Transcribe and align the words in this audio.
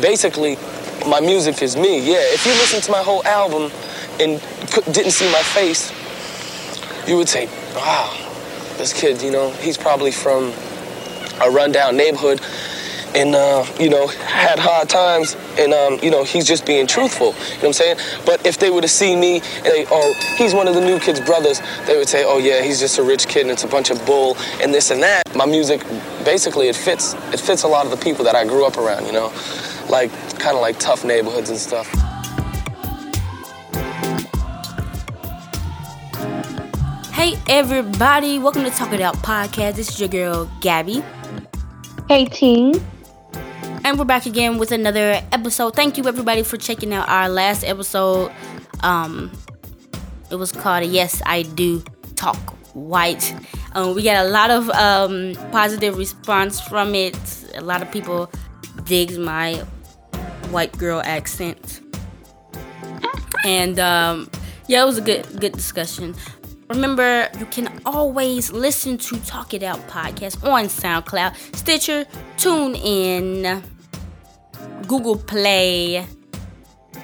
basically, 0.00 0.56
my 1.08 1.20
music 1.20 1.62
is 1.62 1.76
me. 1.76 1.98
Yeah, 1.98 2.20
if 2.20 2.44
you 2.46 2.52
listen 2.52 2.80
to 2.82 2.90
my 2.90 3.02
whole 3.02 3.24
album 3.24 3.70
and 4.20 4.40
didn't 4.92 5.12
see 5.12 5.30
my 5.30 5.42
face, 5.42 5.92
you 7.08 7.16
would 7.16 7.28
say, 7.28 7.46
wow, 7.74 8.12
this 8.76 8.92
kid, 8.92 9.22
you 9.22 9.30
know, 9.30 9.50
he's 9.52 9.76
probably 9.76 10.10
from 10.10 10.52
a 11.40 11.50
rundown 11.50 11.96
neighborhood 11.96 12.40
and 13.14 13.34
uh, 13.34 13.64
you 13.80 13.88
know 13.88 14.06
had 14.08 14.58
hard 14.58 14.88
times 14.88 15.36
and 15.58 15.72
um, 15.72 15.98
you 16.02 16.10
know 16.10 16.22
he's 16.22 16.46
just 16.46 16.66
being 16.66 16.86
truthful. 16.86 17.28
You 17.28 17.32
know 17.32 17.38
what 17.38 17.64
i'm 17.64 17.72
saying? 17.72 17.96
But 18.26 18.46
if 18.46 18.58
they 18.58 18.70
were 18.70 18.82
to 18.82 18.88
see 18.88 19.16
me 19.16 19.36
and 19.36 19.64
they 19.64 19.86
oh 19.90 20.12
he's 20.36 20.54
one 20.54 20.68
of 20.68 20.74
the 20.74 20.80
new 20.80 20.98
kids 20.98 21.20
brothers 21.20 21.60
they 21.86 21.96
would 21.96 22.08
say 22.08 22.24
oh 22.26 22.38
yeah 22.38 22.62
he's 22.62 22.78
just 22.78 22.98
a 22.98 23.02
rich 23.02 23.26
kid 23.26 23.42
and 23.42 23.50
it's 23.50 23.64
a 23.64 23.68
bunch 23.68 23.90
of 23.90 24.04
bull 24.04 24.36
and 24.60 24.72
this 24.72 24.90
and 24.90 25.02
that. 25.02 25.22
My 25.34 25.46
music 25.46 25.82
basically 26.24 26.68
it 26.68 26.76
fits 26.76 27.14
it 27.32 27.40
fits 27.40 27.62
a 27.62 27.68
lot 27.68 27.84
of 27.84 27.90
the 27.90 27.96
people 27.96 28.24
that 28.24 28.34
i 28.34 28.44
grew 28.44 28.66
up 28.66 28.76
around 28.76 29.06
you 29.06 29.12
know 29.12 29.32
like 29.90 30.10
kind 30.38 30.56
of 30.56 30.62
like 30.62 30.78
tough 30.78 31.04
neighborhoods 31.04 31.50
and 31.50 31.58
stuff 31.58 31.88
Hey 37.12 37.34
everybody, 37.48 38.38
welcome 38.38 38.62
to 38.64 38.70
Talk 38.70 38.92
It 38.92 39.00
Out 39.00 39.16
Podcast. 39.16 39.74
This 39.74 39.88
is 39.88 39.98
your 39.98 40.08
girl 40.08 40.50
Gabby. 40.60 41.02
Hey 42.08 42.26
team. 42.26 42.74
And 43.84 43.98
we're 43.98 44.04
back 44.04 44.26
again 44.26 44.58
with 44.58 44.70
another 44.70 45.22
episode. 45.32 45.74
Thank 45.74 45.96
you 45.96 46.06
everybody 46.06 46.42
for 46.42 46.56
checking 46.56 46.92
out 46.92 47.08
our 47.08 47.28
last 47.28 47.64
episode. 47.64 48.30
Um 48.80 49.32
it 50.30 50.36
was 50.36 50.52
called 50.52 50.84
Yes 50.84 51.22
I 51.24 51.42
Do 51.42 51.82
Talk 52.16 52.36
White. 52.74 53.34
Um, 53.74 53.94
we 53.94 54.02
got 54.02 54.26
a 54.26 54.28
lot 54.28 54.50
of 54.50 54.68
um, 54.70 55.34
positive 55.52 55.96
response 55.96 56.60
from 56.60 56.94
it. 56.94 57.16
A 57.54 57.60
lot 57.60 57.82
of 57.82 57.90
people 57.90 58.30
digs 58.84 59.18
my 59.18 59.62
white 60.50 60.76
girl 60.78 61.02
accent. 61.04 61.80
And 63.44 63.78
um, 63.78 64.30
yeah, 64.66 64.82
it 64.82 64.86
was 64.86 64.98
a 64.98 65.02
good 65.02 65.24
good 65.40 65.52
discussion. 65.52 66.14
Remember, 66.68 67.28
you 67.38 67.46
can 67.46 67.68
always 67.86 68.50
listen 68.50 68.98
to 68.98 69.20
Talk 69.20 69.54
It 69.54 69.62
Out 69.62 69.86
podcast 69.86 70.42
on 70.42 70.64
SoundCloud, 70.64 71.54
Stitcher, 71.54 72.06
TuneIn, 72.36 73.62
Google 74.88 75.16
Play, 75.16 76.04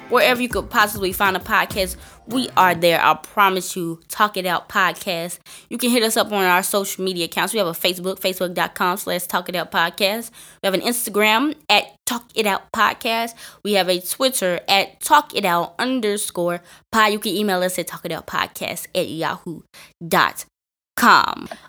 wherever 0.09 0.41
you 0.41 0.49
could 0.49 0.69
possibly 0.69 1.13
find 1.13 1.37
a 1.37 1.39
podcast. 1.39 1.95
We 2.25 2.49
are 2.55 2.73
there. 2.73 3.01
I 3.01 3.15
promise 3.15 3.75
you. 3.75 3.99
Talk 4.07 4.37
It 4.37 4.45
Out 4.45 4.69
podcast. 4.69 5.39
You 5.69 5.77
can 5.77 5.89
hit 5.89 6.03
us 6.03 6.15
up 6.15 6.31
on 6.31 6.43
our 6.43 6.63
social 6.63 7.03
media 7.03 7.25
accounts. 7.25 7.53
We 7.53 7.59
have 7.59 7.67
a 7.67 7.71
Facebook, 7.71 8.19
facebook.com 8.19 8.97
slash 8.97 9.27
Talk 9.27 9.49
It 9.49 9.55
Out 9.55 9.71
podcast. 9.71 10.31
We 10.61 10.67
have 10.67 10.73
an 10.73 10.81
Instagram 10.81 11.55
at 11.69 11.83
Talk 12.05 12.29
It 12.33 12.45
Out 12.45 12.71
podcast. 12.71 13.33
We 13.63 13.73
have 13.73 13.89
a 13.89 13.99
Twitter 13.99 14.61
at 14.69 15.01
Talk 15.01 15.35
It 15.35 15.43
Out 15.43 15.75
underscore 15.79 16.61
pod. 16.91 17.11
You 17.11 17.19
can 17.19 17.33
email 17.33 17.61
us 17.61 17.77
at 17.77 17.87
Talk 17.87 18.05
It 18.05 18.11
Out 18.13 18.25
podcast 18.25 18.87
at 18.95 19.09
yahoo.com. 19.09 19.65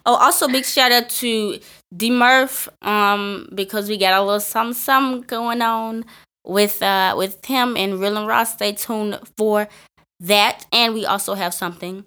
Oh, 0.07 0.15
also 0.15 0.47
big 0.49 0.65
shout 0.65 0.93
out 0.93 1.09
to 1.09 1.59
D 1.97 2.11
Murph, 2.11 2.69
um, 2.83 3.49
because 3.55 3.89
we 3.89 3.97
got 3.97 4.13
a 4.21 4.23
little 4.23 4.39
something, 4.39 4.75
something 4.75 5.23
going 5.23 5.63
on 5.63 6.05
with 6.47 6.83
uh 6.83 7.15
with 7.17 7.43
him 7.47 7.75
and 7.77 7.99
Real 7.99 8.19
and 8.19 8.29
Ross. 8.29 8.53
Stay 8.53 8.73
tuned 8.73 9.19
for 9.37 9.67
that. 10.21 10.67
And 10.73 10.95
we 10.95 11.07
also 11.07 11.35
have 11.35 11.55
something 11.55 12.05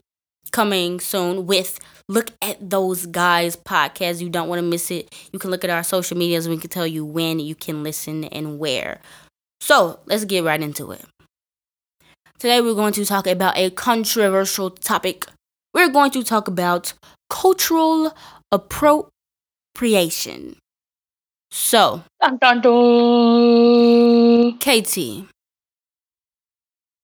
coming 0.52 1.00
soon 1.00 1.46
with 1.46 1.80
Look 2.10 2.32
at 2.42 2.70
Those 2.70 3.06
Guys 3.06 3.56
podcast. 3.56 4.22
You 4.22 4.30
don't 4.30 4.48
want 4.48 4.60
to 4.60 4.68
miss 4.68 4.92
it. 4.92 5.14
You 5.32 5.40
can 5.40 5.52
look 5.52 5.64
at 5.64 5.70
our 5.70 5.84
social 5.84 6.18
medias 6.18 6.46
and 6.46 6.56
we 6.56 6.62
can 6.62 6.70
tell 6.70 6.88
you 6.88 7.06
when 7.06 7.40
you 7.40 7.56
can 7.56 7.84
listen 7.84 8.26
and 8.26 8.60
where. 8.60 9.02
So 9.60 10.00
let's 10.06 10.26
get 10.26 10.44
right 10.44 10.62
into 10.62 10.92
it. 10.92 11.04
Today 12.40 12.62
we're 12.62 12.76
going 12.76 12.94
to 12.94 13.06
talk 13.06 13.28
about 13.28 13.58
a 13.58 13.70
controversial 13.72 14.70
topic. 14.70 15.26
We're 15.74 15.90
going 15.90 16.12
to 16.12 16.24
talk 16.24 16.48
about 16.48 16.94
cultural 17.30 18.16
appropriation. 18.52 20.58
So, 21.52 22.04
dun, 22.22 22.38
dun, 22.38 22.62
dun. 22.62 24.58
KT, 24.60 25.26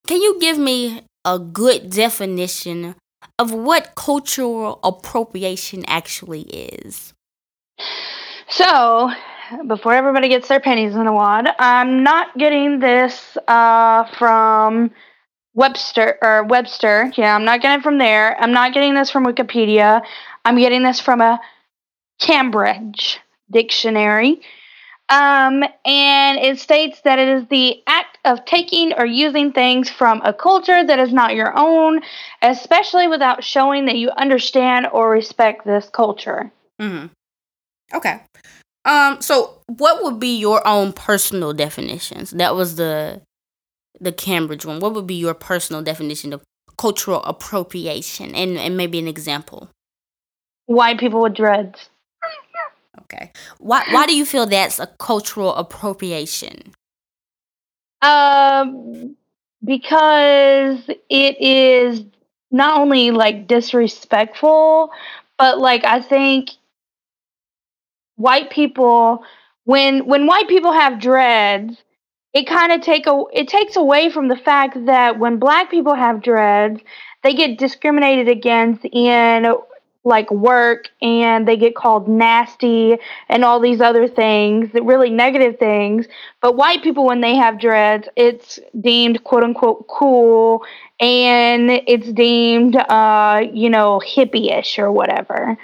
can 0.08 0.22
you 0.22 0.40
give 0.40 0.58
me 0.58 1.02
a 1.26 1.40
good 1.40 1.90
definition 1.90 2.96
of 3.40 3.54
what 3.54 3.96
cultural 3.96 4.80
appropriation 4.84 5.84
actually 5.88 6.42
is? 6.42 7.14
So, 8.50 9.12
before 9.68 9.94
everybody 9.94 10.30
gets 10.30 10.48
their 10.48 10.60
pennies 10.60 10.96
in 10.96 11.08
a 11.08 11.14
wad, 11.14 11.48
I'm 11.60 12.04
not 12.04 12.38
getting 12.38 12.80
this 12.80 13.38
uh, 13.48 14.06
from 14.18 14.92
Webster 15.54 16.18
or 16.22 16.44
Webster. 16.44 17.12
Yeah, 17.16 17.36
I'm 17.36 17.46
not 17.46 17.62
getting 17.62 17.80
it 17.80 17.84
from 17.84 17.98
there. 17.98 18.40
I'm 18.40 18.52
not 18.52 18.74
getting 18.74 18.94
this 18.94 19.10
from 19.10 19.26
Wikipedia. 19.26 20.02
I'm 20.46 20.58
getting 20.58 20.84
this 20.84 21.00
from 21.00 21.22
a 21.22 21.40
Cambridge 22.20 23.20
dictionary. 23.52 24.42
Um, 25.10 25.64
and 25.86 26.40
it 26.40 26.60
states 26.60 27.02
that 27.04 27.20
it 27.20 27.28
is 27.28 27.48
the 27.50 27.82
act 27.88 28.13
of 28.26 28.46
taking 28.46 28.94
or 28.94 29.06
using 29.06 29.52
things 29.52 29.90
from 29.90 30.22
a 30.24 30.34
culture 30.34 30.84
that 30.86 31.00
is 31.00 31.12
not 31.12 31.36
your 31.36 31.58
own, 31.58 32.02
especially 32.42 33.08
without 33.08 33.44
showing 33.44 33.86
that 33.86 33.98
you 33.98 34.10
understand 34.12 34.88
or 34.92 35.10
respect 35.10 35.66
this 35.66 35.90
culture. 35.90 36.52
Mm-hmm. 36.82 37.08
Okay. 37.96 38.22
Um. 38.86 39.22
So, 39.22 39.62
what 39.68 40.04
would 40.04 40.20
be 40.20 40.38
your 40.38 40.66
own 40.68 40.94
personal 40.94 41.54
definitions? 41.54 42.32
That 42.32 42.56
was 42.56 42.76
the 42.76 43.22
the 44.00 44.12
Cambridge 44.12 44.66
one. 44.66 44.80
What 44.80 44.94
would 44.94 45.08
be 45.08 45.16
your 45.16 45.34
personal 45.34 45.82
definition 45.82 46.34
of 46.34 46.42
cultural 46.78 47.24
appropriation, 47.24 48.36
and 48.36 48.58
and 48.58 48.76
maybe 48.76 49.00
an 49.00 49.08
example? 49.08 49.70
White 50.66 51.00
people 51.00 51.22
with 51.22 51.36
dreads. 51.36 51.90
Okay. 53.04 53.32
Why 53.60 53.86
why 53.92 54.06
do 54.06 54.16
you 54.16 54.26
feel 54.26 54.46
that's 54.46 54.80
a 54.80 54.88
cultural 55.00 55.54
appropriation? 55.56 56.74
Um 58.04 59.18
because 59.66 60.80
it 61.10 61.42
is 61.42 62.04
not 62.52 62.80
only 62.80 63.12
like 63.12 63.48
disrespectful, 63.48 64.92
but 65.38 65.60
like 65.60 65.86
I 65.86 66.02
think 66.02 66.52
white 68.16 68.50
people 68.50 69.24
when 69.66 70.06
when 70.06 70.28
white 70.28 70.48
people 70.48 70.74
have 70.74 71.00
dreads, 71.00 71.78
it 72.34 72.48
kind 72.48 72.72
of 72.74 72.82
take 72.82 73.08
a 73.08 73.24
it 73.34 73.48
takes 73.48 73.76
away 73.76 74.10
from 74.10 74.28
the 74.28 74.38
fact 74.38 74.86
that 74.86 75.20
when 75.20 75.40
black 75.40 75.72
people 75.72 75.96
have 75.96 76.22
dreads, 76.22 76.82
they 77.24 77.34
get 77.34 77.58
discriminated 77.58 78.28
against 78.30 78.86
in 78.86 79.46
like 80.04 80.30
work 80.32 80.90
and 81.02 81.48
they 81.48 81.56
get 81.56 81.76
called 81.76 82.08
nasty 82.08 82.98
and 83.30 83.46
all 83.46 83.60
these 83.60 83.80
other 83.80 84.08
things, 84.08 84.70
really 84.74 85.10
negative 85.10 85.58
things. 85.58 86.08
But 86.42 86.56
white 86.56 86.84
people, 86.84 87.06
when 87.06 87.22
they 87.22 87.36
have 87.36 87.60
dreads, 87.60 88.08
it's 88.16 88.60
deemed 88.80 89.24
quote 89.24 89.44
unquote 89.44 89.88
cool 89.88 90.66
and 91.00 91.70
it's 91.88 92.12
deemed, 92.12 92.76
uh, 92.76 93.44
you 93.52 93.70
know, 93.70 94.02
hippie 94.06 94.58
ish 94.58 94.78
or 94.78 94.92
whatever. 94.92 95.58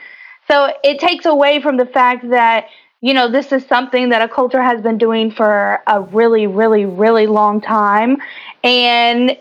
So 0.48 0.74
it 0.84 1.00
takes 1.00 1.26
away 1.26 1.62
from 1.62 1.78
the 1.78 1.86
fact 1.86 2.30
that, 2.30 2.68
you 3.02 3.14
know, 3.14 3.30
this 3.30 3.52
is 3.52 3.66
something 3.66 4.10
that 4.10 4.22
a 4.22 4.28
culture 4.28 4.62
has 4.62 4.82
been 4.82 4.98
doing 4.98 5.32
for 5.32 5.82
a 5.86 6.02
really, 6.02 6.48
really, 6.48 6.86
really 6.86 7.28
long 7.28 7.62
time. 7.62 8.18
And 8.64 9.38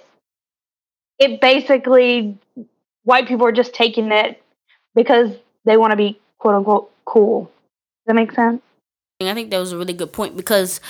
it 1.19 1.41
basically, 1.41 2.39
white 3.05 3.27
people 3.27 3.47
are 3.47 3.53
just 3.53 3.75
taking 3.75 4.13
it 4.13 4.41
because 4.99 5.31
they 5.65 5.77
want 5.77 5.93
to 5.93 5.97
be 5.97 6.19
quote 6.39 6.57
unquote 6.57 6.91
cool. 7.05 7.45
Does 7.45 7.51
that 8.07 8.15
make 8.17 8.33
sense? 8.33 8.61
I 9.21 9.33
think 9.33 9.51
that 9.51 9.59
was 9.59 9.73
a 9.73 9.79
really 9.79 9.93
good 9.93 10.13
point 10.13 10.37
because, 10.37 10.81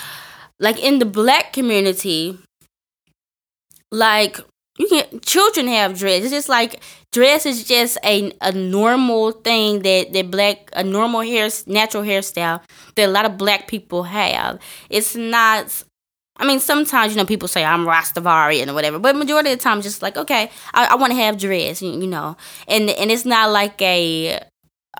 like, 0.58 0.78
in 0.82 0.98
the 0.98 1.04
black 1.04 1.52
community, 1.52 2.38
like, 3.92 4.38
you 4.78 4.88
can 4.88 5.20
children 5.20 5.66
have 5.66 5.98
dreads. 5.98 6.24
It's 6.24 6.32
just 6.32 6.48
like 6.48 6.80
dress 7.12 7.44
is 7.44 7.64
just 7.64 7.98
a 8.02 8.32
a 8.40 8.52
normal 8.52 9.32
thing 9.32 9.82
that 9.82 10.12
that 10.12 10.30
black 10.30 10.70
a 10.72 10.84
normal 10.84 11.20
hair 11.20 11.48
natural 11.66 12.04
hairstyle 12.04 12.62
that 12.94 13.08
a 13.08 13.10
lot 13.10 13.26
of 13.26 13.36
black 13.36 13.66
people 13.66 14.04
have. 14.04 14.58
It's 14.88 15.16
not 15.16 15.82
I 16.38 16.46
mean, 16.46 16.60
sometimes 16.60 17.12
you 17.12 17.18
know 17.18 17.26
people 17.26 17.48
say 17.48 17.64
I'm 17.64 17.84
Rastafarian 17.84 18.68
or 18.68 18.74
whatever, 18.74 18.98
but 18.98 19.16
majority 19.16 19.52
of 19.52 19.58
the 19.58 19.62
time, 19.62 19.82
just 19.82 20.02
like 20.02 20.16
okay, 20.16 20.50
I, 20.74 20.86
I 20.86 20.94
want 20.94 21.12
to 21.12 21.18
have 21.18 21.38
dress, 21.38 21.82
you, 21.82 21.92
you 21.92 22.06
know, 22.06 22.36
and 22.68 22.90
and 22.90 23.10
it's 23.10 23.24
not 23.24 23.50
like 23.50 23.80
a 23.82 24.40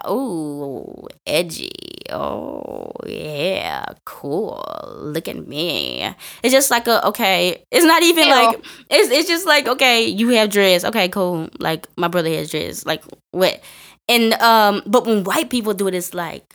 oh 0.05 1.07
edgy, 1.27 1.71
oh 2.11 2.93
yeah, 3.07 3.87
cool, 4.05 4.65
look 4.99 5.29
at 5.29 5.47
me. 5.47 6.13
It's 6.43 6.53
just 6.53 6.71
like 6.71 6.89
a 6.89 7.07
okay. 7.09 7.65
It's 7.71 7.85
not 7.85 8.03
even 8.03 8.27
Ew. 8.27 8.35
like 8.35 8.59
it's 8.91 9.11
it's 9.11 9.29
just 9.29 9.47
like 9.47 9.69
okay, 9.69 10.07
you 10.07 10.31
have 10.31 10.51
dress, 10.51 10.85
okay, 10.85 11.09
cool. 11.09 11.49
Like 11.59 11.87
my 11.97 12.09
brother 12.09 12.31
has 12.31 12.51
dress, 12.51 12.85
like 12.85 13.05
what? 13.31 13.61
And 14.09 14.33
um, 14.35 14.83
but 14.87 15.07
when 15.07 15.23
white 15.25 15.51
people 15.51 15.75
do 15.75 15.87
it, 15.87 15.95
it's 15.95 16.15
like 16.15 16.55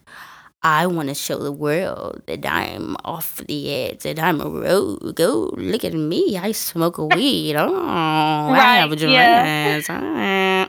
I 0.63 0.87
want 0.87 1.09
to 1.09 1.15
show 1.15 1.39
the 1.39 1.51
world 1.51 2.21
that 2.27 2.45
I'm 2.45 2.95
off 3.03 3.37
the 3.47 3.73
edge, 3.73 4.03
that 4.03 4.17
I'm 4.17 4.39
a 4.39 4.49
rogue. 4.49 5.15
Go 5.15 5.53
look 5.57 5.83
at 5.83 5.93
me. 5.93 6.37
I 6.37 6.53
smoke 6.53 6.97
a 6.97 7.05
weed. 7.05 7.55
Oh, 7.55 7.67
right, 7.69 8.59
I 8.59 8.75
have 8.77 8.91
a 8.91 8.95
drink. 8.95 9.13
Yeah. 9.13 10.67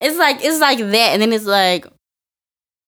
It's 0.00 0.18
like 0.18 0.44
it's 0.44 0.60
like 0.60 0.78
that, 0.78 1.12
and 1.12 1.22
then 1.22 1.32
it's 1.32 1.46
like 1.46 1.86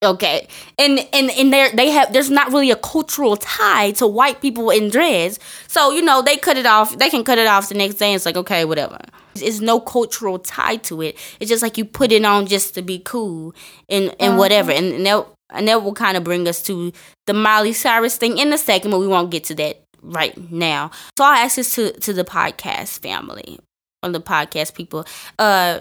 okay 0.03 0.49
and 0.79 0.99
and 1.13 1.31
and 1.31 1.53
there 1.53 1.71
they 1.73 1.91
have 1.91 2.11
there's 2.13 2.31
not 2.31 2.51
really 2.53 2.71
a 2.71 2.77
cultural 2.77 3.37
tie 3.37 3.91
to 3.91 4.07
white 4.07 4.41
people 4.41 4.71
in 4.71 4.89
dreads 4.89 5.39
so 5.67 5.91
you 5.91 6.01
know 6.01 6.23
they 6.23 6.39
cut 6.39 6.57
it 6.57 6.65
off 6.65 6.97
they 6.99 7.11
can 7.11 7.23
cut 7.23 7.37
it 7.37 7.47
off 7.47 7.69
the 7.69 7.75
next 7.75 7.97
day 7.97 8.15
it's 8.15 8.25
like 8.25 8.37
okay 8.37 8.65
whatever 8.65 8.99
it's 9.35 9.61
no 9.61 9.79
cultural 9.79 10.39
tie 10.39 10.77
to 10.77 11.03
it 11.03 11.19
it's 11.39 11.51
just 11.51 11.63
like 11.63 11.77
you 11.77 11.85
put 11.85 12.13
it 12.13 12.25
on 12.25 12.47
just 12.47 12.75
to 12.75 12.81
be 12.81 12.99
cool 12.99 13.55
and 13.91 14.05
and 14.19 14.31
uh-huh. 14.31 14.39
whatever 14.39 14.73
and, 14.73 14.87
and 14.87 15.05
that 15.05 15.27
and 15.53 15.69
that 15.69 15.83
will 15.83 15.95
kind 15.95 16.17
of 16.17 16.25
bring 16.25 16.47
us 16.49 16.63
to 16.63 16.93
the 17.27 17.33
miley 17.33 17.73
cyrus 17.73 18.17
thing 18.17 18.39
in 18.39 18.53
a 18.53 18.59
second 18.59 18.91
but 18.91 18.99
we 18.99 19.07
won't 19.09 19.31
get 19.31 19.45
to 19.45 19.55
that 19.55 19.83
right 20.03 20.51
now 20.51 20.91
so 21.17 21.25
i'll 21.25 21.45
ask 21.45 21.57
this 21.57 21.75
to 21.75 21.93
to 22.01 22.13
the 22.13 22.25
podcast 22.25 23.01
family 23.01 23.59
on 24.03 24.13
the 24.13 24.21
podcast 24.21 24.75
people 24.75 25.05
uh 25.39 25.81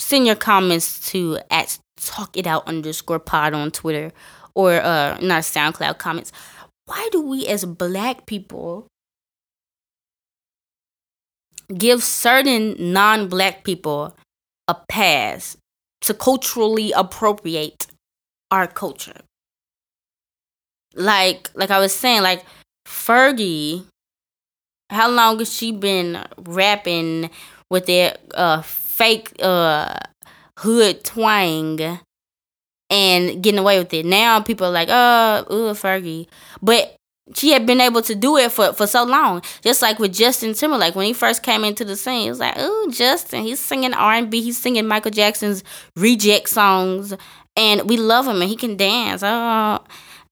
send 0.00 0.26
your 0.26 0.36
comments 0.36 1.10
to 1.10 1.38
at 1.50 1.78
talk 1.96 2.36
it 2.36 2.46
out 2.46 2.66
underscore 2.66 3.18
pod 3.18 3.52
on 3.52 3.70
Twitter 3.70 4.12
or 4.54 4.80
uh 4.80 5.18
not 5.20 5.42
SoundCloud 5.42 5.98
comments. 5.98 6.32
Why 6.86 7.08
do 7.12 7.20
we 7.22 7.46
as 7.46 7.64
black 7.64 8.26
people 8.26 8.86
give 11.76 12.02
certain 12.02 12.74
non-black 12.92 13.62
people 13.62 14.16
a 14.66 14.74
pass 14.88 15.56
to 16.00 16.14
culturally 16.14 16.92
appropriate 16.92 17.86
our 18.50 18.66
culture? 18.66 19.20
Like 20.94 21.50
like 21.54 21.70
I 21.70 21.78
was 21.78 21.94
saying, 21.94 22.22
like 22.22 22.44
Fergie, 22.86 23.84
how 24.90 25.08
long 25.08 25.38
has 25.38 25.52
she 25.52 25.72
been 25.72 26.24
rapping 26.36 27.30
with 27.70 27.86
that 27.86 28.20
uh 28.34 28.62
fake 28.62 29.32
uh 29.40 29.98
hood 30.58 31.04
twang 31.04 32.00
and 32.90 33.42
getting 33.42 33.58
away 33.58 33.78
with 33.78 33.94
it. 33.94 34.04
Now 34.04 34.40
people 34.40 34.66
are 34.66 34.72
like, 34.72 34.88
oh, 34.90 35.46
ooh, 35.50 35.72
Fergie. 35.72 36.26
But 36.60 36.96
she 37.34 37.52
had 37.52 37.64
been 37.64 37.80
able 37.80 38.02
to 38.02 38.14
do 38.14 38.36
it 38.36 38.50
for, 38.50 38.72
for 38.72 38.86
so 38.86 39.04
long. 39.04 39.42
Just 39.62 39.80
like 39.80 39.98
with 39.98 40.12
Justin 40.12 40.52
Timberlake 40.52 40.96
when 40.96 41.06
he 41.06 41.12
first 41.12 41.42
came 41.42 41.64
into 41.64 41.84
the 41.84 41.96
scene, 41.96 42.26
it 42.26 42.30
was 42.30 42.40
like, 42.40 42.54
oh, 42.56 42.88
Justin, 42.92 43.44
he's 43.44 43.60
singing 43.60 43.94
R 43.94 44.14
and 44.14 44.30
B, 44.30 44.42
he's 44.42 44.58
singing 44.58 44.86
Michael 44.86 45.12
Jackson's 45.12 45.62
reject 45.96 46.48
songs, 46.48 47.14
and 47.60 47.88
we 47.88 47.98
love 47.98 48.26
him 48.26 48.40
and 48.40 48.48
he 48.50 48.56
can 48.56 48.76
dance. 48.76 49.22
Oh, 49.22 49.78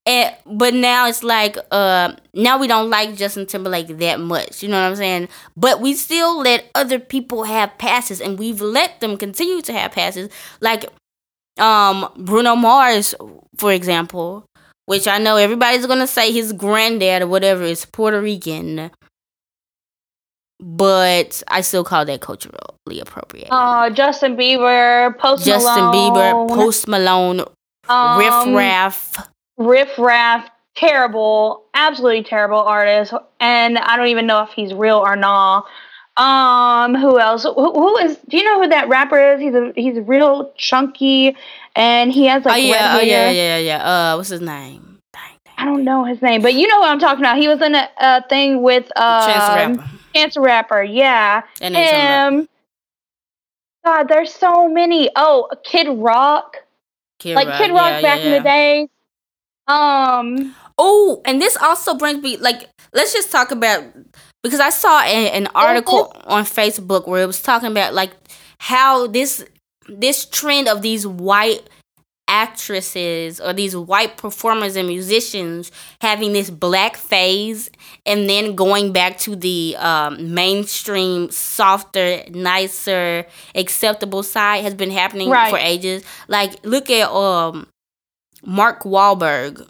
and, 0.05 0.35
but 0.47 0.73
now 0.73 1.07
it's 1.07 1.23
like 1.23 1.57
uh 1.71 2.13
now 2.33 2.57
we 2.57 2.67
don't 2.67 2.89
like 2.89 3.15
Justin 3.15 3.45
Timberlake 3.45 3.87
that 3.99 4.19
much. 4.19 4.63
You 4.63 4.69
know 4.69 4.81
what 4.81 4.89
I'm 4.89 4.95
saying? 4.95 5.29
But 5.55 5.79
we 5.79 5.93
still 5.93 6.39
let 6.39 6.69
other 6.73 6.97
people 6.99 7.43
have 7.43 7.77
passes 7.77 8.19
and 8.19 8.39
we've 8.39 8.61
let 8.61 8.99
them 9.01 9.17
continue 9.17 9.61
to 9.61 9.73
have 9.73 9.91
passes. 9.91 10.29
Like 10.59 10.85
um 11.59 12.09
Bruno 12.17 12.55
Mars, 12.55 13.13
for 13.57 13.71
example, 13.71 14.45
which 14.87 15.07
I 15.07 15.19
know 15.19 15.35
everybody's 15.35 15.85
gonna 15.85 16.07
say 16.07 16.31
his 16.31 16.51
granddad 16.53 17.21
or 17.21 17.27
whatever 17.27 17.63
is 17.63 17.85
Puerto 17.85 18.19
Rican. 18.19 18.89
But 20.59 21.41
I 21.47 21.61
still 21.61 21.83
call 21.83 22.03
that 22.05 22.21
culturally 22.21 22.99
appropriate. 22.99 23.47
Uh 23.49 23.89
Justin 23.89 24.35
Bieber, 24.35 25.17
Post 25.17 25.45
Malone. 25.45 25.61
Justin 25.61 25.83
Malone. 25.85 26.13
Bieber, 26.13 26.55
Post 26.55 26.87
Malone, 26.87 27.39
um, 27.87 28.19
Riff 28.19 28.57
Raff. 28.57 29.29
Riff 29.57 29.97
Raff, 29.97 30.49
terrible, 30.75 31.63
absolutely 31.73 32.23
terrible 32.23 32.59
artist, 32.59 33.13
and 33.39 33.77
I 33.77 33.97
don't 33.97 34.07
even 34.07 34.27
know 34.27 34.43
if 34.43 34.49
he's 34.49 34.73
real 34.73 34.97
or 34.97 35.15
not. 35.15 35.65
Um, 36.17 36.95
who 36.95 37.19
else? 37.19 37.43
Who, 37.43 37.53
who 37.53 37.97
is? 37.99 38.17
Do 38.27 38.37
you 38.37 38.43
know 38.43 38.61
who 38.61 38.67
that 38.69 38.89
rapper 38.89 39.33
is? 39.33 39.39
He's 39.39 39.53
a 39.53 39.71
he's 39.75 39.99
real 40.05 40.51
chunky, 40.57 41.37
and 41.75 42.11
he 42.11 42.25
has 42.25 42.43
like 42.43 42.55
oh 42.55 42.65
yeah, 42.65 42.97
oh 42.97 43.01
yeah, 43.01 43.31
yeah, 43.31 43.57
yeah. 43.57 43.83
Uh, 44.11 44.15
what's 44.17 44.29
his 44.29 44.41
name? 44.41 44.99
I 45.57 45.65
don't 45.65 45.83
know 45.83 46.05
his 46.05 46.21
name, 46.21 46.41
but 46.41 46.53
you 46.53 46.67
know 46.67 46.79
what 46.79 46.89
I'm 46.89 46.99
talking 46.99 47.19
about. 47.19 47.37
He 47.37 47.49
was 47.49 47.61
in 47.61 47.75
a, 47.75 47.89
a 47.99 48.23
thing 48.29 48.61
with 48.61 48.89
uh, 48.95 49.27
Chance 49.27 49.77
Rapper. 49.77 49.91
Chance 50.13 50.37
Rapper, 50.37 50.83
yeah. 50.83 51.43
And 51.61 51.75
him. 51.75 52.47
God, 53.85 54.03
there's 54.07 54.33
so 54.33 54.67
many. 54.67 55.09
Oh, 55.15 55.49
Kid 55.63 55.87
Rock. 55.89 56.57
Kid 57.19 57.35
like 57.35 57.47
Rock, 57.47 57.57
Kid 57.57 57.71
Rock 57.71 57.91
yeah, 57.91 58.01
back 58.01 58.19
yeah, 58.19 58.25
yeah. 58.25 58.35
in 58.35 58.43
the 58.43 58.49
day. 58.49 58.87
Um. 59.67 60.55
Oh, 60.77 61.21
and 61.25 61.41
this 61.41 61.57
also 61.57 61.95
brings 61.95 62.23
me 62.23 62.37
like 62.37 62.69
let's 62.93 63.13
just 63.13 63.31
talk 63.31 63.51
about 63.51 63.83
because 64.43 64.59
I 64.59 64.69
saw 64.69 65.01
a, 65.01 65.31
an 65.31 65.47
article 65.53 66.13
on 66.25 66.43
Facebook 66.43 67.07
where 67.07 67.23
it 67.23 67.27
was 67.27 67.41
talking 67.41 67.69
about 67.69 67.93
like 67.93 68.11
how 68.59 69.07
this 69.07 69.43
this 69.87 70.25
trend 70.25 70.67
of 70.67 70.81
these 70.81 71.05
white 71.05 71.69
actresses 72.29 73.41
or 73.41 73.51
these 73.51 73.75
white 73.75 74.15
performers 74.15 74.75
and 74.75 74.87
musicians 74.87 75.71
having 75.99 76.31
this 76.31 76.49
black 76.49 76.95
phase 76.95 77.69
and 78.05 78.29
then 78.29 78.55
going 78.55 78.93
back 78.93 79.17
to 79.17 79.35
the 79.35 79.75
um, 79.79 80.33
mainstream, 80.33 81.29
softer, 81.31 82.21
nicer, 82.29 83.25
acceptable 83.55 84.23
side 84.23 84.63
has 84.63 84.75
been 84.75 84.91
happening 84.91 85.29
right. 85.29 85.49
for 85.49 85.57
ages. 85.57 86.03
Like, 86.27 86.63
look 86.63 86.89
at 86.89 87.09
um, 87.09 87.67
Mark 88.45 88.83
Wahlberg. 88.83 89.67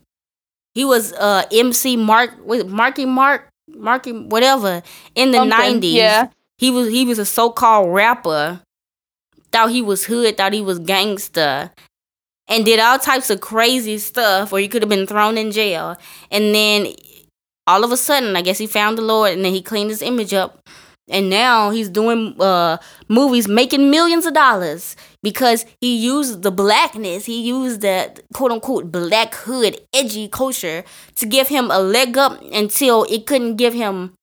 He 0.76 0.86
was 0.86 1.14
uh 1.14 1.44
MC 1.52 1.98
Mark 1.98 2.32
with 2.46 2.68
Marky 2.68 3.06
Mark 3.06 3.50
Marky 3.68 4.12
whatever 4.12 4.84
in 5.16 5.32
the 5.32 5.44
nineties. 5.44 5.96
Yeah. 5.96 6.30
He 6.58 6.72
was 6.72 6.90
he 6.90 7.06
was 7.06 7.20
a 7.20 7.26
so 7.26 7.50
called 7.50 7.94
rapper. 7.94 8.62
Thought 9.52 9.72
he 9.72 9.82
was 9.82 10.06
hood, 10.06 10.38
thought 10.38 10.54
he 10.54 10.62
was 10.62 10.78
gangster. 10.78 11.72
And 12.50 12.66
did 12.66 12.80
all 12.80 12.98
types 12.98 13.30
of 13.30 13.42
crazy 13.42 14.00
stuff 14.00 14.52
where 14.52 14.62
he 14.62 14.68
could 14.68 14.82
have 14.82 14.90
been 14.90 15.06
thrown 15.08 15.38
in 15.38 15.52
jail. 15.52 15.98
And 16.32 16.54
then 16.54 16.94
all 17.68 17.84
of 17.84 17.92
a 17.92 17.98
sudden, 17.98 18.36
I 18.36 18.42
guess 18.42 18.58
he 18.58 18.66
found 18.66 18.98
the 18.98 19.04
Lord 19.04 19.34
and 19.34 19.46
then 19.46 19.54
he 19.54 19.62
cleaned 19.62 19.92
his 19.92 20.02
image 20.02 20.34
up. 20.34 20.68
And 21.12 21.30
now 21.30 21.72
he's 21.72 21.90
doing 21.90 22.40
uh, 22.40 22.78
movies 23.08 23.48
making 23.48 23.90
millions 23.90 24.26
of 24.26 24.34
dollars 24.34 24.96
because 25.24 25.66
he 25.82 25.96
used 25.96 26.44
the 26.44 26.52
blackness. 26.52 27.26
He 27.26 27.42
used 27.42 27.82
the 27.82 28.20
quote 28.34 28.52
unquote 28.52 28.92
black 28.92 29.34
hood 29.34 29.80
edgy 29.94 30.28
culture 30.28 30.84
to 31.16 31.26
give 31.26 31.48
him 31.48 31.72
a 31.72 31.80
leg 31.80 32.18
up 32.18 32.42
until 32.52 33.06
it 33.06 33.26
couldn't 33.26 33.56
give 33.56 33.74
him 33.74 34.14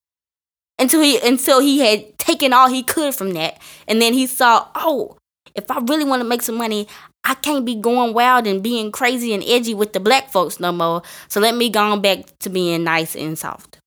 until 0.79 1.01
he 1.01 1.19
until 1.19 1.59
he 1.59 1.79
had 1.79 2.17
taken 2.17 2.53
all 2.53 2.69
he 2.69 2.83
could 2.83 3.13
from 3.13 3.31
that. 3.31 3.61
And 3.87 4.01
then 4.01 4.13
he 4.13 4.25
saw 4.27 4.67
oh 4.75 5.17
if 5.55 5.69
i 5.71 5.79
really 5.79 6.03
want 6.03 6.21
to 6.21 6.27
make 6.27 6.41
some 6.41 6.55
money 6.55 6.87
I 7.27 7.35
can't 7.35 7.65
be 7.65 7.75
going 7.75 8.13
wild 8.13 8.47
and 8.47 8.63
being 8.63 8.91
crazy 8.91 9.33
and 9.33 9.43
edgy 9.43 9.73
with 9.73 9.93
the 9.93 9.99
black 9.99 10.31
folks 10.31 10.59
no 10.59 10.71
more. 10.71 11.01
So 11.27 11.39
let 11.39 11.55
me 11.55 11.69
go 11.69 11.81
on 11.81 12.01
back 12.01 12.39
to 12.39 12.49
being 12.49 12.83
nice 12.83 13.15
and 13.15 13.37
soft 13.37 13.79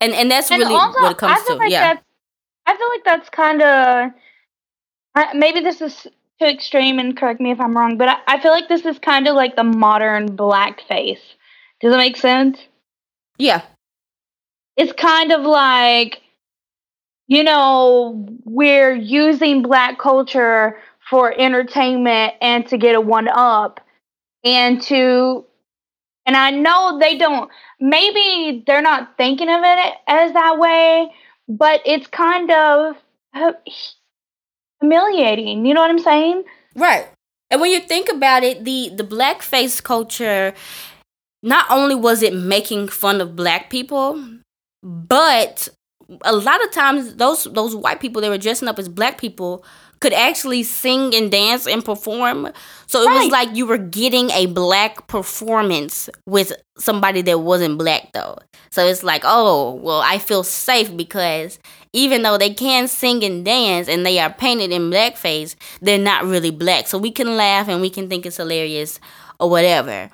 and 0.00 0.12
and 0.12 0.30
that's 0.30 0.50
and 0.50 0.60
really 0.60 0.74
also, 0.74 1.00
what 1.00 1.12
it 1.12 1.18
comes 1.18 1.44
to. 1.46 1.54
Like 1.54 1.70
yeah, 1.70 1.98
I 2.66 2.76
feel 2.76 2.88
like 2.88 3.04
that's 3.04 3.28
kind 3.30 3.62
of 3.62 4.10
maybe 5.34 5.60
this 5.60 5.80
is 5.80 6.06
too 6.38 6.46
extreme, 6.46 6.98
and 6.98 7.16
correct 7.16 7.40
me 7.40 7.50
if 7.50 7.60
I'm 7.60 7.76
wrong, 7.76 7.96
but 7.96 8.08
I, 8.08 8.16
I 8.26 8.40
feel 8.40 8.52
like 8.52 8.68
this 8.68 8.84
is 8.84 8.98
kind 8.98 9.26
of 9.26 9.34
like 9.34 9.56
the 9.56 9.64
modern 9.64 10.36
blackface. 10.36 11.20
Does 11.80 11.92
it 11.92 11.96
make 11.96 12.16
sense? 12.16 12.58
Yeah, 13.38 13.62
it's 14.76 14.92
kind 14.92 15.32
of 15.32 15.42
like 15.42 16.22
you 17.26 17.42
know 17.42 18.26
we're 18.44 18.94
using 18.94 19.62
black 19.62 19.98
culture 19.98 20.78
for 21.08 21.32
entertainment 21.38 22.34
and 22.40 22.66
to 22.68 22.78
get 22.78 22.94
a 22.94 23.00
one 23.00 23.28
up 23.28 23.80
and 24.44 24.82
to 24.82 25.44
and 26.26 26.36
I 26.36 26.50
know 26.50 26.98
they 26.98 27.16
don't, 27.16 27.48
maybe 27.78 28.64
they're 28.66 28.82
not 28.82 29.16
thinking 29.16 29.48
of 29.48 29.60
it 29.62 29.94
as 30.08 30.32
that 30.32 30.58
way, 30.58 31.12
but 31.48 31.80
it's 31.86 32.08
kind 32.08 32.50
of 32.50 32.96
humiliating. 34.80 35.64
You 35.64 35.72
know 35.72 35.80
what 35.80 35.90
I'm 35.90 36.00
saying? 36.00 36.42
Right. 36.74 37.06
And 37.48 37.60
when 37.60 37.70
you 37.70 37.78
think 37.78 38.10
about 38.10 38.42
it, 38.42 38.64
the, 38.64 38.90
the 38.96 39.04
blackface 39.04 39.80
culture, 39.80 40.52
not 41.44 41.66
only 41.70 41.94
was 41.94 42.22
it 42.22 42.34
making 42.34 42.88
fun 42.88 43.20
of 43.20 43.36
black 43.36 43.70
people, 43.70 44.20
but 44.82 45.68
a 46.22 46.34
lot 46.34 46.62
of 46.64 46.70
times 46.72 47.16
those 47.16 47.44
those 47.44 47.74
white 47.74 48.00
people 48.00 48.22
that 48.22 48.28
were 48.28 48.38
dressing 48.38 48.68
up 48.68 48.78
as 48.78 48.88
black 48.88 49.18
people 49.18 49.64
could 50.00 50.12
actually 50.12 50.62
sing 50.62 51.14
and 51.14 51.30
dance 51.30 51.66
and 51.66 51.84
perform. 51.84 52.50
So 52.86 53.02
it 53.02 53.06
right. 53.06 53.22
was 53.24 53.32
like 53.32 53.56
you 53.56 53.66
were 53.66 53.78
getting 53.78 54.30
a 54.30 54.46
black 54.46 55.06
performance 55.06 56.10
with 56.26 56.52
somebody 56.78 57.22
that 57.22 57.40
wasn't 57.40 57.78
black 57.78 58.12
though. 58.12 58.38
So 58.70 58.86
it's 58.86 59.02
like, 59.02 59.22
oh, 59.24 59.74
well, 59.74 60.00
I 60.00 60.18
feel 60.18 60.42
safe 60.42 60.94
because 60.96 61.58
even 61.92 62.22
though 62.22 62.36
they 62.36 62.52
can 62.52 62.88
sing 62.88 63.24
and 63.24 63.44
dance 63.44 63.88
and 63.88 64.04
they 64.04 64.18
are 64.18 64.32
painted 64.32 64.70
in 64.70 64.90
blackface, 64.90 65.56
they're 65.80 65.98
not 65.98 66.24
really 66.24 66.50
black. 66.50 66.86
So 66.86 66.98
we 66.98 67.10
can 67.10 67.36
laugh 67.36 67.68
and 67.68 67.80
we 67.80 67.90
can 67.90 68.08
think 68.08 68.26
it's 68.26 68.36
hilarious 68.36 69.00
or 69.40 69.48
whatever. 69.48 70.10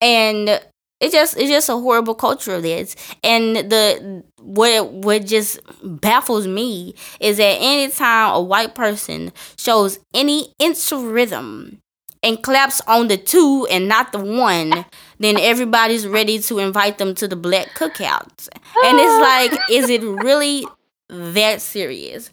And 0.00 0.60
it's 1.00 1.12
just 1.12 1.36
it's 1.36 1.50
just 1.50 1.68
a 1.68 1.76
horrible 1.76 2.14
culture 2.14 2.54
of 2.54 2.62
this. 2.62 2.96
And 3.22 3.56
the 3.56 4.22
what 4.40 4.92
what 4.92 5.26
just 5.26 5.60
baffles 5.82 6.46
me 6.46 6.94
is 7.20 7.38
that 7.38 7.58
anytime 7.60 8.34
a 8.34 8.40
white 8.40 8.74
person 8.74 9.32
shows 9.58 9.98
any 10.14 10.52
inch 10.58 10.92
of 10.92 11.02
rhythm 11.02 11.78
and 12.22 12.42
claps 12.42 12.80
on 12.88 13.08
the 13.08 13.18
two 13.18 13.66
and 13.70 13.86
not 13.86 14.12
the 14.12 14.18
one, 14.18 14.86
then 15.18 15.38
everybody's 15.38 16.06
ready 16.06 16.38
to 16.38 16.58
invite 16.58 16.98
them 16.98 17.14
to 17.16 17.28
the 17.28 17.36
black 17.36 17.68
cookouts. 17.74 18.48
And 18.84 18.98
it's 18.98 19.50
like, 19.52 19.70
is 19.70 19.90
it 19.90 20.02
really 20.02 20.66
that 21.10 21.60
serious? 21.60 22.30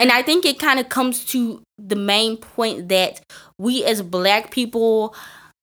And 0.00 0.10
I 0.10 0.22
think 0.22 0.44
it 0.44 0.58
kind 0.58 0.80
of 0.80 0.88
comes 0.88 1.24
to 1.26 1.62
the 1.78 1.94
main 1.96 2.38
point 2.38 2.88
that 2.88 3.20
we 3.58 3.84
as 3.84 4.02
black 4.02 4.50
people, 4.50 5.14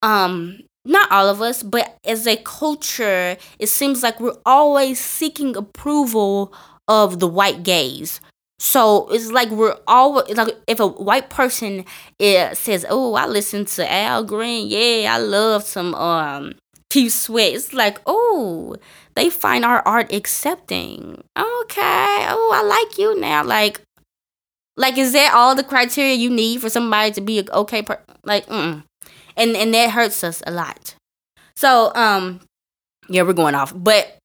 um, 0.02 0.60
not 0.88 1.12
all 1.12 1.28
of 1.30 1.42
us, 1.42 1.64
but 1.64 1.98
as 2.06 2.26
a 2.26 2.38
culture, 2.38 3.38
it 3.60 3.68
seems 3.68 4.02
like 4.02 4.20
we're 4.20 4.38
always 4.46 5.00
seeking 5.00 5.56
approval 5.56 6.54
of 6.88 7.20
the 7.20 7.28
white 7.28 7.64
gaze. 7.64 8.22
So 8.60 9.08
it's 9.10 9.32
like 9.32 9.50
we're 9.50 9.78
all 9.88 10.24
like 10.34 10.56
if 10.66 10.80
a 10.80 10.88
white 10.88 11.30
person 11.30 11.86
uh, 12.20 12.56
says, 12.56 12.86
"Oh, 12.90 13.14
I 13.14 13.28
listen 13.28 13.66
to 13.66 13.92
Al 13.92 14.24
Green. 14.24 14.68
Yeah, 14.68 15.14
I 15.14 15.20
love 15.20 15.64
some 15.64 15.94
um 15.94 16.54
Keith 16.90 17.14
Sweat." 17.14 17.54
It's 17.54 17.74
like, 17.74 18.00
"Oh, 18.08 18.76
they 19.16 19.30
find 19.30 19.64
our 19.64 19.88
art 19.88 20.12
accepting." 20.12 21.22
Okay. 21.38 22.26
Oh, 22.30 22.52
I 22.56 22.64
like 22.64 22.98
you 22.98 23.20
now. 23.20 23.44
Like, 23.44 23.82
like 24.76 24.98
is 24.98 25.14
that 25.14 25.34
all 25.36 25.54
the 25.54 25.64
criteria 25.64 26.16
you 26.16 26.30
need 26.32 26.62
for 26.62 26.70
somebody 26.70 27.12
to 27.12 27.22
be 27.22 27.40
a 27.40 27.44
okay 27.54 27.84
per- 27.84 28.02
like? 28.24 28.48
Mm. 28.48 28.84
And 29.38 29.56
and 29.56 29.74
that 29.74 29.92
hurts 29.92 30.24
us 30.24 30.44
a 30.46 30.52
lot. 30.52 30.96
So 31.56 31.94
um, 31.96 32.42
yeah, 33.08 33.22
we're 33.22 33.34
going 33.34 33.56
off, 33.56 33.74
but 33.76 34.18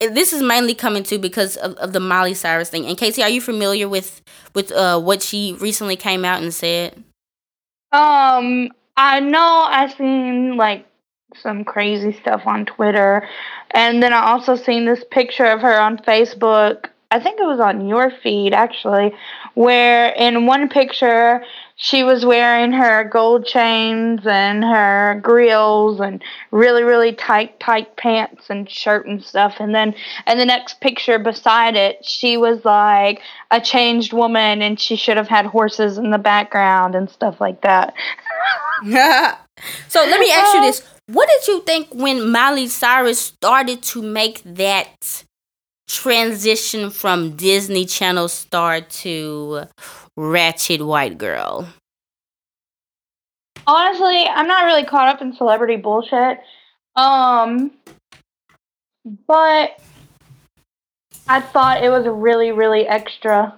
this 0.00 0.32
is 0.32 0.42
mainly 0.42 0.74
coming 0.74 1.02
to 1.04 1.18
because 1.18 1.56
of, 1.56 1.74
of 1.74 1.92
the 1.92 2.00
Miley 2.00 2.34
Cyrus 2.34 2.70
thing. 2.70 2.86
And 2.86 2.96
Casey, 2.98 3.22
are 3.22 3.28
you 3.28 3.40
familiar 3.40 3.88
with 3.88 4.20
with 4.54 4.72
uh 4.72 5.00
what 5.00 5.22
she 5.22 5.56
recently 5.60 5.96
came 5.96 6.24
out 6.24 6.42
and 6.42 6.52
said? 6.52 6.92
Um, 7.92 8.70
I 8.96 9.20
know 9.20 9.66
I've 9.68 9.92
seen 9.94 10.56
like 10.56 10.86
some 11.36 11.64
crazy 11.64 12.12
stuff 12.12 12.42
on 12.46 12.66
Twitter, 12.66 13.28
and 13.70 14.02
then 14.02 14.12
I 14.12 14.30
also 14.30 14.56
seen 14.56 14.84
this 14.84 15.04
picture 15.10 15.46
of 15.46 15.60
her 15.60 15.80
on 15.80 15.98
Facebook 15.98 16.90
I 17.12 17.18
think 17.18 17.40
it 17.40 17.46
was 17.46 17.58
on 17.58 17.88
your 17.88 18.10
feed 18.22 18.54
actually, 18.54 19.12
where 19.54 20.10
in 20.10 20.46
one 20.46 20.68
picture 20.68 21.44
she 21.82 22.04
was 22.04 22.26
wearing 22.26 22.72
her 22.72 23.04
gold 23.04 23.46
chains 23.46 24.20
and 24.26 24.62
her 24.62 25.18
grills 25.22 25.98
and 25.98 26.22
really 26.50 26.82
really 26.82 27.12
tight 27.12 27.58
tight 27.58 27.96
pants 27.96 28.50
and 28.50 28.70
shirt 28.70 29.06
and 29.06 29.24
stuff 29.24 29.56
and 29.58 29.74
then 29.74 29.94
and 30.26 30.38
the 30.38 30.44
next 30.44 30.80
picture 30.80 31.18
beside 31.18 31.76
it 31.76 32.04
she 32.04 32.36
was 32.36 32.64
like 32.64 33.20
a 33.50 33.60
changed 33.60 34.12
woman 34.12 34.62
and 34.62 34.78
she 34.78 34.96
should 34.96 35.16
have 35.16 35.28
had 35.28 35.46
horses 35.46 35.98
in 35.98 36.10
the 36.10 36.18
background 36.18 36.94
and 36.94 37.10
stuff 37.10 37.40
like 37.40 37.60
that. 37.62 37.94
so 39.88 40.00
let 40.00 40.20
me 40.20 40.30
ask 40.30 40.54
you 40.54 40.60
oh. 40.60 40.66
this. 40.66 40.86
What 41.06 41.28
did 41.28 41.48
you 41.48 41.62
think 41.62 41.88
when 41.92 42.30
Miley 42.30 42.68
Cyrus 42.68 43.18
started 43.18 43.82
to 43.82 44.02
make 44.02 44.42
that 44.44 45.24
transition 45.88 46.90
from 46.90 47.36
Disney 47.36 47.84
Channel 47.84 48.28
star 48.28 48.80
to 48.80 49.64
ratchet 50.20 50.84
white 50.84 51.18
girl? 51.18 51.66
Honestly, 53.66 54.26
I'm 54.26 54.46
not 54.46 54.64
really 54.64 54.84
caught 54.84 55.08
up 55.08 55.22
in 55.22 55.32
celebrity 55.32 55.76
bullshit. 55.76 56.38
Um, 56.96 57.70
but 59.26 59.80
I 61.28 61.40
thought 61.40 61.82
it 61.82 61.90
was 61.90 62.06
really, 62.06 62.52
really 62.52 62.86
extra. 62.86 63.54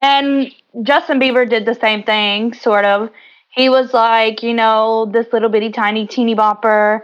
And 0.00 0.52
Justin 0.82 1.20
Bieber 1.20 1.48
did 1.48 1.66
the 1.66 1.74
same 1.74 2.02
thing, 2.02 2.54
sort 2.54 2.84
of. 2.84 3.10
He 3.50 3.68
was 3.68 3.92
like, 3.92 4.42
you 4.42 4.54
know, 4.54 5.06
this 5.12 5.32
little 5.32 5.50
bitty 5.50 5.70
tiny 5.70 6.06
teeny 6.06 6.34
bopper 6.34 7.02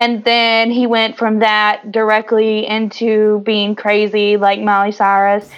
and 0.00 0.22
then 0.24 0.70
he 0.70 0.86
went 0.86 1.18
from 1.18 1.40
that 1.40 1.90
directly 1.90 2.66
into 2.66 3.40
being 3.40 3.74
crazy 3.74 4.36
like 4.36 4.60
Miley 4.60 4.92
Cyrus. 4.92 5.50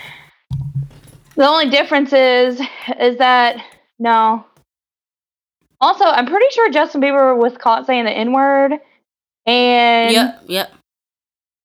The 1.40 1.48
only 1.48 1.70
difference 1.70 2.12
is 2.12 2.60
is 3.00 3.16
that 3.16 3.56
no. 3.98 4.44
Also, 5.80 6.04
I'm 6.04 6.26
pretty 6.26 6.44
sure 6.50 6.70
Justin 6.70 7.00
Bieber 7.00 7.34
was 7.34 7.56
caught 7.56 7.86
saying 7.86 8.04
the 8.04 8.10
N 8.10 8.34
word. 8.34 8.72
And 9.46 10.12
Yep, 10.12 10.42
yep. 10.48 10.72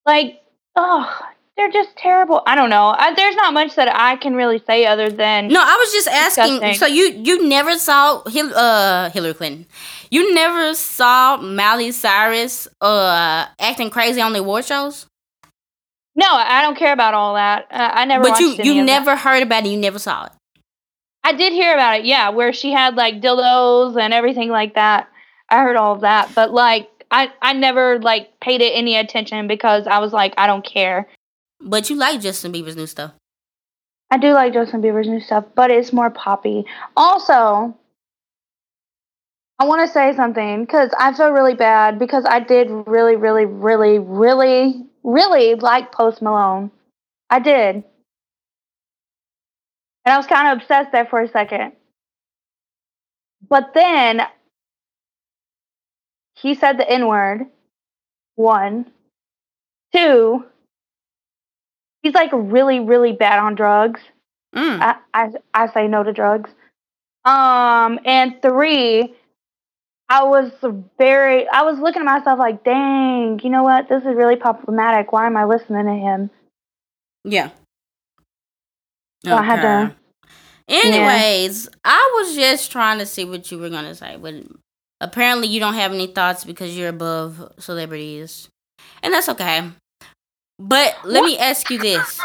Like, 0.06 0.42
oh, 0.78 1.20
they're 1.58 1.72
just 1.72 1.94
terrible. 1.98 2.42
I 2.48 2.56
don't 2.56 2.70
know. 2.70 2.96
I, 2.98 3.14
there's 3.16 3.36
not 3.36 3.54
much 3.54 3.76
that 3.76 3.94
I 3.94 4.16
can 4.16 4.36
really 4.36 4.64
say 4.66 4.86
other 4.86 5.10
than 5.10 5.50
No, 5.50 5.60
I 5.62 5.76
was 5.76 5.92
just 5.92 6.08
asking. 6.08 6.62
Disgusting. 6.62 6.76
So 6.76 6.86
you 6.86 7.10
you 7.10 7.46
never 7.46 7.78
saw 7.78 8.24
Hil- 8.30 8.56
uh, 8.56 9.10
Hillary 9.10 9.34
Clinton. 9.34 9.66
You 10.10 10.34
never 10.34 10.74
saw 10.74 11.36
Miley 11.36 11.92
Cyrus 11.92 12.70
uh 12.80 13.48
acting 13.60 13.90
crazy 13.90 14.22
on 14.22 14.32
the 14.32 14.40
award 14.40 14.64
shows? 14.64 15.08
No, 16.16 16.28
I 16.30 16.62
don't 16.62 16.78
care 16.78 16.94
about 16.94 17.14
all 17.14 17.34
that. 17.36 17.68
Uh, 17.70 17.92
I 17.94 18.06
never. 18.06 18.24
But 18.24 18.40
you 18.40 18.56
you 18.64 18.84
never 18.84 19.12
that. 19.12 19.20
heard 19.20 19.44
about 19.44 19.66
it. 19.66 19.70
You 19.70 19.78
never 19.78 20.00
saw 20.00 20.26
it. 20.26 20.32
I 21.24 21.34
did 21.34 21.54
hear 21.54 21.74
about 21.74 22.00
it. 22.00 22.06
Yeah, 22.06 22.30
where 22.30 22.54
she 22.54 22.72
had 22.72 22.96
like 22.96 23.22
dildos 23.22 24.00
and 24.00 24.14
everything 24.14 24.50
like 24.50 24.76
that. 24.76 25.10
I 25.50 25.62
heard 25.62 25.76
all 25.76 25.94
of 25.96 26.02
that, 26.02 26.32
but 26.34 26.52
like 26.52 26.90
I 27.12 27.32
I 27.42 27.54
never 27.54 28.00
like 28.00 28.40
paid 28.40 28.62
it 28.62 28.72
any 28.74 28.96
attention 28.96 29.48
because 29.48 29.88
I 29.88 30.00
was 30.00 30.14
like 30.14 30.34
I 30.38 30.48
don't 30.48 30.66
care. 30.66 31.08
But 31.60 31.90
you 31.90 31.96
like 31.96 32.22
Justin 32.22 32.54
Bieber's 32.54 32.76
new 32.76 32.88
stuff. 32.88 33.12
I 34.12 34.18
do 34.18 34.34
like 34.34 34.54
Justin 34.54 34.82
Bieber's 34.82 35.08
new 35.08 35.20
stuff, 35.20 35.46
but 35.56 35.72
it's 35.72 35.92
more 35.92 36.10
poppy. 36.10 36.66
Also, 36.96 37.76
I 39.58 39.66
want 39.66 39.88
to 39.88 39.92
say 39.92 40.16
something 40.16 40.62
because 40.64 40.92
I 41.00 41.14
feel 41.14 41.32
really 41.32 41.56
bad 41.56 41.98
because 41.98 42.26
I 42.26 42.40
did 42.40 42.70
really, 42.70 43.16
really, 43.16 43.46
really, 43.46 44.00
really, 44.00 44.86
really 45.06 45.56
like 45.56 45.92
Post 45.92 46.22
Malone. 46.22 46.72
I 47.30 47.40
did. 47.40 47.84
And 50.04 50.14
I 50.14 50.18
was 50.18 50.28
kind 50.28 50.50
of 50.50 50.58
obsessed 50.62 50.92
there 50.92 51.06
for 51.06 51.22
a 51.22 51.30
second. 51.30 51.74
But 53.48 53.74
then 53.74 54.22
he 56.36 56.56
said 56.56 56.78
the 56.78 56.90
N 56.90 57.08
word. 57.08 57.46
One. 58.36 58.92
Two. 59.94 60.44
He's 62.04 62.14
like 62.14 62.32
really, 62.34 62.80
really 62.80 63.14
bad 63.14 63.40
on 63.40 63.56
drugs. 63.56 64.02
Mm. 64.56 64.80
I, 64.80 64.96
I 65.14 65.32
I 65.54 65.68
say 65.74 65.88
no 65.88 66.04
to 66.04 66.14
drugs. 66.14 66.50
Um, 67.26 68.00
and 68.06 68.40
three, 68.42 69.16
I 70.08 70.24
was 70.24 70.52
very, 70.98 71.48
I 71.48 71.64
was 71.64 71.80
looking 71.80 72.02
at 72.02 72.06
myself 72.06 72.38
like, 72.38 72.64
dang, 72.64 73.40
you 73.44 73.50
know 73.50 73.64
what? 73.64 73.90
This 73.90 74.02
is 74.04 74.16
really 74.16 74.36
problematic. 74.36 75.12
Why 75.12 75.26
am 75.26 75.36
I 75.36 75.46
listening 75.46 75.86
to 75.86 75.94
him? 75.94 76.30
Yeah. 77.24 77.50
So 79.24 79.34
okay. 79.34 79.42
I 79.42 79.44
had 79.44 79.62
to. 79.62 79.96
Anyways, 80.68 81.66
yeah. 81.66 81.72
I 81.84 82.14
was 82.18 82.36
just 82.36 82.72
trying 82.72 83.00
to 83.00 83.06
see 83.06 83.26
what 83.26 83.52
you 83.52 83.58
were 83.58 83.70
gonna 83.70 83.96
say, 83.96 84.18
but 84.18 84.36
apparently 85.02 85.48
you 85.48 85.60
don't 85.60 85.74
have 85.74 85.92
any 85.92 86.08
thoughts 86.08 86.44
because 86.44 86.78
you're 86.78 86.90
above 86.90 87.54
celebrities, 87.60 88.50
and 89.04 89.14
that's 89.14 89.30
okay. 89.30 89.70
But 90.60 90.98
let 91.04 91.22
what? 91.22 91.28
me 91.28 91.38
ask 91.38 91.70
you 91.70 91.78
this: 91.80 92.20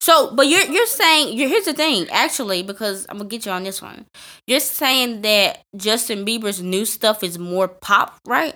so, 0.00 0.34
but 0.34 0.46
you're 0.46 0.64
you're 0.64 0.86
saying 0.86 1.36
you're, 1.36 1.48
here's 1.48 1.66
the 1.66 1.74
thing, 1.74 2.08
actually, 2.10 2.62
because 2.62 3.06
I'm 3.08 3.18
gonna 3.18 3.28
get 3.28 3.44
you 3.44 3.52
on 3.52 3.64
this 3.64 3.82
one. 3.82 4.06
You're 4.46 4.60
saying 4.60 5.20
that 5.22 5.62
Justin 5.76 6.24
Bieber's 6.24 6.62
new 6.62 6.86
stuff 6.86 7.22
is 7.22 7.38
more 7.38 7.68
pop, 7.68 8.18
right? 8.26 8.54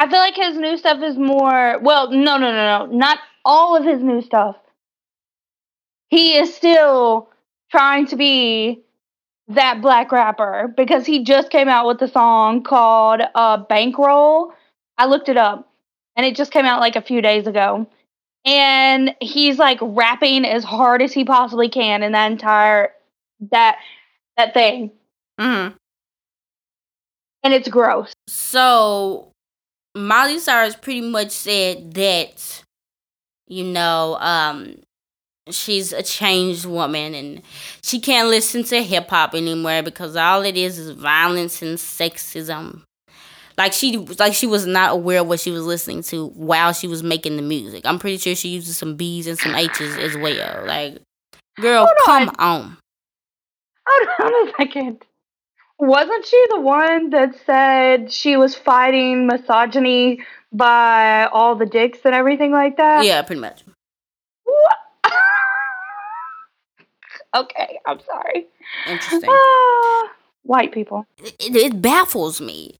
I 0.00 0.08
feel 0.08 0.18
like 0.18 0.34
his 0.34 0.56
new 0.56 0.76
stuff 0.76 1.02
is 1.02 1.16
more 1.16 1.78
well, 1.80 2.10
no, 2.10 2.36
no, 2.36 2.52
no, 2.52 2.86
no, 2.86 2.86
not 2.86 3.18
all 3.44 3.76
of 3.76 3.84
his 3.84 4.02
new 4.02 4.22
stuff. 4.22 4.56
He 6.08 6.36
is 6.36 6.52
still 6.54 7.30
trying 7.70 8.06
to 8.06 8.16
be 8.16 8.82
that 9.48 9.80
black 9.80 10.10
rapper 10.10 10.72
because 10.76 11.06
he 11.06 11.22
just 11.22 11.50
came 11.50 11.68
out 11.68 11.86
with 11.86 12.02
a 12.02 12.08
song 12.08 12.64
called 12.64 13.20
uh, 13.34 13.58
Bankroll. 13.58 14.52
I 14.96 15.06
looked 15.06 15.28
it 15.28 15.36
up 15.36 15.70
and 16.16 16.26
it 16.26 16.34
just 16.34 16.50
came 16.50 16.64
out 16.64 16.80
like 16.80 16.96
a 16.96 17.02
few 17.02 17.22
days 17.22 17.46
ago 17.46 17.86
and 18.48 19.14
he's 19.20 19.58
like 19.58 19.78
rapping 19.82 20.46
as 20.46 20.64
hard 20.64 21.02
as 21.02 21.12
he 21.12 21.22
possibly 21.22 21.68
can 21.68 22.02
in 22.02 22.12
that 22.12 22.32
entire 22.32 22.94
that 23.50 23.76
that 24.38 24.54
thing. 24.54 24.90
Mm-hmm. 25.38 25.76
And 27.42 27.54
it's 27.54 27.68
gross. 27.68 28.12
So 28.26 29.32
Miley 29.94 30.38
Cyrus 30.38 30.76
pretty 30.76 31.02
much 31.02 31.30
said 31.30 31.92
that, 31.92 32.62
you 33.46 33.64
know, 33.64 34.16
um, 34.18 34.76
she's 35.50 35.92
a 35.92 36.02
changed 36.02 36.64
woman 36.64 37.14
and 37.14 37.42
she 37.82 38.00
can't 38.00 38.28
listen 38.28 38.64
to 38.64 38.82
hip 38.82 39.10
hop 39.10 39.34
anymore 39.34 39.82
because 39.82 40.16
all 40.16 40.42
it 40.42 40.56
is 40.56 40.78
is 40.78 40.90
violence 40.90 41.60
and 41.60 41.76
sexism. 41.76 42.82
Like 43.58 43.72
she 43.72 43.96
like 43.96 44.34
she 44.34 44.46
was 44.46 44.66
not 44.66 44.92
aware 44.92 45.20
of 45.20 45.26
what 45.26 45.40
she 45.40 45.50
was 45.50 45.66
listening 45.66 46.04
to 46.04 46.28
while 46.28 46.72
she 46.72 46.86
was 46.86 47.02
making 47.02 47.36
the 47.36 47.42
music. 47.42 47.84
I'm 47.84 47.98
pretty 47.98 48.16
sure 48.16 48.36
she 48.36 48.50
uses 48.50 48.78
some 48.78 48.94
B's 48.94 49.26
and 49.26 49.36
some 49.36 49.52
H's 49.56 49.96
as 49.96 50.16
well. 50.16 50.64
Like 50.64 51.02
girl, 51.60 51.84
Hold 51.84 51.98
come 52.06 52.28
on. 52.38 52.38
on. 52.38 52.76
Hold 53.88 54.32
on 54.32 54.48
a 54.48 54.52
second. 54.56 55.04
Wasn't 55.80 56.24
she 56.24 56.46
the 56.50 56.60
one 56.60 57.10
that 57.10 57.34
said 57.46 58.12
she 58.12 58.36
was 58.36 58.54
fighting 58.54 59.26
misogyny 59.26 60.20
by 60.52 61.26
all 61.26 61.56
the 61.56 61.66
dicks 61.66 61.98
and 62.04 62.14
everything 62.14 62.52
like 62.52 62.76
that? 62.76 63.04
Yeah, 63.04 63.22
pretty 63.22 63.40
much. 63.40 63.64
What? 64.44 65.12
okay, 67.36 67.80
I'm 67.86 67.98
sorry. 68.00 68.46
Interesting. 68.86 69.30
Uh, 69.30 70.08
white 70.44 70.72
people. 70.72 71.06
It, 71.18 71.56
it 71.56 71.82
baffles 71.82 72.40
me 72.40 72.76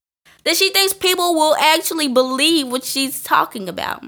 that 0.49 0.57
she 0.57 0.71
thinks 0.71 0.95
people 0.95 1.35
will 1.35 1.55
actually 1.57 2.09
believe 2.09 2.69
what 2.69 2.83
she's 2.83 3.23
talking 3.23 3.69
about. 3.69 4.03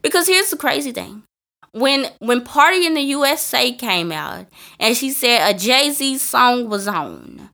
Because 0.00 0.26
here's 0.26 0.48
the 0.48 0.56
crazy 0.56 0.92
thing. 0.92 1.24
When 1.72 2.06
when 2.20 2.40
Party 2.40 2.86
in 2.86 2.94
the 2.94 3.02
USA 3.02 3.70
came 3.70 4.10
out 4.10 4.46
and 4.80 4.96
she 4.96 5.10
said 5.10 5.46
a 5.46 5.52
Jay-Z 5.52 6.16
song 6.16 6.70
was 6.70 6.88
on, 6.88 7.50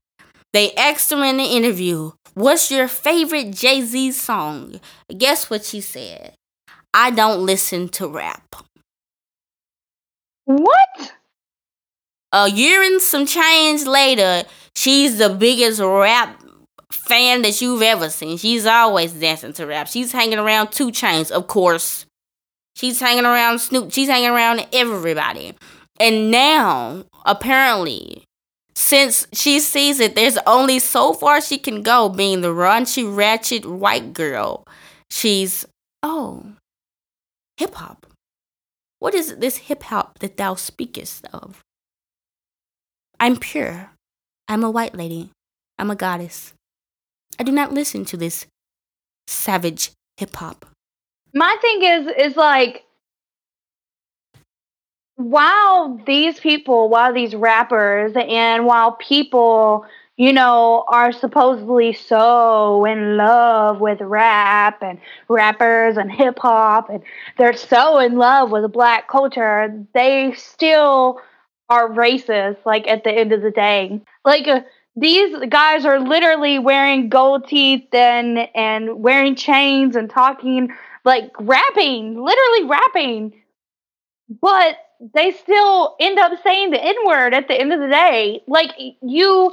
they 0.52 0.72
asked 0.74 1.10
her 1.10 1.24
in 1.24 1.38
the 1.38 1.44
interview, 1.44 2.12
What's 2.34 2.70
your 2.70 2.86
favorite 2.86 3.50
Jay 3.50 3.82
Z 3.82 4.12
song? 4.12 4.80
Guess 5.18 5.50
what 5.50 5.64
she 5.64 5.80
said? 5.80 6.34
I 6.94 7.10
don't 7.10 7.44
listen 7.44 7.88
to 7.88 8.06
rap. 8.06 8.54
What? 10.44 11.12
A 12.32 12.48
year 12.48 12.80
and 12.80 13.02
some 13.02 13.26
change 13.26 13.86
later, 13.86 14.44
she's 14.76 15.18
the 15.18 15.30
biggest 15.30 15.80
rap 15.80 16.40
fan 16.92 17.42
that 17.42 17.60
you've 17.60 17.82
ever 17.82 18.08
seen. 18.10 18.36
She's 18.36 18.66
always 18.66 19.12
dancing 19.12 19.52
to 19.54 19.66
rap. 19.66 19.88
She's 19.88 20.12
hanging 20.12 20.38
around 20.38 20.72
2 20.72 20.88
Chainz, 20.88 21.30
of 21.30 21.46
course. 21.46 22.06
She's 22.74 23.00
hanging 23.00 23.24
around 23.24 23.58
Snoop. 23.58 23.92
She's 23.92 24.08
hanging 24.08 24.30
around 24.30 24.66
everybody. 24.72 25.54
And 25.98 26.30
now, 26.30 27.04
apparently, 27.26 28.24
since 28.74 29.26
she 29.32 29.60
sees 29.60 30.00
it, 30.00 30.14
there's 30.14 30.38
only 30.46 30.78
so 30.78 31.12
far 31.12 31.40
she 31.40 31.58
can 31.58 31.82
go 31.82 32.08
being 32.08 32.40
the 32.40 32.48
raunchy, 32.48 33.04
ratchet 33.04 33.66
white 33.66 34.12
girl. 34.12 34.66
She's, 35.10 35.66
oh, 36.02 36.52
hip 37.56 37.74
hop. 37.74 38.06
What 38.98 39.14
is 39.14 39.36
this 39.36 39.56
hip 39.56 39.82
hop 39.84 40.18
that 40.20 40.36
thou 40.36 40.54
speakest 40.54 41.26
of? 41.32 41.60
I'm 43.18 43.36
pure. 43.36 43.90
I'm 44.48 44.64
a 44.64 44.70
white 44.70 44.94
lady. 44.94 45.30
I'm 45.78 45.90
a 45.90 45.96
goddess. 45.96 46.54
I 47.40 47.42
do 47.42 47.52
not 47.52 47.72
listen 47.72 48.04
to 48.04 48.18
this 48.18 48.46
savage 49.26 49.92
hip 50.18 50.36
hop. 50.36 50.66
My 51.32 51.56
thing 51.62 51.82
is, 51.82 52.06
is 52.18 52.36
like, 52.36 52.84
while 55.16 55.98
these 56.06 56.38
people, 56.38 56.90
while 56.90 57.14
these 57.14 57.34
rappers, 57.34 58.12
and 58.14 58.66
while 58.66 58.92
people, 58.92 59.86
you 60.18 60.34
know, 60.34 60.84
are 60.86 61.12
supposedly 61.12 61.94
so 61.94 62.84
in 62.84 63.16
love 63.16 63.80
with 63.80 64.02
rap 64.02 64.82
and 64.82 64.98
rappers 65.30 65.96
and 65.96 66.12
hip 66.12 66.38
hop, 66.40 66.90
and 66.90 67.02
they're 67.38 67.56
so 67.56 68.00
in 68.00 68.18
love 68.18 68.50
with 68.50 68.70
black 68.70 69.08
culture, 69.08 69.82
they 69.94 70.34
still 70.36 71.22
are 71.70 71.88
racist, 71.88 72.58
like 72.66 72.86
at 72.86 73.02
the 73.02 73.10
end 73.10 73.32
of 73.32 73.40
the 73.40 73.50
day. 73.50 73.98
Like, 74.26 74.46
uh, 74.46 74.60
these 75.00 75.34
guys 75.48 75.84
are 75.84 75.98
literally 75.98 76.58
wearing 76.58 77.08
gold 77.08 77.48
teeth 77.48 77.92
and 77.92 78.38
and 78.54 79.02
wearing 79.02 79.34
chains 79.34 79.96
and 79.96 80.10
talking 80.10 80.70
like 81.04 81.30
rapping, 81.40 82.22
literally 82.22 82.68
rapping. 82.68 83.42
But 84.28 84.76
they 85.14 85.32
still 85.32 85.96
end 85.98 86.18
up 86.18 86.32
saying 86.42 86.70
the 86.70 86.84
N 86.84 86.94
word 87.06 87.32
at 87.34 87.48
the 87.48 87.58
end 87.58 87.72
of 87.72 87.80
the 87.80 87.88
day. 87.88 88.42
Like 88.46 88.72
you 89.02 89.52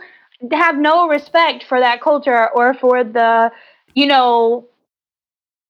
have 0.51 0.77
no 0.77 1.07
respect 1.07 1.63
for 1.63 1.79
that 1.79 2.01
culture 2.01 2.49
or 2.53 2.73
for 2.73 3.03
the, 3.03 3.51
you 3.95 4.05
know, 4.05 4.67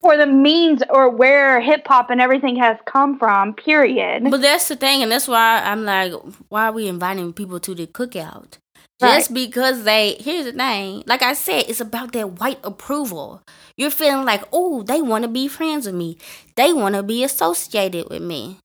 for 0.02 0.18
the 0.18 0.26
means 0.26 0.82
or 0.90 1.10
where 1.10 1.62
hip 1.62 1.88
hop 1.88 2.10
and 2.10 2.20
everything 2.20 2.56
has 2.56 2.78
come 2.86 3.18
from, 3.18 3.54
period. 3.54 4.30
But 4.30 4.42
that's 4.42 4.68
the 4.68 4.76
thing, 4.76 5.02
and 5.02 5.12
that's 5.12 5.28
why 5.28 5.62
I'm 5.64 5.86
like, 5.86 6.14
why 6.50 6.68
are 6.68 6.72
we 6.72 6.88
inviting 6.88 7.34
people 7.34 7.60
to 7.62 7.74
the 7.74 7.88
cookout? 7.88 8.58
Just 9.00 9.32
because 9.34 9.84
they, 9.84 10.18
here's 10.20 10.46
the 10.46 10.54
thing, 10.54 11.04
like 11.06 11.22
I 11.22 11.34
said, 11.34 11.66
it's 11.68 11.82
about 11.82 12.14
that 12.14 12.40
white 12.40 12.60
approval. 12.64 13.44
You're 13.78 13.92
feeling 13.92 14.26
like, 14.26 14.44
oh, 14.52 14.82
they 14.82 15.02
want 15.02 15.24
to 15.24 15.28
be 15.28 15.48
friends 15.48 15.86
with 15.86 15.94
me. 15.94 16.18
They 16.56 16.74
want 16.74 16.96
to 16.96 17.04
be 17.04 17.24
associated 17.24 18.10
with 18.10 18.24
me. 18.24 18.58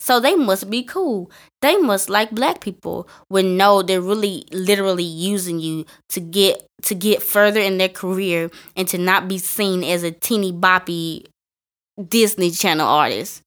So 0.00 0.18
they 0.20 0.34
must 0.34 0.70
be 0.70 0.82
cool. 0.82 1.30
They 1.62 1.76
must 1.76 2.08
like 2.10 2.30
black 2.30 2.60
people. 2.60 3.08
When 3.28 3.56
no, 3.56 3.82
they're 3.82 4.00
really 4.00 4.44
literally 4.50 5.04
using 5.04 5.60
you 5.60 5.86
to 6.10 6.20
get 6.20 6.66
to 6.82 6.94
get 6.94 7.22
further 7.22 7.60
in 7.60 7.78
their 7.78 7.88
career 7.88 8.50
and 8.76 8.86
to 8.88 8.98
not 8.98 9.28
be 9.28 9.38
seen 9.38 9.82
as 9.82 10.02
a 10.02 10.10
teeny 10.10 10.52
boppy 10.52 11.24
Disney 12.08 12.50
Channel 12.50 12.86
artist. 12.86 13.42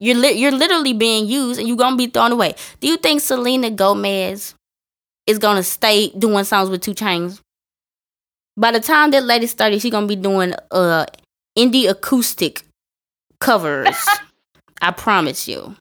You're 0.00 0.16
li- 0.16 0.32
you're 0.32 0.50
literally 0.50 0.92
being 0.94 1.26
used 1.26 1.60
and 1.60 1.68
you're 1.68 1.76
gonna 1.76 1.96
be 1.96 2.08
thrown 2.08 2.32
away. 2.32 2.56
Do 2.80 2.88
you 2.88 2.96
think 2.96 3.20
Selena 3.20 3.70
Gomez 3.70 4.54
is 5.26 5.38
gonna 5.38 5.62
stay 5.62 6.10
doing 6.10 6.44
songs 6.44 6.70
with 6.70 6.82
2 6.82 6.94
Chainz. 6.94 7.40
By 8.56 8.70
the 8.70 8.80
time 8.80 9.10
that 9.12 9.24
lady 9.24 9.46
started, 9.46 9.80
she's 9.80 9.90
gonna 9.92 10.06
be 10.06 10.16
doing 10.16 10.54
uh 10.70 11.06
indie 11.56 11.88
acoustic 11.88 12.64
covers. 13.40 13.96
I 14.82 14.90
promise 14.90 15.46
you. 15.46 15.76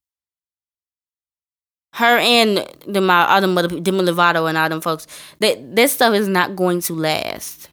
Her 1.93 2.19
and 2.19 2.65
the 2.87 3.01
my 3.01 3.23
other 3.23 3.47
mother 3.47 3.79
Demi 3.79 4.01
Lovato 4.01 4.47
and 4.47 4.57
all 4.57 4.69
them 4.69 4.79
folks, 4.79 5.07
that 5.39 5.75
this 5.75 5.91
stuff 5.91 6.13
is 6.13 6.27
not 6.27 6.55
going 6.55 6.79
to 6.81 6.93
last. 6.93 7.69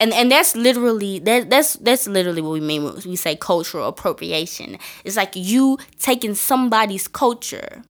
And 0.00 0.12
and 0.12 0.30
that's 0.30 0.56
literally 0.56 1.20
that 1.20 1.50
that's 1.50 1.74
that's 1.74 2.08
literally 2.08 2.42
what 2.42 2.52
we 2.52 2.60
mean 2.60 2.82
when 2.82 2.94
we 3.06 3.14
say 3.14 3.36
cultural 3.36 3.86
appropriation. 3.86 4.78
It's 5.04 5.16
like 5.16 5.36
you 5.36 5.78
taking 6.00 6.34
somebody's 6.34 7.06
culture. 7.06 7.82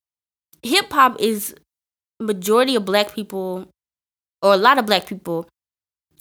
Hip 0.63 0.93
hop 0.93 1.19
is 1.19 1.55
majority 2.21 2.77
of 2.77 2.85
black 2.85 3.15
people 3.15 3.69
or 4.43 4.55
a 4.55 4.57
lot 4.57 4.79
of 4.79 4.87
black 4.87 5.07
people 5.07 5.49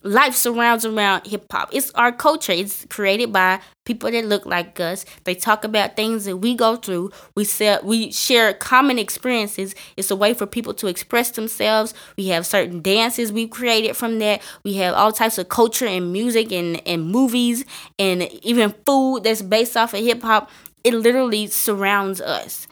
life 0.04 0.36
surrounds 0.36 0.86
around 0.86 1.26
hip 1.26 1.46
hop. 1.52 1.70
It's 1.72 1.92
our 1.92 2.12
culture. 2.12 2.52
It's 2.52 2.86
created 2.90 3.32
by 3.32 3.60
people 3.86 4.12
that 4.12 4.26
look 4.26 4.46
like 4.46 4.80
us. 4.80 5.06
They 5.24 5.34
talk 5.34 5.64
about 5.64 5.96
things 5.96 6.26
that 6.26 6.38
we 6.38 6.56
go 6.56 6.76
through. 6.76 7.12
We 7.36 7.46
sell, 7.46 7.80
we 7.84 8.12
share 8.12 8.54
common 8.54 9.00
experiences. 9.00 9.74
It's 9.98 10.12
a 10.12 10.16
way 10.16 10.34
for 10.34 10.46
people 10.46 10.74
to 10.76 10.88
express 10.88 11.32
themselves. 11.32 11.94
We 12.18 12.28
have 12.28 12.46
certain 12.46 12.82
dances 12.82 13.32
we've 13.32 13.50
created 13.50 13.96
from 13.96 14.20
that. 14.20 14.42
We 14.64 14.76
have 14.76 14.94
all 14.94 15.12
types 15.12 15.38
of 15.38 15.50
culture 15.50 15.88
and 15.88 16.12
music 16.12 16.52
and, 16.52 16.86
and 16.88 17.08
movies 17.08 17.66
and 17.98 18.24
even 18.44 18.76
food 18.86 19.24
that's 19.24 19.42
based 19.42 19.78
off 19.78 19.94
of 19.94 20.02
hip 20.02 20.22
hop. 20.22 20.50
It 20.84 20.94
literally 20.94 21.48
surrounds 21.48 22.20
us. 22.20 22.68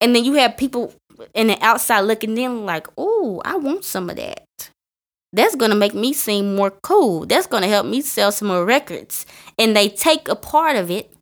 And 0.00 0.14
then 0.14 0.24
you 0.24 0.34
have 0.34 0.56
people 0.56 0.92
in 1.34 1.48
the 1.48 1.58
outside 1.62 2.00
looking 2.00 2.36
in 2.36 2.66
like, 2.66 2.86
oh, 2.96 3.40
I 3.44 3.56
want 3.56 3.84
some 3.84 4.10
of 4.10 4.16
that 4.16 4.44
that's 5.34 5.56
going 5.56 5.70
to 5.70 5.76
make 5.76 5.94
me 5.94 6.12
seem 6.12 6.54
more 6.54 6.70
cool. 6.70 7.26
That's 7.26 7.48
going 7.48 7.64
to 7.64 7.68
help 7.68 7.86
me 7.86 8.00
sell 8.00 8.30
some 8.30 8.48
more 8.48 8.64
records. 8.64 9.26
And 9.58 9.76
they 9.76 9.88
take 9.88 10.28
a 10.28 10.36
part 10.36 10.76
of 10.76 10.90
it, 10.92 11.12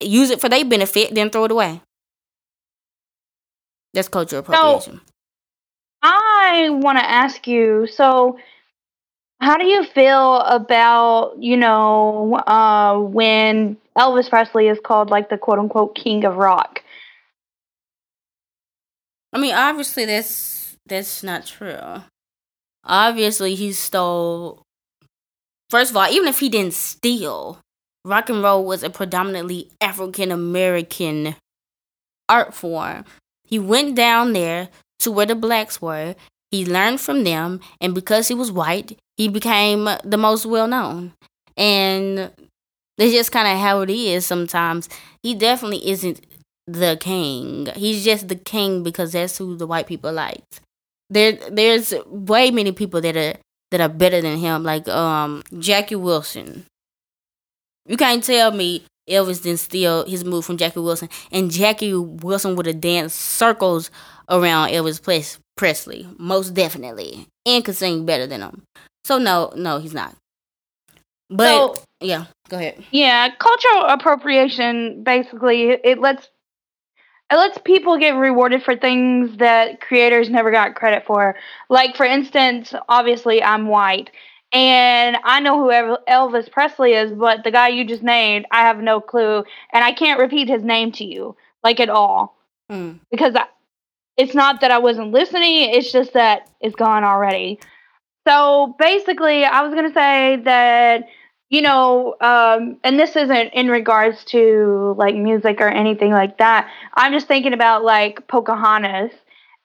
use 0.00 0.30
it 0.30 0.40
for 0.40 0.48
their 0.48 0.64
benefit, 0.64 1.14
then 1.14 1.30
throw 1.30 1.44
it 1.44 1.50
away. 1.50 1.82
That's 3.92 4.08
cultural 4.08 4.40
appropriation. 4.40 4.98
So, 4.98 5.00
I 6.02 6.68
want 6.70 6.98
to 6.98 7.04
ask 7.04 7.48
you 7.48 7.88
so, 7.88 8.38
how 9.40 9.56
do 9.56 9.66
you 9.66 9.84
feel 9.84 10.36
about, 10.36 11.34
you 11.42 11.56
know, 11.56 12.36
uh, 12.46 12.98
when 13.00 13.76
Elvis 13.96 14.30
Presley 14.30 14.68
is 14.68 14.78
called 14.84 15.10
like 15.10 15.28
the 15.28 15.38
quote 15.38 15.58
unquote 15.58 15.96
king 15.96 16.24
of 16.24 16.36
rock? 16.36 16.84
I 19.32 19.38
mean, 19.38 19.54
obviously, 19.54 20.04
that's 20.06 20.76
that's 20.86 21.22
not 21.22 21.46
true. 21.46 22.02
Obviously 22.84 23.54
he 23.54 23.72
stole 23.72 24.62
first 25.68 25.90
of 25.90 25.96
all 25.96 26.08
even 26.10 26.28
if 26.28 26.40
he 26.40 26.48
didn't 26.48 26.72
steal 26.72 27.58
rock 28.04 28.30
and 28.30 28.42
roll 28.42 28.64
was 28.64 28.82
a 28.82 28.88
predominantly 28.88 29.70
african 29.80 30.32
american 30.32 31.36
art 32.28 32.54
form. 32.54 33.04
He 33.44 33.58
went 33.58 33.94
down 33.94 34.32
there 34.32 34.68
to 35.00 35.10
where 35.10 35.26
the 35.26 35.34
blacks 35.34 35.80
were. 35.80 36.14
He 36.50 36.64
learned 36.64 37.00
from 37.00 37.24
them 37.24 37.60
and 37.80 37.94
because 37.94 38.28
he 38.28 38.34
was 38.34 38.50
white 38.50 38.98
he 39.16 39.28
became 39.28 39.88
the 40.04 40.16
most 40.16 40.46
well 40.46 40.66
known 40.66 41.12
and 41.56 42.30
that's 42.96 43.12
just 43.12 43.32
kind 43.32 43.48
of 43.48 43.58
how 43.58 43.82
it 43.82 43.90
is 43.90 44.26
sometimes. 44.26 44.88
He 45.22 45.34
definitely 45.34 45.88
isn't 45.88 46.20
the 46.68 46.98
king. 47.00 47.68
He's 47.74 48.04
just 48.04 48.28
the 48.28 48.36
king 48.36 48.82
because 48.82 49.12
that's 49.12 49.38
who 49.38 49.56
the 49.56 49.66
white 49.66 49.86
people 49.86 50.12
liked. 50.12 50.60
There 51.10 51.32
there's 51.50 51.94
way 52.06 52.50
many 52.50 52.72
people 52.72 53.00
that 53.00 53.16
are 53.16 53.34
that 53.70 53.80
are 53.80 53.88
better 53.88 54.20
than 54.20 54.38
him, 54.38 54.62
like 54.62 54.86
um 54.88 55.42
Jackie 55.58 55.96
Wilson. 55.96 56.66
You 57.86 57.96
can't 57.96 58.22
tell 58.22 58.50
me 58.50 58.84
Elvis 59.08 59.42
didn't 59.42 59.60
steal 59.60 60.04
his 60.04 60.24
move 60.24 60.44
from 60.44 60.58
Jackie 60.58 60.80
Wilson, 60.80 61.08
and 61.32 61.50
Jackie 61.50 61.94
Wilson 61.94 62.54
would 62.56 62.66
have 62.66 62.80
danced 62.80 63.18
circles 63.18 63.90
around 64.28 64.68
Elvis 64.68 65.00
Presley, 65.56 66.06
most 66.18 66.52
definitely, 66.52 67.26
and 67.46 67.64
could 67.64 67.76
sing 67.76 68.04
better 68.04 68.26
than 68.26 68.42
him. 68.42 68.62
So 69.04 69.16
no, 69.16 69.52
no, 69.56 69.78
he's 69.78 69.94
not. 69.94 70.14
But 71.30 71.76
so, 71.76 71.82
yeah, 72.00 72.26
go 72.50 72.58
ahead. 72.58 72.84
Yeah, 72.90 73.30
cultural 73.38 73.84
appropriation 73.86 75.02
basically 75.02 75.70
it 75.70 75.98
lets 75.98 76.28
it 77.30 77.36
lets 77.36 77.58
people 77.58 77.98
get 77.98 78.10
rewarded 78.10 78.62
for 78.62 78.74
things 78.76 79.36
that 79.36 79.80
creators 79.80 80.30
never 80.30 80.50
got 80.50 80.74
credit 80.74 81.04
for. 81.06 81.36
Like 81.68 81.96
for 81.96 82.06
instance, 82.06 82.72
obviously 82.88 83.42
I'm 83.42 83.66
white 83.66 84.10
and 84.52 85.18
I 85.24 85.40
know 85.40 85.58
who 85.58 85.96
Elvis 86.08 86.50
Presley 86.50 86.94
is, 86.94 87.12
but 87.12 87.44
the 87.44 87.50
guy 87.50 87.68
you 87.68 87.84
just 87.84 88.02
named, 88.02 88.46
I 88.50 88.62
have 88.62 88.78
no 88.78 89.00
clue 89.00 89.44
and 89.72 89.84
I 89.84 89.92
can't 89.92 90.18
repeat 90.18 90.48
his 90.48 90.62
name 90.62 90.90
to 90.92 91.04
you 91.04 91.36
like 91.62 91.80
at 91.80 91.90
all. 91.90 92.38
Mm. 92.70 93.00
Because 93.10 93.34
I, 93.34 93.44
it's 94.16 94.34
not 94.34 94.62
that 94.62 94.70
I 94.70 94.78
wasn't 94.78 95.12
listening, 95.12 95.74
it's 95.74 95.92
just 95.92 96.14
that 96.14 96.48
it's 96.60 96.74
gone 96.74 97.04
already. 97.04 97.60
So 98.26 98.74
basically, 98.78 99.44
I 99.44 99.62
was 99.62 99.72
going 99.72 99.88
to 99.88 99.94
say 99.94 100.36
that 100.44 101.08
you 101.50 101.62
know, 101.62 102.14
um, 102.20 102.76
and 102.84 102.98
this 102.98 103.16
isn't 103.16 103.48
in 103.54 103.68
regards 103.68 104.24
to 104.26 104.94
like 104.98 105.14
music 105.14 105.60
or 105.60 105.68
anything 105.68 106.10
like 106.10 106.38
that. 106.38 106.70
I'm 106.94 107.12
just 107.12 107.26
thinking 107.26 107.54
about 107.54 107.84
like 107.84 108.26
Pocahontas 108.28 109.12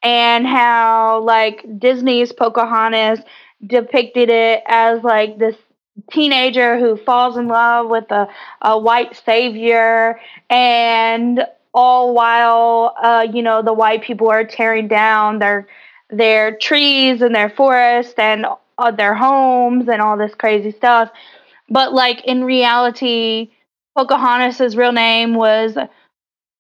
and 0.02 0.48
how 0.48 1.22
like 1.24 1.66
Disney's 1.80 2.32
Pocahontas 2.32 3.20
depicted 3.66 4.30
it 4.30 4.64
as 4.68 5.04
like 5.04 5.38
this 5.40 5.56
teenager 6.12 6.80
who 6.80 6.96
falls 6.98 7.38
in 7.38 7.48
love 7.48 7.90
with 7.90 8.10
a, 8.12 8.28
a 8.62 8.78
white 8.80 9.16
savior 9.26 10.20
and 10.50 11.46
all 11.74 12.14
while 12.14 12.96
uh, 13.02 13.26
you 13.32 13.42
know 13.42 13.62
the 13.62 13.74
white 13.74 14.04
people 14.04 14.30
are 14.30 14.44
tearing 14.44 14.88
down 14.88 15.40
their 15.40 15.68
their 16.10 16.58
trees 16.58 17.22
and 17.22 17.34
their 17.36 17.50
forests 17.50 18.14
and 18.18 18.46
uh, 18.78 18.92
their 18.92 19.14
homes 19.14 19.88
and 19.88 20.02
all 20.02 20.18
this 20.18 20.34
crazy 20.36 20.72
stuff 20.72 21.10
but 21.74 21.94
like 21.94 22.24
in 22.26 22.44
reality, 22.44 23.52
Pocahontas' 23.98 24.76
real 24.76 24.92
name 24.94 25.34
was 25.34 25.76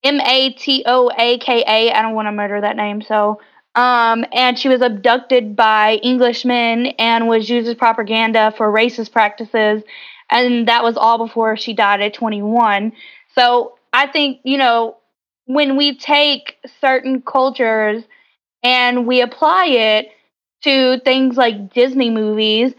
M 0.03 0.19
A 0.19 0.51
T 0.53 0.83
O 0.85 1.11
A 1.17 1.37
K 1.37 1.63
A. 1.65 1.91
I 1.93 2.01
don't 2.01 2.15
want 2.15 2.27
to 2.27 2.31
murder 2.31 2.59
that 2.59 2.75
name, 2.75 3.01
so 3.01 3.39
um, 3.75 4.25
and 4.31 4.57
she 4.57 4.69
was 4.69 4.81
abducted 4.81 5.55
by 5.55 5.99
Englishmen 6.03 6.87
and 6.99 7.27
was 7.27 7.49
used 7.49 7.67
as 7.67 7.75
propaganda 7.75 8.53
for 8.55 8.71
racist 8.71 9.11
practices. 9.11 9.83
And 10.29 10.67
that 10.67 10.83
was 10.83 10.97
all 10.97 11.17
before 11.17 11.57
she 11.57 11.73
died 11.73 12.01
at 12.01 12.13
21. 12.13 12.93
So 13.35 13.77
I 13.91 14.07
think, 14.07 14.39
you 14.43 14.57
know, 14.57 14.97
when 15.45 15.75
we 15.75 15.95
take 15.95 16.57
certain 16.81 17.21
cultures 17.21 18.03
and 18.63 19.07
we 19.07 19.21
apply 19.21 19.65
it 19.67 20.09
to 20.63 20.99
things 21.03 21.35
like 21.35 21.73
Disney 21.73 22.09
movies, 22.09 22.73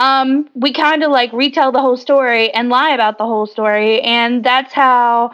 um, 0.00 0.48
we 0.54 0.72
kind 0.72 1.04
of 1.04 1.12
like 1.12 1.32
retell 1.32 1.72
the 1.72 1.80
whole 1.80 1.98
story 1.98 2.50
and 2.50 2.70
lie 2.70 2.90
about 2.90 3.18
the 3.18 3.26
whole 3.26 3.46
story, 3.46 4.00
and 4.00 4.42
that's 4.42 4.72
how 4.72 5.32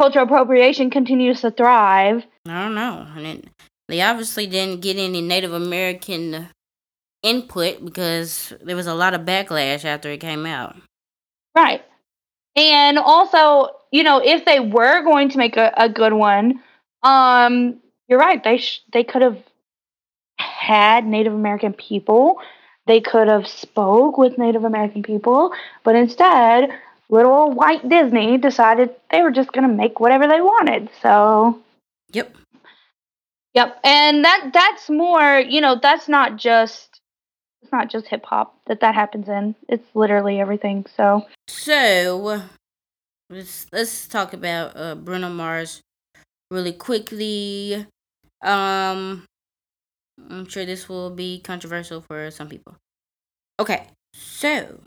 cultural 0.00 0.24
appropriation 0.24 0.90
continues 0.90 1.40
to 1.40 1.50
thrive. 1.50 2.24
I 2.46 2.62
don't 2.62 2.74
know. 2.76 3.06
I 3.06 3.20
mean, 3.20 3.50
they 3.88 4.00
obviously 4.00 4.46
didn't 4.46 4.80
get 4.80 4.96
any 4.96 5.20
Native 5.20 5.52
American 5.52 6.48
input 7.24 7.84
because 7.84 8.52
there 8.62 8.76
was 8.76 8.86
a 8.86 8.94
lot 8.94 9.12
of 9.12 9.22
backlash 9.22 9.84
after 9.84 10.08
it 10.08 10.18
came 10.18 10.46
out. 10.46 10.76
Right. 11.54 11.84
And 12.54 12.96
also, 12.96 13.70
you 13.90 14.04
know, 14.04 14.22
if 14.24 14.44
they 14.44 14.60
were 14.60 15.02
going 15.02 15.30
to 15.30 15.38
make 15.38 15.56
a, 15.56 15.72
a 15.76 15.88
good 15.88 16.12
one, 16.12 16.62
um, 17.02 17.80
you're 18.08 18.20
right. 18.20 18.42
They 18.42 18.58
sh- 18.58 18.82
they 18.92 19.02
could 19.02 19.22
have 19.22 19.38
had 20.38 21.04
Native 21.04 21.34
American 21.34 21.72
people 21.72 22.40
they 22.90 23.00
could 23.00 23.28
have 23.28 23.46
spoke 23.46 24.18
with 24.18 24.36
Native 24.36 24.64
American 24.64 25.04
people, 25.04 25.52
but 25.84 25.94
instead, 25.94 26.70
little 27.08 27.52
white 27.52 27.88
Disney 27.88 28.36
decided 28.36 28.90
they 29.12 29.22
were 29.22 29.30
just 29.30 29.52
going 29.52 29.62
to 29.62 29.72
make 29.72 30.00
whatever 30.00 30.26
they 30.26 30.40
wanted. 30.40 30.88
So, 31.00 31.62
yep. 32.10 32.36
Yep. 33.54 33.78
And 33.84 34.24
that 34.24 34.50
that's 34.52 34.90
more, 34.90 35.38
you 35.38 35.60
know, 35.60 35.78
that's 35.80 36.08
not 36.08 36.36
just 36.36 37.00
it's 37.62 37.70
not 37.70 37.90
just 37.90 38.08
hip 38.08 38.24
hop 38.24 38.56
that 38.66 38.80
that 38.80 38.96
happens 38.96 39.28
in. 39.28 39.54
It's 39.68 39.86
literally 39.94 40.40
everything. 40.40 40.84
So, 40.96 41.28
so 41.46 42.42
let's 43.28 43.66
let's 43.70 44.08
talk 44.08 44.32
about 44.32 44.72
uh, 44.74 44.96
Bruno 44.96 45.28
Mars 45.28 45.80
really 46.50 46.72
quickly. 46.72 47.86
Um 48.42 49.26
I'm 50.28 50.48
sure 50.48 50.64
this 50.64 50.88
will 50.88 51.10
be 51.10 51.40
controversial 51.40 52.00
for 52.00 52.30
some 52.30 52.48
people. 52.48 52.76
Okay, 53.58 53.86
so 54.14 54.80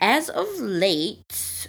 as 0.00 0.28
of 0.28 0.46
late, 0.58 1.68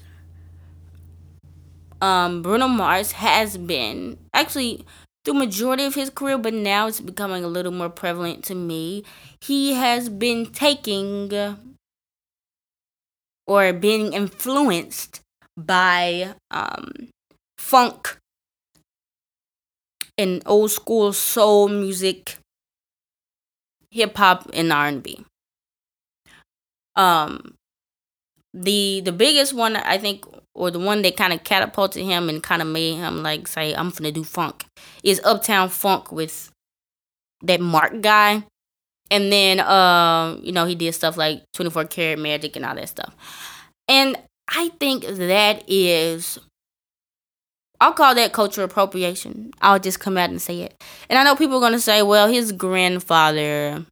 um, 2.01 2.41
Bruno 2.41 2.67
Mars 2.67 3.13
has 3.13 3.57
been 3.57 4.17
actually 4.33 4.85
the 5.25 5.33
majority 5.33 5.85
of 5.85 5.95
his 5.95 6.09
career, 6.09 6.38
but 6.38 6.53
now 6.53 6.88
it's 6.88 7.01
becoming 7.01 7.43
a 7.43 7.47
little 7.47 7.71
more 7.71 7.89
prevalent 7.89 8.43
to 8.45 8.55
me. 8.55 9.03
He 9.41 9.73
has 9.73 10.09
been 10.09 10.45
taking 10.47 11.31
or 13.47 13.73
being 13.73 14.13
influenced 14.13 15.21
by 15.57 16.35
um, 16.51 17.09
funk 17.57 18.18
and 20.19 20.43
old 20.45 20.69
school 20.69 21.13
soul 21.13 21.69
music 21.69 22.38
hip 23.89 24.17
hop 24.17 24.49
and 24.53 24.71
R&B. 24.71 25.25
Um 26.95 27.55
the 28.53 29.01
the 29.05 29.12
biggest 29.12 29.53
one 29.53 29.75
I 29.75 29.97
think 29.97 30.25
or 30.53 30.71
the 30.71 30.79
one 30.79 31.01
that 31.03 31.15
kind 31.15 31.32
of 31.32 31.43
catapulted 31.43 32.03
him 32.03 32.27
and 32.27 32.43
kind 32.43 32.62
of 32.62 32.67
made 32.67 32.95
him 32.95 33.23
like 33.23 33.47
say 33.47 33.73
I'm 33.73 33.89
gonna 33.91 34.12
do 34.12 34.23
funk 34.23 34.65
is 35.03 35.21
Uptown 35.23 35.69
Funk 35.69 36.12
with 36.12 36.51
that 37.43 37.62
Mark 37.62 38.01
guy. 38.01 38.43
And 39.12 39.32
then 39.32 39.60
uh, 39.60 40.38
you 40.41 40.51
know, 40.51 40.65
he 40.65 40.75
did 40.75 40.93
stuff 40.93 41.17
like 41.17 41.43
24 41.53 41.86
karat 41.86 42.19
magic 42.19 42.55
and 42.55 42.65
all 42.65 42.75
that 42.75 42.89
stuff. 42.89 43.15
And 43.88 44.17
I 44.49 44.69
think 44.79 45.05
that 45.05 45.63
is 45.67 46.39
I'll 47.81 47.93
call 47.93 48.13
that 48.15 48.33
cultural 48.33 48.65
appropriation. 48.65 49.51
I'll 49.61 49.79
just 49.79 49.99
come 49.99 50.17
out 50.17 50.29
and 50.29 50.41
say 50.41 50.61
it. 50.61 50.83
And 51.09 51.17
I 51.17 51.23
know 51.23 51.35
people 51.35 51.57
are 51.57 51.61
going 51.61 51.73
to 51.73 51.79
say, 51.79 52.01
well, 52.01 52.27
his 52.27 52.51
grandfather 52.51 53.85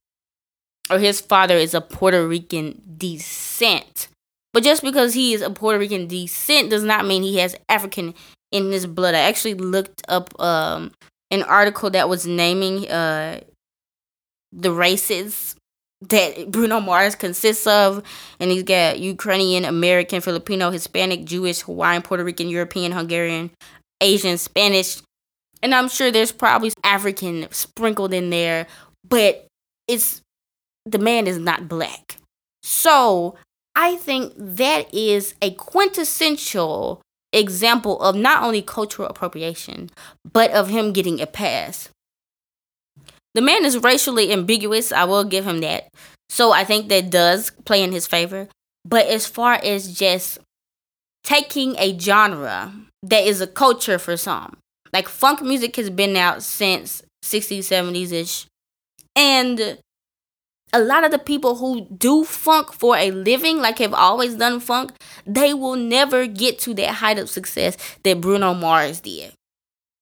or 0.90 1.00
his 1.00 1.22
father 1.22 1.56
is 1.56 1.74
a 1.74 1.82
Puerto 1.82 2.28
Rican 2.28 2.82
descent. 2.98 4.10
But 4.54 4.64
just 4.64 4.84
because 4.84 5.14
he 5.14 5.34
is 5.34 5.42
a 5.42 5.50
Puerto 5.50 5.80
Rican 5.80 6.08
descent 6.08 6.70
does 6.70 6.84
not 6.84 7.06
mean 7.06 7.24
he 7.24 7.38
has 7.38 7.56
African 7.70 8.14
in 8.52 8.72
his 8.72 8.86
blood. 8.86 9.16
I 9.16 9.20
actually 9.20 9.54
looked 9.56 10.02
up 10.08 10.38
um, 10.40 10.92
an 11.32 11.44
article 11.44 11.90
that 11.92 12.10
was 12.10 12.26
naming 12.26 12.90
uh, 12.90 13.42
the 14.52 14.72
races 14.72 15.56
that 16.10 16.52
Bruno 16.52 16.80
Mars 16.80 17.16
consists 17.16 17.68
of, 17.68 18.04
and 18.40 18.52
he's 18.52 18.64
got 18.64 19.00
Ukrainian, 19.00 19.66
American, 19.66 20.22
Filipino, 20.22 20.72
Hispanic, 20.72 21.26
Jewish, 21.26 21.62
Hawaiian, 21.62 22.02
Puerto 22.02 22.24
Rican, 22.24 22.50
European, 22.50 22.92
Hungarian, 22.92 23.52
Asian, 24.02 24.38
Spanish, 24.38 25.02
and 25.62 25.74
I'm 25.74 25.90
sure 25.90 26.12
there's 26.12 26.32
probably 26.32 26.72
African 26.84 27.48
sprinkled 27.52 28.14
in 28.14 28.30
there, 28.30 28.68
but 29.08 29.48
it's 29.88 30.22
the 30.86 31.00
man 31.00 31.28
is 31.28 31.38
not 31.38 31.68
black. 31.68 32.18
So 32.62 33.36
I 33.76 33.96
think 33.96 34.34
that 34.38 34.94
is 34.94 35.36
a 35.42 35.52
quintessential 35.52 37.02
example 37.34 38.00
of 38.02 38.16
not 38.16 38.44
only 38.44 38.62
cultural 38.62 39.08
appropriation, 39.08 39.90
but 40.32 40.52
of 40.52 40.70
him 40.70 40.94
getting 40.94 41.22
a 41.22 41.28
pass. 41.28 41.90
The 43.34 43.42
man 43.42 43.66
is 43.66 43.78
racially 43.78 44.32
ambiguous, 44.32 44.92
I 44.92 45.04
will 45.04 45.24
give 45.24 45.46
him 45.46 45.60
that. 45.62 45.90
So 46.30 46.52
I 46.52 46.64
think 46.64 46.90
that 46.90 47.10
does 47.10 47.52
play 47.66 47.84
in 47.84 47.92
his 47.92 48.08
favor. 48.08 48.48
But 48.84 49.08
as 49.08 49.28
far 49.28 49.54
as 49.54 49.94
just 49.94 50.40
taking 51.24 51.76
a 51.78 51.98
genre 51.98 52.74
that 53.04 53.24
is 53.24 53.42
a 53.42 53.48
culture 53.48 54.00
for 54.00 54.18
some. 54.18 54.58
Like 54.94 55.08
funk 55.08 55.42
music 55.42 55.76
has 55.76 55.90
been 55.90 56.16
out 56.16 56.44
since 56.44 57.04
60s, 57.24 57.60
70s 57.60 58.12
ish. 58.12 58.46
And 59.16 59.80
a 60.74 60.80
lot 60.80 61.04
of 61.04 61.12
the 61.12 61.20
people 61.20 61.56
who 61.56 61.88
do 61.90 62.24
funk 62.24 62.74
for 62.74 62.96
a 62.98 63.12
living, 63.12 63.58
like 63.58 63.80
have 63.80 63.94
always 63.94 64.36
done 64.36 64.60
funk, 64.60 64.92
they 65.26 65.54
will 65.54 65.76
never 65.76 66.28
get 66.28 66.60
to 66.60 66.74
that 66.76 66.96
height 66.96 67.20
of 67.20 67.30
success 67.30 67.78
that 68.04 68.22
Bruno 68.22 68.54
Mars 68.54 69.02
did. 69.02 69.34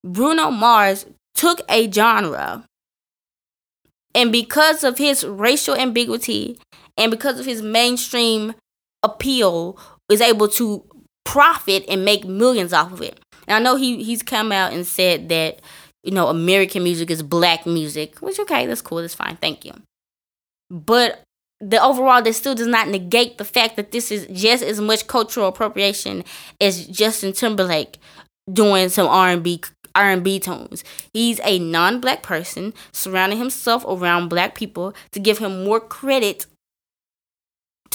Bruno 0.03 0.51
Mars 0.51 1.05
took 1.34 1.62
a 1.69 1.91
genre 1.91 2.65
and 4.15 4.31
because 4.31 4.84
of 4.84 4.97
his 4.97 5.25
racial 5.25 5.75
ambiguity 5.75 6.58
and 6.97 7.12
because 7.12 7.39
of 7.39 7.45
his 7.45 7.62
mainstream 7.62 8.55
appeal 9.03 9.77
is 10.10 10.21
able 10.21 10.47
to 10.47 10.84
profit 11.25 11.83
and 11.89 12.05
make 12.05 12.23
millions 12.23 12.71
off 12.71 12.93
of 12.93 13.01
it. 13.01 13.19
And 13.47 13.55
I 13.55 13.59
know 13.59 13.75
he 13.75 14.03
he's 14.03 14.23
come 14.23 14.51
out 14.51 14.71
and 14.71 14.85
said 14.88 15.29
that 15.29 15.61
you 16.03 16.11
know 16.11 16.27
American 16.27 16.83
music 16.83 17.11
is 17.11 17.21
black 17.21 17.65
music, 17.65 18.19
which 18.19 18.39
okay, 18.39 18.65
that's 18.65 18.81
cool, 18.81 19.01
that's 19.01 19.13
fine, 19.13 19.38
thank 19.38 19.65
you. 19.65 19.73
But 20.69 21.21
the 21.59 21.81
overall 21.81 22.21
that 22.21 22.33
still 22.33 22.55
does 22.55 22.67
not 22.67 22.88
negate 22.88 23.38
the 23.38 23.45
fact 23.45 23.75
that 23.75 23.91
this 23.91 24.11
is 24.11 24.27
just 24.31 24.63
as 24.63 24.79
much 24.79 25.07
cultural 25.07 25.47
appropriation 25.47 26.23
as 26.59 26.88
Justin 26.88 27.33
Timberlake 27.33 27.97
doing 28.51 28.89
some 28.89 29.07
R&B 29.07 29.61
R&B 29.95 30.39
tones. 30.39 30.83
He's 31.13 31.39
a 31.43 31.57
non-black 31.57 32.21
person 32.21 32.73
surrounding 32.91 33.39
himself 33.39 33.85
around 33.88 34.27
black 34.27 34.53
people 34.53 34.93
to 35.11 35.19
give 35.19 35.38
him 35.38 35.63
more 35.63 35.79
credit 35.79 36.45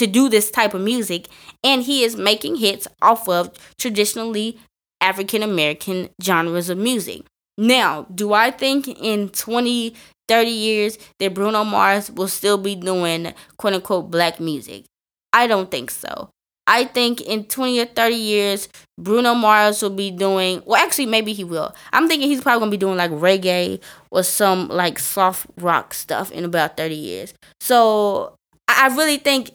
to 0.01 0.07
do 0.07 0.29
this 0.29 0.51
type 0.51 0.75
of 0.75 0.81
music 0.81 1.29
and 1.63 1.83
he 1.83 2.03
is 2.03 2.17
making 2.17 2.57
hits 2.57 2.89
off 3.03 3.29
of 3.29 3.51
traditionally 3.79 4.59
African 5.01 5.43
American 5.43 6.09
genres 6.23 6.69
of 6.71 6.79
music. 6.79 7.23
Now, 7.59 8.07
do 8.15 8.33
I 8.33 8.51
think 8.51 8.89
in 8.89 9.29
20 9.29 9.95
30 10.27 10.51
years 10.51 10.99
that 11.19 11.35
Bruno 11.35 11.65
Mars 11.65 12.11
will 12.11 12.29
still 12.29 12.57
be 12.57 12.75
doing 12.75 13.35
quote 13.59 13.75
unquote 13.75 14.11
black 14.11 14.41
music? 14.41 14.85
I 15.33 15.47
don't 15.47 15.71
think 15.71 15.91
so. 15.91 16.31
I 16.67 16.85
think 16.85 17.21
in 17.21 17.45
20 17.45 17.81
or 17.81 17.87
30 17.87 18.15
years, 18.15 18.69
Bruno 18.97 19.35
Mars 19.35 19.83
will 19.83 19.91
be 19.91 20.11
doing, 20.13 20.63
well, 20.65 20.81
actually, 20.81 21.07
maybe 21.07 21.33
he 21.33 21.43
will. 21.43 21.75
I'm 21.93 22.07
thinking 22.07 22.29
he's 22.29 22.41
probably 22.41 22.61
going 22.61 22.71
to 22.71 22.77
be 22.77 22.81
doing 22.81 22.97
like 22.97 23.11
reggae 23.11 23.81
or 24.13 24.23
some 24.23 24.69
like 24.69 25.01
soft 25.01 25.47
rock 25.59 25.93
stuff 25.95 26.31
in 26.31 26.45
about 26.45 26.77
30 26.77 26.95
years. 26.95 27.35
So 27.61 28.37
I 28.69 28.87
really 28.97 29.17
think 29.17 29.51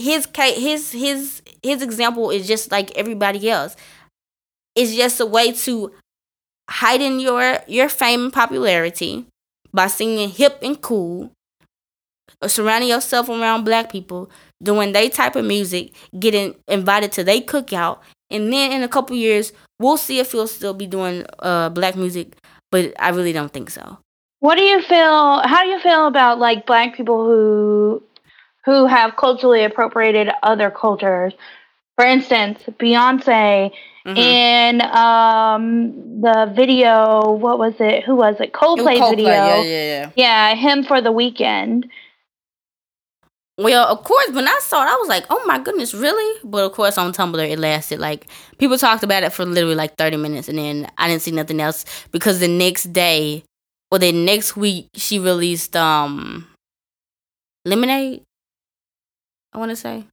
his 0.00 0.28
his 0.34 0.92
his 0.92 1.42
his 1.62 1.82
example 1.82 2.30
is 2.30 2.46
just 2.46 2.72
like 2.72 2.96
everybody 2.96 3.50
else. 3.50 3.76
It's 4.74 4.94
just 4.94 5.20
a 5.20 5.26
way 5.26 5.52
to 5.52 5.92
heighten 6.68 7.20
your 7.20 7.58
your 7.66 7.88
fame 7.88 8.24
and 8.24 8.32
popularity 8.32 9.26
by 9.72 9.86
singing 9.86 10.30
hip 10.30 10.58
and 10.62 10.80
cool, 10.80 11.30
or 12.42 12.48
surrounding 12.48 12.88
yourself 12.88 13.28
around 13.28 13.64
black 13.64 13.90
people, 13.90 14.30
doing 14.62 14.92
they 14.92 15.08
type 15.08 15.36
of 15.36 15.44
music, 15.44 15.92
getting 16.18 16.54
invited 16.68 17.12
to 17.12 17.24
their 17.24 17.40
cookout, 17.40 17.98
and 18.30 18.52
then 18.52 18.72
in 18.72 18.82
a 18.82 18.88
couple 18.88 19.14
years 19.16 19.52
we'll 19.78 19.96
see 19.96 20.18
if 20.18 20.32
he'll 20.32 20.46
still 20.46 20.74
be 20.74 20.86
doing 20.86 21.24
uh 21.40 21.68
black 21.68 21.96
music, 21.96 22.36
but 22.70 22.94
I 22.98 23.10
really 23.10 23.32
don't 23.32 23.52
think 23.52 23.70
so. 23.70 23.98
What 24.40 24.56
do 24.56 24.62
you 24.62 24.80
feel? 24.82 25.40
How 25.44 25.62
do 25.64 25.68
you 25.68 25.80
feel 25.80 26.06
about 26.06 26.38
like 26.38 26.64
black 26.64 26.96
people 26.96 27.26
who 27.26 28.02
who 28.64 28.86
have 28.86 29.16
culturally 29.16 29.64
appropriated 29.64 30.28
other 30.42 30.70
cultures? 30.70 31.32
For 31.96 32.04
instance, 32.04 32.62
Beyonce 32.78 33.72
Mm-hmm. 34.06 34.18
In 34.18 34.80
um 34.80 36.22
the 36.22 36.50
video, 36.56 37.32
what 37.32 37.58
was 37.58 37.74
it? 37.80 38.02
Who 38.04 38.16
was 38.16 38.40
it? 38.40 38.52
Coldplay, 38.52 38.98
Coldplay 38.98 39.16
video. 39.16 39.26
Yeah, 39.26 39.62
yeah, 39.62 39.84
yeah. 39.84 40.10
Yeah, 40.16 40.54
Hymn 40.54 40.84
for 40.84 41.02
the 41.02 41.12
weekend. 41.12 41.90
Well, 43.58 43.86
of 43.86 44.04
course, 44.04 44.30
when 44.30 44.48
I 44.48 44.58
saw 44.62 44.82
it, 44.84 44.88
I 44.88 44.96
was 44.96 45.08
like, 45.08 45.26
"Oh 45.28 45.44
my 45.44 45.58
goodness, 45.58 45.92
really?" 45.92 46.40
But 46.42 46.64
of 46.64 46.72
course, 46.72 46.96
on 46.96 47.12
Tumblr, 47.12 47.46
it 47.46 47.58
lasted 47.58 48.00
like 48.00 48.26
people 48.56 48.78
talked 48.78 49.02
about 49.02 49.22
it 49.22 49.34
for 49.34 49.44
literally 49.44 49.74
like 49.74 49.96
thirty 49.98 50.16
minutes, 50.16 50.48
and 50.48 50.56
then 50.56 50.90
I 50.96 51.08
didn't 51.08 51.20
see 51.20 51.30
nothing 51.30 51.60
else 51.60 51.84
because 52.10 52.40
the 52.40 52.48
next 52.48 52.94
day 52.94 53.44
or 53.90 53.98
the 53.98 54.12
next 54.12 54.56
week 54.56 54.88
she 54.94 55.18
released 55.18 55.76
um 55.76 56.46
Lemonade. 57.66 58.22
I 59.52 59.58
want 59.58 59.70
to 59.70 59.76
say 59.76 60.04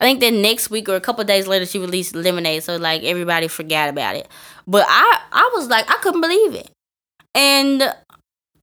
I 0.00 0.04
think 0.04 0.20
the 0.20 0.30
next 0.30 0.70
week 0.70 0.88
or 0.88 0.96
a 0.96 1.00
couple 1.00 1.24
days 1.24 1.46
later 1.46 1.64
she 1.66 1.78
released 1.78 2.14
Lemonade, 2.14 2.62
so 2.62 2.76
like 2.76 3.02
everybody 3.02 3.48
forgot 3.48 3.88
about 3.88 4.16
it. 4.16 4.28
But 4.66 4.86
I 4.88 5.20
I 5.32 5.50
was 5.54 5.68
like 5.68 5.90
I 5.90 5.96
couldn't 5.98 6.20
believe 6.20 6.54
it, 6.54 6.70
and 7.34 7.92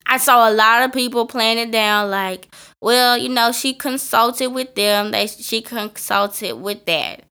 I 0.06 0.18
saw 0.18 0.50
a 0.50 0.54
lot 0.54 0.84
of 0.84 0.94
people 0.94 1.26
playing 1.26 1.58
it 1.58 1.72
down 1.72 2.12
like, 2.12 2.54
well, 2.82 3.18
you 3.18 3.30
know, 3.30 3.52
she 3.52 3.74
consulted 3.74 4.48
with 4.50 4.76
them, 4.76 5.12
they 5.12 5.28
she 5.28 5.62
consulted 5.62 6.54
with 6.56 6.86
that, 6.86 7.24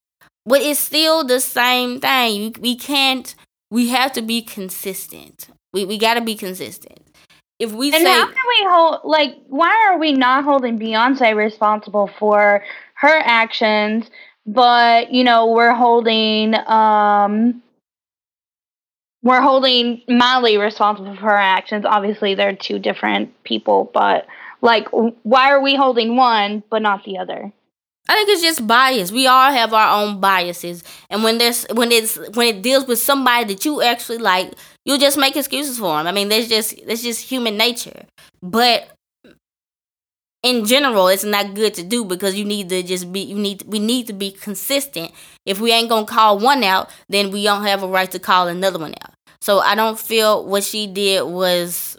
but 0.45 0.62
it's 0.62 0.81
still 0.81 1.23
the 1.25 1.40
same 1.40 2.01
thing. 2.01 2.57
We 2.61 2.77
can't. 2.77 3.35
We 3.71 3.88
have 3.88 4.12
to 4.14 4.23
be 4.23 4.42
consistent. 4.42 5.49
We 5.73 5.85
we 5.85 5.97
got 5.97 6.14
to 6.14 6.21
be 6.21 6.35
consistent. 6.35 7.02
If 7.62 7.70
we 7.72 7.92
and 7.92 8.03
say, 8.03 8.11
how 8.11 8.27
can 8.27 8.35
we 8.48 8.66
hold 8.68 9.01
like 9.05 9.37
why 9.46 9.88
are 9.88 9.96
we 9.96 10.12
not 10.14 10.42
holding 10.42 10.81
Beyonce 10.81 11.37
responsible 11.37 12.11
for 12.18 12.64
her 12.94 13.22
actions, 13.25 14.11
but 14.44 15.12
you 15.12 15.22
know, 15.22 15.46
we're 15.53 15.72
holding 15.72 16.57
um 16.66 17.62
we're 19.22 19.40
holding 19.40 20.03
Miley 20.09 20.59
responsible 20.59 21.14
for 21.14 21.20
her 21.20 21.37
actions. 21.37 21.85
Obviously, 21.85 22.35
they're 22.35 22.57
two 22.57 22.81
different 22.81 23.31
people, 23.44 23.92
but 23.94 24.27
like, 24.61 24.88
why 25.22 25.53
are 25.53 25.62
we 25.62 25.77
holding 25.77 26.16
one 26.16 26.64
but 26.68 26.83
not 26.83 27.05
the 27.05 27.18
other? 27.18 27.53
I 28.09 28.14
think 28.16 28.29
it's 28.31 28.42
just 28.42 28.66
bias. 28.66 29.12
We 29.12 29.29
all 29.29 29.53
have 29.53 29.72
our 29.72 30.03
own 30.03 30.20
biases, 30.20 30.83
and 31.09 31.22
when 31.22 31.38
there's 31.38 31.64
when 31.72 31.92
it's 31.92 32.16
when 32.35 32.57
it 32.57 32.62
deals 32.62 32.88
with 32.88 32.98
somebody 32.98 33.55
that 33.55 33.64
you 33.64 33.81
actually 33.81 34.18
like, 34.18 34.53
you 34.85 34.99
just 34.99 35.18
make 35.18 35.37
excuses 35.37 35.79
for 35.79 35.97
them. 35.97 36.07
I 36.07 36.12
mean, 36.12 36.29
that's 36.29 36.49
just 36.49 36.75
that's 36.87 37.03
just 37.03 37.21
human 37.31 37.57
nature. 37.57 38.05
But 38.42 38.88
in 40.42 40.64
general 40.64 41.09
it's 41.09 41.25
not 41.25 41.55
good 41.55 41.73
to 41.75 41.83
do 41.85 42.05
because 42.05 42.35
you 42.35 42.45
need 42.45 42.68
to 42.68 42.83
just 42.83 43.12
be 43.12 43.21
you 43.21 43.37
need 43.37 43.62
we 43.66 43.79
need 43.79 44.07
to 44.07 44.12
be 44.12 44.31
consistent 44.31 45.12
if 45.47 45.61
we 45.61 45.71
ain't 45.73 45.88
gonna 45.88 46.07
call 46.07 46.38
one 46.38 46.64
out 46.64 46.90
then 47.09 47.31
we 47.31 47.45
don't 47.45 47.64
have 47.64 47.83
a 47.83 47.87
right 47.87 48.11
to 48.11 48.18
call 48.18 48.49
another 48.49 48.79
one 48.79 48.95
out 49.03 49.12
so 49.40 49.61
i 49.61 49.75
don't 49.75 49.99
feel 49.99 50.45
what 50.45 50.64
she 50.64 50.87
did 50.87 51.23
was 51.23 51.97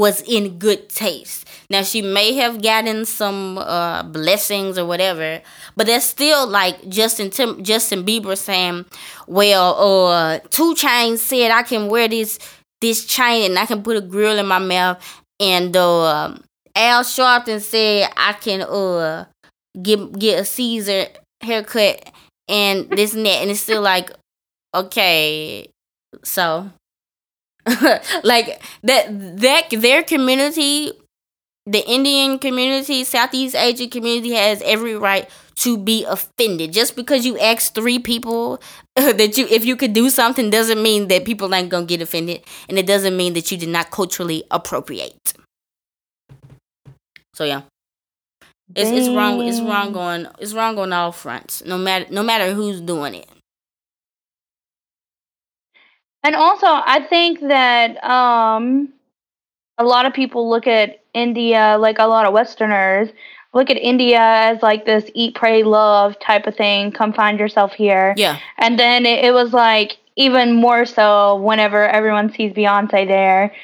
was 0.00 0.22
in 0.22 0.58
good 0.58 0.88
taste. 0.88 1.46
Now 1.68 1.82
she 1.82 2.00
may 2.02 2.34
have 2.34 2.62
gotten 2.62 3.04
some 3.04 3.58
uh, 3.58 4.02
blessings 4.02 4.78
or 4.78 4.86
whatever 4.86 5.40
but 5.76 5.86
that's 5.86 6.06
still 6.06 6.46
like 6.46 6.88
justin 6.88 7.30
Tim- 7.30 7.62
justin 7.62 8.04
bieber 8.04 8.36
saying 8.36 8.86
well 9.26 9.68
uh 10.06 10.38
2 10.50 10.74
Chainz 10.74 11.18
said 11.18 11.50
i 11.50 11.62
can 11.62 11.88
wear 11.88 12.08
this 12.08 12.38
this 12.80 13.04
chain 13.04 13.50
and 13.50 13.58
i 13.58 13.66
can 13.66 13.82
put 13.82 13.96
a 13.96 14.00
grill 14.00 14.38
in 14.38 14.46
my 14.46 14.58
mouth. 14.58 14.98
And 15.38 15.76
uh 15.76 16.36
Al 16.76 17.02
Sharpton 17.02 17.60
said 17.60 18.10
I 18.16 18.32
can 18.34 18.62
uh 18.62 19.26
get 19.80 20.18
get 20.18 20.40
a 20.40 20.44
Caesar 20.44 21.06
haircut 21.42 22.10
and 22.48 22.90
this 22.90 23.14
and 23.14 23.24
that, 23.26 23.40
and 23.42 23.50
it's 23.50 23.60
still 23.60 23.82
like 23.82 24.10
okay, 24.74 25.68
so 26.22 26.70
like 28.24 28.62
that 28.82 29.38
that 29.38 29.70
their 29.70 30.02
community, 30.02 30.92
the 31.66 31.86
Indian 31.88 32.38
community, 32.38 33.04
Southeast 33.04 33.54
Asian 33.54 33.90
community 33.90 34.32
has 34.32 34.62
every 34.62 34.96
right 34.96 35.28
to 35.56 35.76
be 35.76 36.04
offended. 36.04 36.72
Just 36.72 36.96
because 36.96 37.26
you 37.26 37.38
ask 37.38 37.74
three 37.74 37.98
people 37.98 38.60
that 38.96 39.36
you 39.36 39.46
if 39.50 39.64
you 39.64 39.76
could 39.76 39.92
do 39.92 40.08
something 40.10 40.50
doesn't 40.50 40.82
mean 40.82 41.08
that 41.08 41.24
people 41.24 41.54
ain't 41.54 41.68
gonna 41.68 41.86
get 41.86 42.02
offended, 42.02 42.42
and 42.68 42.78
it 42.78 42.86
doesn't 42.86 43.16
mean 43.16 43.34
that 43.34 43.50
you 43.50 43.58
did 43.58 43.68
not 43.68 43.90
culturally 43.90 44.44
appropriate. 44.50 45.34
So 47.34 47.44
yeah. 47.44 47.62
It's 48.74 48.90
it's 48.90 49.08
wrong 49.08 49.42
it's 49.42 49.60
wrong 49.60 49.96
on 49.96 50.28
it's 50.38 50.52
wrong 50.52 50.78
on 50.78 50.92
all 50.92 51.12
fronts. 51.12 51.64
No 51.64 51.76
matter 51.76 52.06
no 52.10 52.22
matter 52.22 52.54
who's 52.54 52.80
doing 52.80 53.14
it. 53.14 53.28
And 56.22 56.34
also 56.34 56.66
I 56.66 57.06
think 57.08 57.40
that 57.40 58.02
um 58.04 58.92
a 59.78 59.84
lot 59.84 60.06
of 60.06 60.12
people 60.12 60.50
look 60.50 60.66
at 60.66 61.00
India 61.14 61.76
like 61.78 61.98
a 61.98 62.06
lot 62.06 62.26
of 62.26 62.32
westerners 62.32 63.08
look 63.52 63.70
at 63.70 63.76
India 63.76 64.20
as 64.20 64.62
like 64.62 64.84
this 64.84 65.10
eat 65.14 65.34
pray 65.34 65.62
love 65.62 66.18
type 66.20 66.46
of 66.46 66.56
thing 66.56 66.92
come 66.92 67.12
find 67.12 67.38
yourself 67.38 67.72
here. 67.72 68.14
Yeah. 68.16 68.38
And 68.58 68.78
then 68.78 69.06
it, 69.06 69.24
it 69.24 69.32
was 69.32 69.52
like 69.52 69.98
even 70.16 70.54
more 70.54 70.84
so 70.84 71.36
whenever 71.36 71.88
everyone 71.88 72.32
sees 72.32 72.52
Beyonce 72.52 73.06
there. 73.06 73.54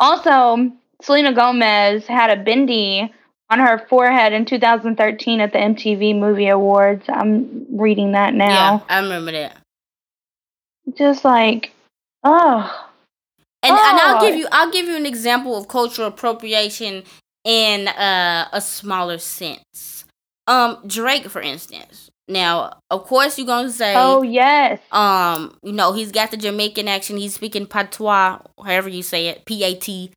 Also, 0.00 0.72
Selena 1.02 1.32
Gomez 1.32 2.06
had 2.06 2.30
a 2.30 2.42
bindi 2.42 3.10
on 3.50 3.58
her 3.58 3.78
forehead 3.88 4.32
in 4.32 4.44
2013 4.44 5.40
at 5.40 5.52
the 5.52 5.58
MTV 5.58 6.18
Movie 6.18 6.48
Awards. 6.48 7.04
I'm 7.08 7.66
reading 7.70 8.12
that 8.12 8.34
now. 8.34 8.84
Yeah, 8.88 8.96
I 8.96 9.00
remember 9.00 9.32
that. 9.32 9.56
Just 10.96 11.24
like, 11.24 11.72
oh. 12.28 12.84
And, 13.62 13.74
oh. 13.74 13.90
and 13.90 14.00
I'll 14.00 14.20
give 14.20 14.36
you 14.36 14.46
I'll 14.52 14.70
give 14.70 14.86
you 14.86 14.96
an 14.96 15.06
example 15.06 15.56
of 15.56 15.68
cultural 15.68 16.08
appropriation 16.08 17.04
in 17.44 17.88
uh, 17.88 18.48
a 18.52 18.60
smaller 18.60 19.18
sense. 19.18 20.04
Um, 20.46 20.78
Drake, 20.86 21.28
for 21.28 21.40
instance. 21.40 22.10
Now, 22.28 22.78
of 22.90 23.04
course, 23.04 23.38
you're 23.38 23.46
gonna 23.46 23.70
say, 23.70 23.94
"Oh 23.96 24.22
yes." 24.22 24.80
Um, 24.92 25.56
you 25.62 25.72
know, 25.72 25.92
he's 25.94 26.12
got 26.12 26.30
the 26.30 26.36
Jamaican 26.36 26.86
accent. 26.86 27.18
He's 27.18 27.34
speaking 27.34 27.66
patois, 27.66 28.38
however 28.62 28.88
you 28.88 29.02
say 29.02 29.28
it, 29.28 29.46
P 29.46 29.64
A 29.64 29.74
T 29.74 30.12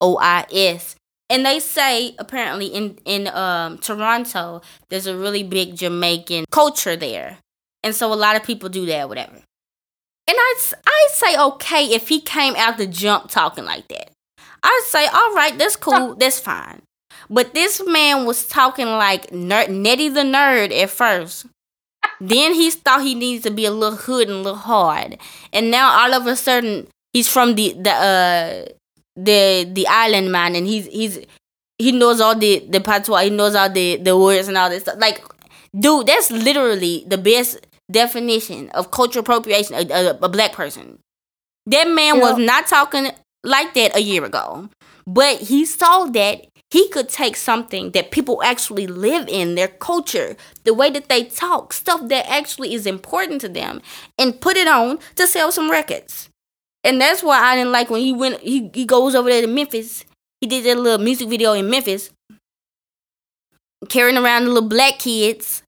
O 0.00 0.18
I 0.18 0.44
S. 0.52 0.94
And 1.30 1.44
they 1.44 1.58
say 1.58 2.14
apparently 2.18 2.66
in 2.66 2.98
in 3.06 3.28
um 3.28 3.78
Toronto, 3.78 4.60
there's 4.90 5.06
a 5.06 5.16
really 5.16 5.42
big 5.42 5.74
Jamaican 5.74 6.44
culture 6.50 6.96
there, 6.96 7.38
and 7.82 7.94
so 7.94 8.12
a 8.12 8.14
lot 8.14 8.36
of 8.36 8.42
people 8.42 8.68
do 8.68 8.84
that, 8.86 9.08
whatever. 9.08 9.40
And 10.26 10.36
I 10.38 10.54
I 10.86 11.08
say 11.12 11.38
okay 11.38 11.84
if 11.94 12.08
he 12.08 12.20
came 12.20 12.56
out 12.56 12.78
the 12.78 12.86
jump 12.86 13.30
talking 13.30 13.64
like 13.64 13.88
that. 13.88 14.10
I'd 14.62 14.84
say 14.86 15.06
all 15.06 15.34
right, 15.34 15.56
that's 15.58 15.76
cool, 15.76 16.14
that's 16.14 16.40
fine. 16.40 16.82
But 17.30 17.54
this 17.54 17.82
man 17.86 18.24
was 18.26 18.46
talking 18.46 18.86
like 18.86 19.28
nerd, 19.30 19.68
Nettie 19.70 20.08
the 20.08 20.20
nerd 20.22 20.72
at 20.72 20.90
first. 20.90 21.46
then 22.20 22.54
he 22.54 22.70
thought 22.70 23.02
he 23.02 23.14
needs 23.14 23.42
to 23.44 23.50
be 23.50 23.64
a 23.66 23.70
little 23.70 23.98
hood 23.98 24.28
and 24.28 24.38
a 24.38 24.42
little 24.42 24.56
hard, 24.58 25.18
and 25.52 25.70
now 25.70 25.90
all 26.00 26.14
of 26.14 26.26
a 26.26 26.36
sudden 26.36 26.86
he's 27.12 27.28
from 27.28 27.54
the 27.54 27.74
the 27.78 27.90
uh 27.90 28.64
the 29.16 29.68
the 29.72 29.86
island 29.88 30.32
man, 30.32 30.54
and 30.56 30.66
he's 30.66 30.86
he's 30.86 31.18
he 31.78 31.92
knows 31.92 32.20
all 32.20 32.34
the 32.36 32.64
the 32.68 32.80
patois, 32.80 33.22
he 33.24 33.30
knows 33.30 33.54
all 33.54 33.68
the 33.70 33.96
the 33.96 34.16
words 34.18 34.48
and 34.48 34.56
all 34.56 34.70
this 34.70 34.82
stuff. 34.82 34.96
Like, 34.98 35.22
dude, 35.78 36.06
that's 36.06 36.30
literally 36.30 37.04
the 37.06 37.18
best 37.18 37.58
definition 37.90 38.70
of 38.70 38.90
cultural 38.90 39.22
appropriation. 39.22 39.74
A, 39.74 39.92
a, 39.92 40.18
a 40.22 40.28
black 40.28 40.52
person. 40.52 40.98
That 41.66 41.88
man 41.88 42.16
yeah. 42.16 42.22
was 42.22 42.38
not 42.38 42.66
talking 42.66 43.10
like 43.42 43.74
that 43.74 43.96
a 43.96 44.00
year 44.00 44.24
ago, 44.24 44.68
but 45.06 45.38
he 45.38 45.64
saw 45.64 46.04
that 46.06 46.46
he 46.70 46.88
could 46.88 47.08
take 47.08 47.36
something 47.36 47.92
that 47.92 48.10
people 48.10 48.42
actually 48.42 48.86
live 48.86 49.28
in 49.28 49.54
their 49.54 49.68
culture 49.68 50.36
the 50.64 50.74
way 50.74 50.90
that 50.90 51.08
they 51.08 51.24
talk 51.24 51.72
stuff 51.72 52.08
that 52.08 52.28
actually 52.28 52.74
is 52.74 52.86
important 52.86 53.40
to 53.42 53.48
them 53.48 53.80
and 54.18 54.40
put 54.40 54.56
it 54.56 54.66
on 54.66 54.98
to 55.14 55.26
sell 55.26 55.52
some 55.52 55.70
records 55.70 56.28
and 56.84 57.00
that's 57.00 57.22
why 57.22 57.40
I 57.40 57.56
didn't 57.56 57.72
like 57.72 57.90
when 57.90 58.02
he 58.02 58.12
went. 58.12 58.40
He 58.40 58.70
he 58.72 58.84
goes 58.84 59.14
over 59.14 59.30
there 59.30 59.40
to 59.40 59.46
Memphis. 59.46 60.04
He 60.40 60.46
did 60.46 60.64
that 60.64 60.78
little 60.78 61.02
music 61.02 61.28
video 61.28 61.54
in 61.54 61.70
Memphis, 61.70 62.10
carrying 63.88 64.18
around 64.18 64.44
the 64.44 64.50
little 64.50 64.68
black 64.68 64.98
kids 64.98 65.62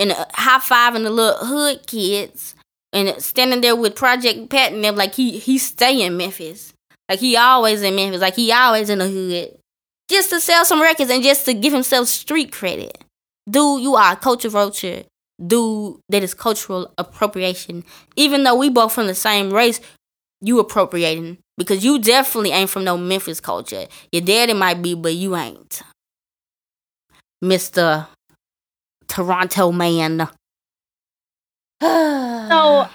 and 0.00 0.12
high 0.12 0.58
fiving 0.58 1.04
the 1.04 1.10
little 1.10 1.46
hood 1.46 1.86
kids, 1.86 2.56
and 2.92 3.22
standing 3.22 3.60
there 3.60 3.76
with 3.76 3.94
Project 3.94 4.50
Pat 4.50 4.72
and 4.72 4.82
them 4.82 4.96
like 4.96 5.14
he 5.14 5.38
he 5.38 5.58
stay 5.58 6.02
in 6.02 6.16
Memphis, 6.16 6.72
like 7.08 7.20
he 7.20 7.36
always 7.36 7.82
in 7.82 7.94
Memphis, 7.94 8.20
like 8.20 8.34
he 8.34 8.50
always 8.50 8.90
in 8.90 8.98
the 8.98 9.08
hood, 9.08 9.56
just 10.08 10.30
to 10.30 10.40
sell 10.40 10.64
some 10.64 10.82
records 10.82 11.10
and 11.10 11.22
just 11.22 11.44
to 11.44 11.54
give 11.54 11.72
himself 11.72 12.08
street 12.08 12.50
credit. 12.50 12.98
Dude, 13.48 13.82
you 13.82 13.94
are 13.94 14.14
a 14.14 14.16
culture 14.16 14.48
vulture. 14.48 15.04
Dude, 15.44 16.00
that 16.08 16.22
is 16.22 16.34
cultural 16.34 16.92
appropriation. 16.98 17.84
Even 18.16 18.42
though 18.44 18.56
we 18.56 18.68
both 18.68 18.92
from 18.92 19.06
the 19.06 19.14
same 19.14 19.50
race, 19.52 19.80
you 20.40 20.58
appropriating 20.58 21.38
because 21.56 21.84
you 21.84 21.98
definitely 21.98 22.50
ain't 22.50 22.70
from 22.70 22.84
no 22.84 22.96
Memphis 22.96 23.40
culture. 23.40 23.86
Your 24.12 24.22
daddy 24.22 24.54
might 24.54 24.82
be, 24.82 24.94
but 24.94 25.14
you 25.14 25.36
ain't. 25.36 25.82
Mr. 27.42 28.06
Toronto 29.10 29.72
man. 29.72 30.18
so 31.82 31.86
I 31.86 32.88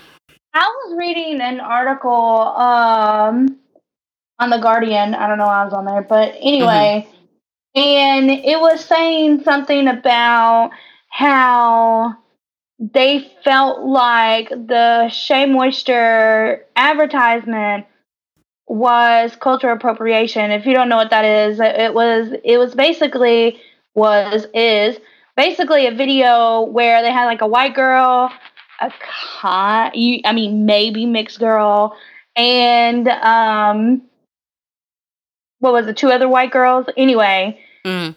was 0.54 0.96
reading 0.98 1.42
an 1.42 1.60
article 1.60 2.12
um 2.12 3.58
on 4.40 4.50
the 4.50 4.58
Guardian. 4.58 5.14
I 5.14 5.28
don't 5.28 5.38
know 5.38 5.46
why 5.46 5.62
I 5.62 5.66
was 5.66 5.74
on 5.74 5.86
there, 5.86 6.02
but 6.02 6.36
anyway, 6.40 7.08
mm-hmm. 7.76 7.80
and 7.80 8.32
it 8.32 8.60
was 8.60 8.84
saying 8.84 9.44
something 9.44 9.88
about 9.88 10.72
how 11.10 12.16
they 12.80 13.32
felt 13.44 13.86
like 13.86 14.50
the 14.50 15.10
Shea 15.10 15.46
Moisture 15.46 16.66
advertisement 16.76 17.86
was 18.68 19.36
cultural 19.36 19.76
appropriation. 19.76 20.52
If 20.52 20.66
you 20.66 20.74
don't 20.74 20.90
know 20.90 20.98
what 20.98 21.12
that 21.12 21.26
is, 21.26 21.60
it 21.60 21.94
was 21.94 22.34
it 22.44 22.58
was 22.58 22.74
basically 22.74 23.60
was 23.94 24.46
is 24.54 24.98
basically 25.36 25.88
a 25.88 25.92
video 25.92 26.62
where 26.62 27.02
they 27.02 27.12
had 27.12 27.26
like 27.26 27.42
a 27.42 27.48
white 27.48 27.76
girl, 27.76 28.32
a 28.82 28.92
con, 29.42 29.92
you, 29.94 30.22
I 30.26 30.34
mean 30.34 30.66
maybe 30.66 31.06
mixed 31.06 31.40
girl, 31.40 31.96
and 32.36 33.08
um, 33.08 34.02
what 35.60 35.74
was 35.74 35.88
it? 35.88 35.98
Two 35.98 36.12
other 36.12 36.28
white 36.30 36.52
girls. 36.52 36.86
Anyway, 36.98 37.60
mm. 37.86 38.16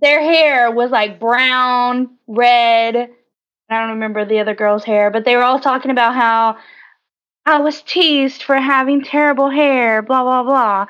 their 0.00 0.20
hair 0.20 0.70
was 0.70 0.90
like 0.90 1.20
brown, 1.20 2.10
red 2.26 3.10
I 3.70 3.78
don't 3.78 3.90
remember 3.90 4.24
the 4.24 4.40
other 4.40 4.54
girl's 4.54 4.84
hair, 4.84 5.10
but 5.10 5.24
they 5.24 5.36
were 5.36 5.44
all 5.44 5.60
talking 5.60 5.92
about 5.92 6.14
how 6.14 6.56
I 7.46 7.60
was 7.60 7.82
teased 7.82 8.42
for 8.42 8.56
having 8.56 9.02
terrible 9.02 9.48
hair, 9.48 10.02
blah 10.02 10.24
blah 10.24 10.42
blah. 10.42 10.86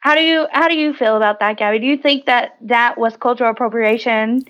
How 0.00 0.14
do 0.14 0.20
you 0.20 0.46
how 0.52 0.68
do 0.68 0.76
you 0.76 0.92
feel 0.92 1.16
about 1.16 1.40
that, 1.40 1.56
Gabby? 1.56 1.78
Do 1.78 1.86
you 1.86 1.96
think 1.96 2.26
that 2.26 2.56
that 2.62 2.98
was 2.98 3.16
cultural 3.16 3.50
appropriation? 3.50 4.44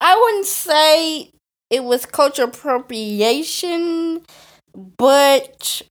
I 0.00 0.16
wouldn't 0.20 0.46
say 0.46 1.30
it 1.70 1.84
was 1.84 2.06
cultural 2.06 2.48
appropriation, 2.48 4.22
but 4.98 5.82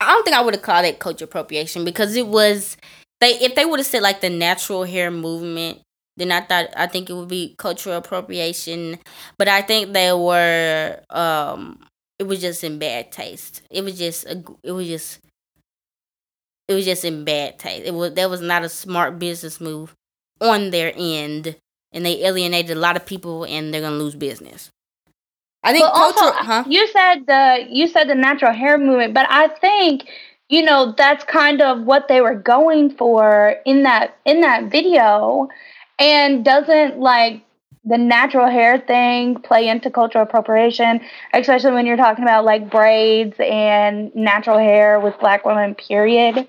I 0.00 0.06
don't 0.12 0.24
think 0.24 0.36
I 0.36 0.40
would 0.42 0.54
have 0.54 0.62
called 0.62 0.84
it 0.86 0.98
cultural 0.98 1.28
appropriation 1.28 1.84
because 1.84 2.16
it 2.16 2.26
was 2.26 2.76
they 3.20 3.32
if 3.40 3.54
they 3.54 3.64
would 3.64 3.80
have 3.80 3.86
said 3.86 4.02
like 4.02 4.20
the 4.20 4.30
natural 4.30 4.84
hair 4.84 5.10
movement 5.10 5.80
then 6.16 6.30
I 6.30 6.40
thought 6.42 6.66
I 6.76 6.86
think 6.86 7.10
it 7.10 7.14
would 7.14 7.28
be 7.28 7.54
cultural 7.58 7.96
appropriation, 7.96 8.98
but 9.36 9.48
I 9.48 9.62
think 9.62 9.92
they 9.92 10.12
were 10.12 11.00
um 11.10 11.80
it 12.18 12.24
was 12.24 12.40
just 12.40 12.62
in 12.64 12.78
bad 12.78 13.10
taste. 13.10 13.62
It 13.70 13.82
was 13.82 13.98
just 13.98 14.24
a, 14.26 14.42
it 14.62 14.72
was 14.72 14.86
just 14.86 15.18
it 16.68 16.74
was 16.74 16.84
just 16.84 17.04
in 17.04 17.24
bad 17.24 17.58
taste. 17.58 17.86
It 17.86 17.94
was 17.94 18.14
that 18.14 18.30
was 18.30 18.40
not 18.40 18.64
a 18.64 18.68
smart 18.68 19.18
business 19.18 19.60
move 19.60 19.94
on 20.40 20.70
their 20.70 20.92
end, 20.96 21.56
and 21.94 22.04
they 22.04 22.22
alienated 22.24 22.76
a 22.76 22.80
lot 22.80 22.96
of 22.96 23.06
people, 23.06 23.44
and 23.44 23.72
they're 23.72 23.80
gonna 23.80 23.96
lose 23.96 24.14
business. 24.14 24.70
I 25.62 25.72
think 25.72 25.86
but 25.86 25.94
cultural. 25.94 26.30
Also, 26.30 26.44
huh? 26.44 26.64
You 26.66 26.86
said 26.88 27.26
the 27.26 27.66
you 27.70 27.86
said 27.88 28.08
the 28.08 28.14
natural 28.14 28.52
hair 28.52 28.76
movement, 28.76 29.14
but 29.14 29.26
I 29.30 29.48
think 29.48 30.08
you 30.50 30.62
know 30.62 30.94
that's 30.96 31.24
kind 31.24 31.62
of 31.62 31.84
what 31.84 32.08
they 32.08 32.20
were 32.20 32.34
going 32.34 32.90
for 32.90 33.56
in 33.64 33.84
that 33.84 34.18
in 34.26 34.42
that 34.42 34.70
video 34.70 35.48
and 35.98 36.44
doesn't 36.44 36.98
like 36.98 37.42
the 37.84 37.98
natural 37.98 38.48
hair 38.48 38.78
thing 38.78 39.36
play 39.40 39.68
into 39.68 39.90
cultural 39.90 40.24
appropriation, 40.24 41.00
especially 41.32 41.72
when 41.72 41.86
you're 41.86 41.96
talking 41.96 42.24
about 42.24 42.44
like 42.44 42.70
braids 42.70 43.36
and 43.38 44.14
natural 44.14 44.58
hair 44.58 45.00
with 45.00 45.18
black 45.20 45.44
women, 45.44 45.74
period? 45.74 46.48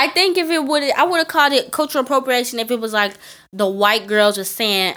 I 0.00 0.08
think 0.08 0.38
if 0.38 0.48
it 0.48 0.64
would, 0.64 0.82
I 0.82 1.04
would 1.04 1.18
have 1.18 1.28
called 1.28 1.52
it 1.52 1.72
cultural 1.72 2.04
appropriation 2.04 2.58
if 2.58 2.70
it 2.70 2.80
was 2.80 2.94
like 2.94 3.12
the 3.52 3.68
white 3.68 4.06
girls 4.06 4.38
were 4.38 4.44
saying, 4.44 4.96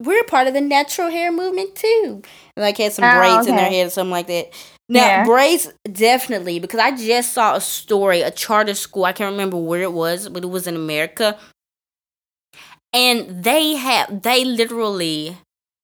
we're 0.00 0.24
part 0.24 0.48
of 0.48 0.54
the 0.54 0.62
natural 0.62 1.10
hair 1.10 1.30
movement 1.30 1.74
too. 1.76 2.22
Like 2.56 2.78
had 2.78 2.92
some 2.92 3.04
oh, 3.04 3.18
braids 3.18 3.46
okay. 3.46 3.50
in 3.50 3.56
their 3.56 3.70
head 3.70 3.86
or 3.86 3.90
something 3.90 4.10
like 4.10 4.26
that. 4.28 4.52
Now 4.88 5.04
yeah. 5.04 5.24
braids 5.24 5.72
definitely 5.92 6.58
because 6.58 6.80
I 6.80 6.96
just 6.96 7.32
saw 7.32 7.56
a 7.56 7.60
story, 7.60 8.22
a 8.22 8.30
charter 8.30 8.74
school. 8.74 9.04
I 9.04 9.12
can't 9.12 9.30
remember 9.30 9.58
where 9.58 9.82
it 9.82 9.92
was, 9.92 10.28
but 10.30 10.42
it 10.42 10.48
was 10.48 10.66
in 10.66 10.74
America 10.74 11.38
and 12.94 13.44
they 13.44 13.74
have 13.74 14.22
they 14.22 14.44
literally 14.44 15.36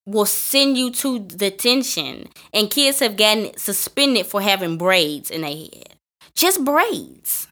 will 0.06 0.24
send 0.24 0.78
you 0.78 0.90
to 0.90 1.18
detention 1.18 2.28
and 2.54 2.70
kids 2.70 3.00
have 3.00 3.18
gotten 3.18 3.54
suspended 3.58 4.24
for 4.24 4.40
having 4.40 4.78
braids 4.78 5.30
in 5.30 5.42
their 5.42 5.50
head 5.50 5.96
just 6.34 6.64
braids 6.64 7.48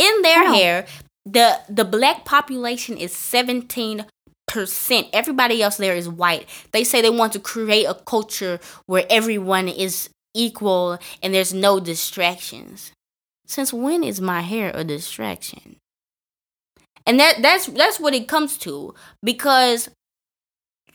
in 0.00 0.22
their 0.22 0.48
hair 0.52 0.86
the 1.26 1.60
the 1.68 1.84
black 1.84 2.24
population 2.24 2.96
is 2.96 3.12
17 3.12 4.06
percent 4.48 5.06
everybody 5.12 5.62
else 5.62 5.76
there 5.76 5.94
is 5.94 6.08
white 6.08 6.48
they 6.72 6.82
say 6.82 7.00
they 7.00 7.10
want 7.10 7.32
to 7.32 7.38
create 7.38 7.84
a 7.84 7.94
culture 7.94 8.58
where 8.86 9.04
everyone 9.10 9.68
is 9.68 10.08
equal 10.34 10.98
and 11.22 11.34
there's 11.34 11.54
no 11.54 11.78
distractions 11.78 12.92
since 13.46 13.72
when 13.72 14.02
is 14.02 14.20
my 14.20 14.40
hair 14.40 14.72
a 14.74 14.82
distraction 14.82 15.76
and 17.06 17.20
that 17.20 17.42
that's 17.42 17.66
that's 17.66 18.00
what 18.00 18.14
it 18.14 18.26
comes 18.26 18.56
to 18.56 18.94
because 19.22 19.88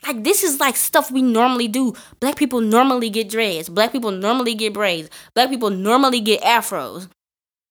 like 0.06 0.24
this 0.24 0.42
is 0.42 0.60
like 0.60 0.76
stuff 0.76 1.10
we 1.10 1.22
normally 1.22 1.68
do. 1.68 1.94
Black 2.20 2.36
people 2.36 2.60
normally 2.60 3.10
get 3.10 3.28
dreads. 3.28 3.68
Black 3.68 3.92
people 3.92 4.10
normally 4.10 4.54
get 4.54 4.72
braids. 4.72 5.10
Black 5.34 5.50
people 5.50 5.70
normally 5.70 6.20
get 6.20 6.40
afros. 6.42 7.08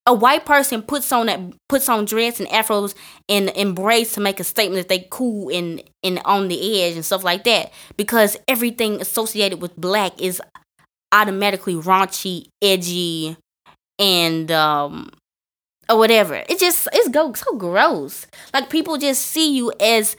A 0.07 0.13
white 0.13 0.45
person 0.45 0.83
puts 0.83 1.11
on 1.11 1.25
that 1.25 1.39
puts 1.67 1.89
on 1.89 2.05
dreads 2.05 2.39
and 2.39 2.47
afros 2.49 2.93
and, 3.27 3.75
braids 3.75 4.13
to 4.13 4.21
make 4.21 4.39
a 4.39 4.43
statement 4.43 4.87
that 4.87 4.89
they 4.89 5.07
cool 5.09 5.49
and 5.49 5.81
and 6.03 6.21
on 6.25 6.47
the 6.47 6.83
edge 6.83 6.95
and 6.95 7.05
stuff 7.05 7.23
like 7.23 7.43
that. 7.45 7.71
Because 7.97 8.37
everything 8.47 9.01
associated 9.01 9.61
with 9.61 9.75
black 9.75 10.21
is 10.21 10.41
automatically 11.11 11.75
raunchy, 11.75 12.47
edgy, 12.61 13.35
and 13.97 14.51
um 14.51 15.09
or 15.89 15.97
whatever. 15.97 16.35
It 16.35 16.59
just 16.59 16.87
it's 16.93 17.09
go 17.09 17.33
so 17.33 17.55
gross. 17.55 18.27
Like 18.53 18.69
people 18.69 18.97
just 18.97 19.23
see 19.23 19.55
you 19.55 19.71
as 19.79 20.15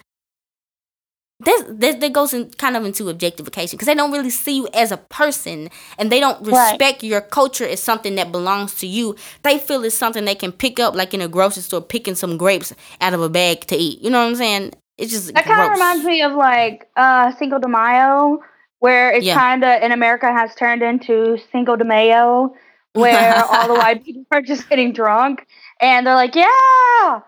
that 1.40 1.66
that, 1.68 2.00
that 2.00 2.12
goes 2.12 2.32
in 2.32 2.50
kind 2.50 2.76
of 2.76 2.84
into 2.84 3.08
objectification 3.08 3.76
because 3.76 3.86
they 3.86 3.94
don't 3.94 4.10
really 4.10 4.30
see 4.30 4.56
you 4.56 4.68
as 4.72 4.90
a 4.90 4.96
person 4.96 5.68
and 5.98 6.10
they 6.10 6.18
don't 6.18 6.40
respect 6.46 6.80
right. 6.80 7.02
your 7.02 7.20
culture 7.20 7.66
as 7.66 7.82
something 7.82 8.14
that 8.14 8.32
belongs 8.32 8.74
to 8.76 8.86
you. 8.86 9.16
They 9.42 9.58
feel 9.58 9.84
it's 9.84 9.96
something 9.96 10.24
they 10.24 10.34
can 10.34 10.52
pick 10.52 10.80
up 10.80 10.94
like 10.94 11.12
in 11.12 11.20
a 11.20 11.28
grocery 11.28 11.62
store 11.62 11.82
picking 11.82 12.14
some 12.14 12.38
grapes 12.38 12.74
out 13.00 13.12
of 13.12 13.20
a 13.20 13.28
bag 13.28 13.62
to 13.66 13.76
eat. 13.76 14.00
You 14.00 14.10
know 14.10 14.20
what 14.20 14.28
I'm 14.28 14.36
saying? 14.36 14.72
It's 14.96 15.12
just 15.12 15.34
that 15.34 15.44
kind 15.44 15.62
of 15.62 15.72
reminds 15.72 16.04
me 16.04 16.22
of 16.22 16.32
like 16.32 16.88
uh 16.96 17.32
Cinco 17.32 17.58
de 17.58 17.68
Mayo, 17.68 18.40
where 18.78 19.12
it's 19.12 19.26
yeah. 19.26 19.34
kind 19.34 19.62
of 19.62 19.82
in 19.82 19.92
America 19.92 20.32
has 20.32 20.54
turned 20.54 20.82
into 20.82 21.38
Cinco 21.52 21.76
de 21.76 21.84
Mayo, 21.84 22.54
where 22.94 23.44
all 23.44 23.68
the 23.68 23.74
white 23.74 24.02
people 24.02 24.24
are 24.30 24.40
just 24.40 24.70
getting 24.70 24.94
drunk 24.94 25.46
and 25.80 26.06
they're 26.06 26.14
like, 26.14 26.34
yeah, 26.34 27.20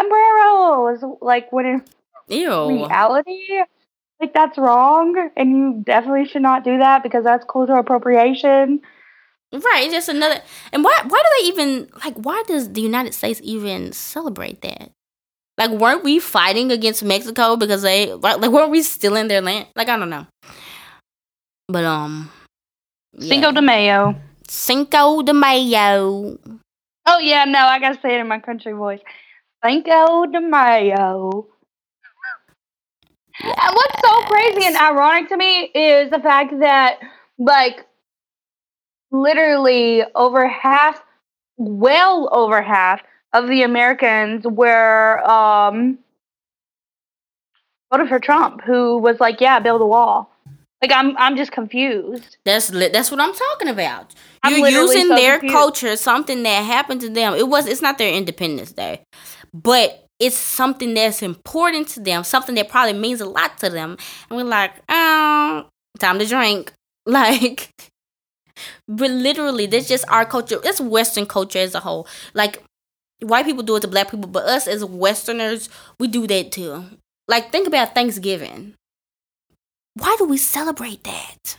sombreros, 0.00 1.04
like 1.20 1.52
when 1.52 1.84
Ew. 2.32 2.68
reality, 2.68 3.62
like 4.20 4.32
that's 4.34 4.56
wrong, 4.58 5.30
and 5.36 5.50
you 5.50 5.82
definitely 5.84 6.26
should 6.26 6.42
not 6.42 6.64
do 6.64 6.78
that 6.78 7.02
because 7.02 7.24
that's 7.24 7.44
cultural 7.50 7.80
appropriation. 7.80 8.80
Right, 9.52 9.84
it's 9.84 9.92
just 9.92 10.08
another. 10.08 10.40
And 10.72 10.82
why? 10.82 11.02
Why 11.06 11.22
do 11.22 11.42
they 11.42 11.48
even 11.48 11.88
like? 12.04 12.14
Why 12.16 12.42
does 12.46 12.72
the 12.72 12.80
United 12.80 13.12
States 13.12 13.40
even 13.44 13.92
celebrate 13.92 14.62
that? 14.62 14.90
Like, 15.58 15.70
weren't 15.70 16.02
we 16.02 16.18
fighting 16.18 16.72
against 16.72 17.04
Mexico 17.04 17.56
because 17.56 17.82
they 17.82 18.12
like 18.14 18.40
weren't 18.40 18.70
we 18.70 18.82
still 18.82 19.14
in 19.14 19.28
their 19.28 19.42
land? 19.42 19.66
Like, 19.76 19.90
I 19.90 19.98
don't 19.98 20.08
know. 20.08 20.26
But 21.68 21.84
um, 21.84 22.30
yeah. 23.12 23.28
Cinco 23.28 23.52
de 23.52 23.60
Mayo. 23.60 24.14
Cinco 24.48 25.22
de 25.22 25.34
Mayo. 25.34 26.38
Oh 27.04 27.18
yeah, 27.18 27.44
no, 27.44 27.58
I 27.58 27.78
gotta 27.78 28.00
say 28.00 28.14
it 28.14 28.20
in 28.20 28.28
my 28.28 28.40
country 28.40 28.72
voice. 28.72 29.00
Cinco 29.62 30.26
de 30.26 30.40
Mayo. 30.40 31.51
And 33.42 33.74
what's 33.74 34.00
so 34.04 34.20
crazy 34.22 34.66
and 34.66 34.76
ironic 34.76 35.28
to 35.30 35.36
me 35.36 35.70
is 35.74 36.10
the 36.10 36.20
fact 36.20 36.54
that, 36.60 36.98
like, 37.38 37.86
literally 39.10 40.02
over 40.14 40.46
half, 40.48 41.02
well 41.56 42.28
over 42.32 42.62
half 42.62 43.02
of 43.32 43.48
the 43.48 43.62
Americans 43.62 44.44
were 44.46 45.18
um, 45.28 45.98
voted 47.92 48.08
for 48.08 48.18
Trump, 48.18 48.62
who 48.62 48.98
was 48.98 49.20
like, 49.20 49.40
"Yeah, 49.40 49.58
build 49.58 49.80
a 49.80 49.86
wall." 49.86 50.30
Like, 50.80 50.92
I'm, 50.92 51.16
I'm 51.16 51.36
just 51.36 51.52
confused. 51.52 52.38
That's 52.44 52.68
that's 52.68 53.10
what 53.10 53.20
I'm 53.20 53.32
talking 53.32 53.68
about. 53.68 54.14
I'm 54.42 54.58
You're 54.58 54.68
using 54.68 55.08
so 55.08 55.14
their 55.14 55.38
confused. 55.38 55.54
culture, 55.54 55.96
something 55.96 56.42
that 56.42 56.64
happened 56.64 57.00
to 57.02 57.08
them. 57.08 57.34
It 57.34 57.48
was, 57.48 57.66
it's 57.66 57.82
not 57.82 57.98
their 57.98 58.12
Independence 58.12 58.72
Day, 58.72 59.04
but 59.54 60.01
it's 60.22 60.36
something 60.36 60.94
that's 60.94 61.20
important 61.20 61.88
to 61.88 62.00
them, 62.00 62.22
something 62.22 62.54
that 62.54 62.68
probably 62.68 62.92
means 62.92 63.20
a 63.20 63.26
lot 63.26 63.58
to 63.58 63.68
them. 63.68 63.98
And 64.30 64.36
we're 64.36 64.44
like, 64.44 64.70
oh, 64.88 65.66
time 65.98 66.18
to 66.18 66.26
drink. 66.26 66.72
Like, 67.04 67.68
but 68.86 69.10
literally, 69.10 69.66
that's 69.66 69.88
just 69.88 70.04
our 70.08 70.24
culture. 70.24 70.60
It's 70.62 70.80
Western 70.80 71.26
culture 71.26 71.58
as 71.58 71.74
a 71.74 71.80
whole. 71.80 72.06
Like, 72.32 72.62
white 73.20 73.44
people 73.44 73.64
do 73.64 73.74
it 73.74 73.80
to 73.80 73.88
black 73.88 74.08
people, 74.12 74.30
but 74.30 74.44
us 74.44 74.68
as 74.68 74.84
Westerners, 74.84 75.68
we 75.98 76.06
do 76.06 76.28
that 76.28 76.52
too. 76.52 76.84
Like, 77.26 77.50
think 77.50 77.66
about 77.66 77.92
Thanksgiving. 77.92 78.74
Why 79.94 80.14
do 80.16 80.26
we 80.26 80.36
celebrate 80.36 81.02
that? 81.02 81.56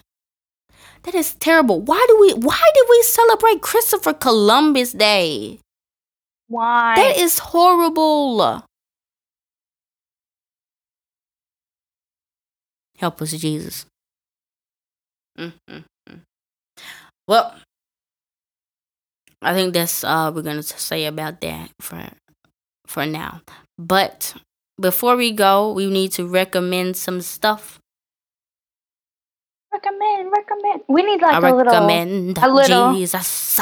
That 1.04 1.14
is 1.14 1.34
terrible. 1.36 1.82
Why 1.82 2.04
do 2.08 2.18
we 2.22 2.34
why 2.36 2.72
did 2.74 2.86
we 2.90 3.02
celebrate 3.02 3.62
Christopher 3.62 4.14
Columbus 4.14 4.94
Day? 4.94 5.60
Why? 6.48 6.96
That 6.96 7.18
is 7.18 7.40
horrible. 7.40 8.64
Help 12.98 13.22
us, 13.22 13.32
Jesus. 13.32 13.86
Mm-hmm. 15.38 15.80
Well, 17.28 17.56
I 19.42 19.54
think 19.54 19.74
that's 19.74 20.04
all 20.04 20.32
we're 20.32 20.42
gonna 20.42 20.64
say 20.64 21.06
about 21.06 21.42
that 21.42 21.72
for 21.82 22.02
for 22.86 23.06
now. 23.06 23.42
But 23.78 24.36
before 24.80 25.16
we 25.16 25.32
go, 25.32 25.72
we 25.72 25.90
need 25.90 26.12
to 26.14 26.28
recommend 26.28 26.96
some 26.98 27.22
stuff. 27.22 27.80
Recommend, 29.74 30.32
recommend. 30.32 30.82
We 30.88 31.02
need 31.04 31.22
like 31.22 31.34
I 31.34 31.50
a 31.50 31.56
little, 31.56 31.74
a 31.74 32.48
little. 32.48 32.94
Jesus. 32.94 33.60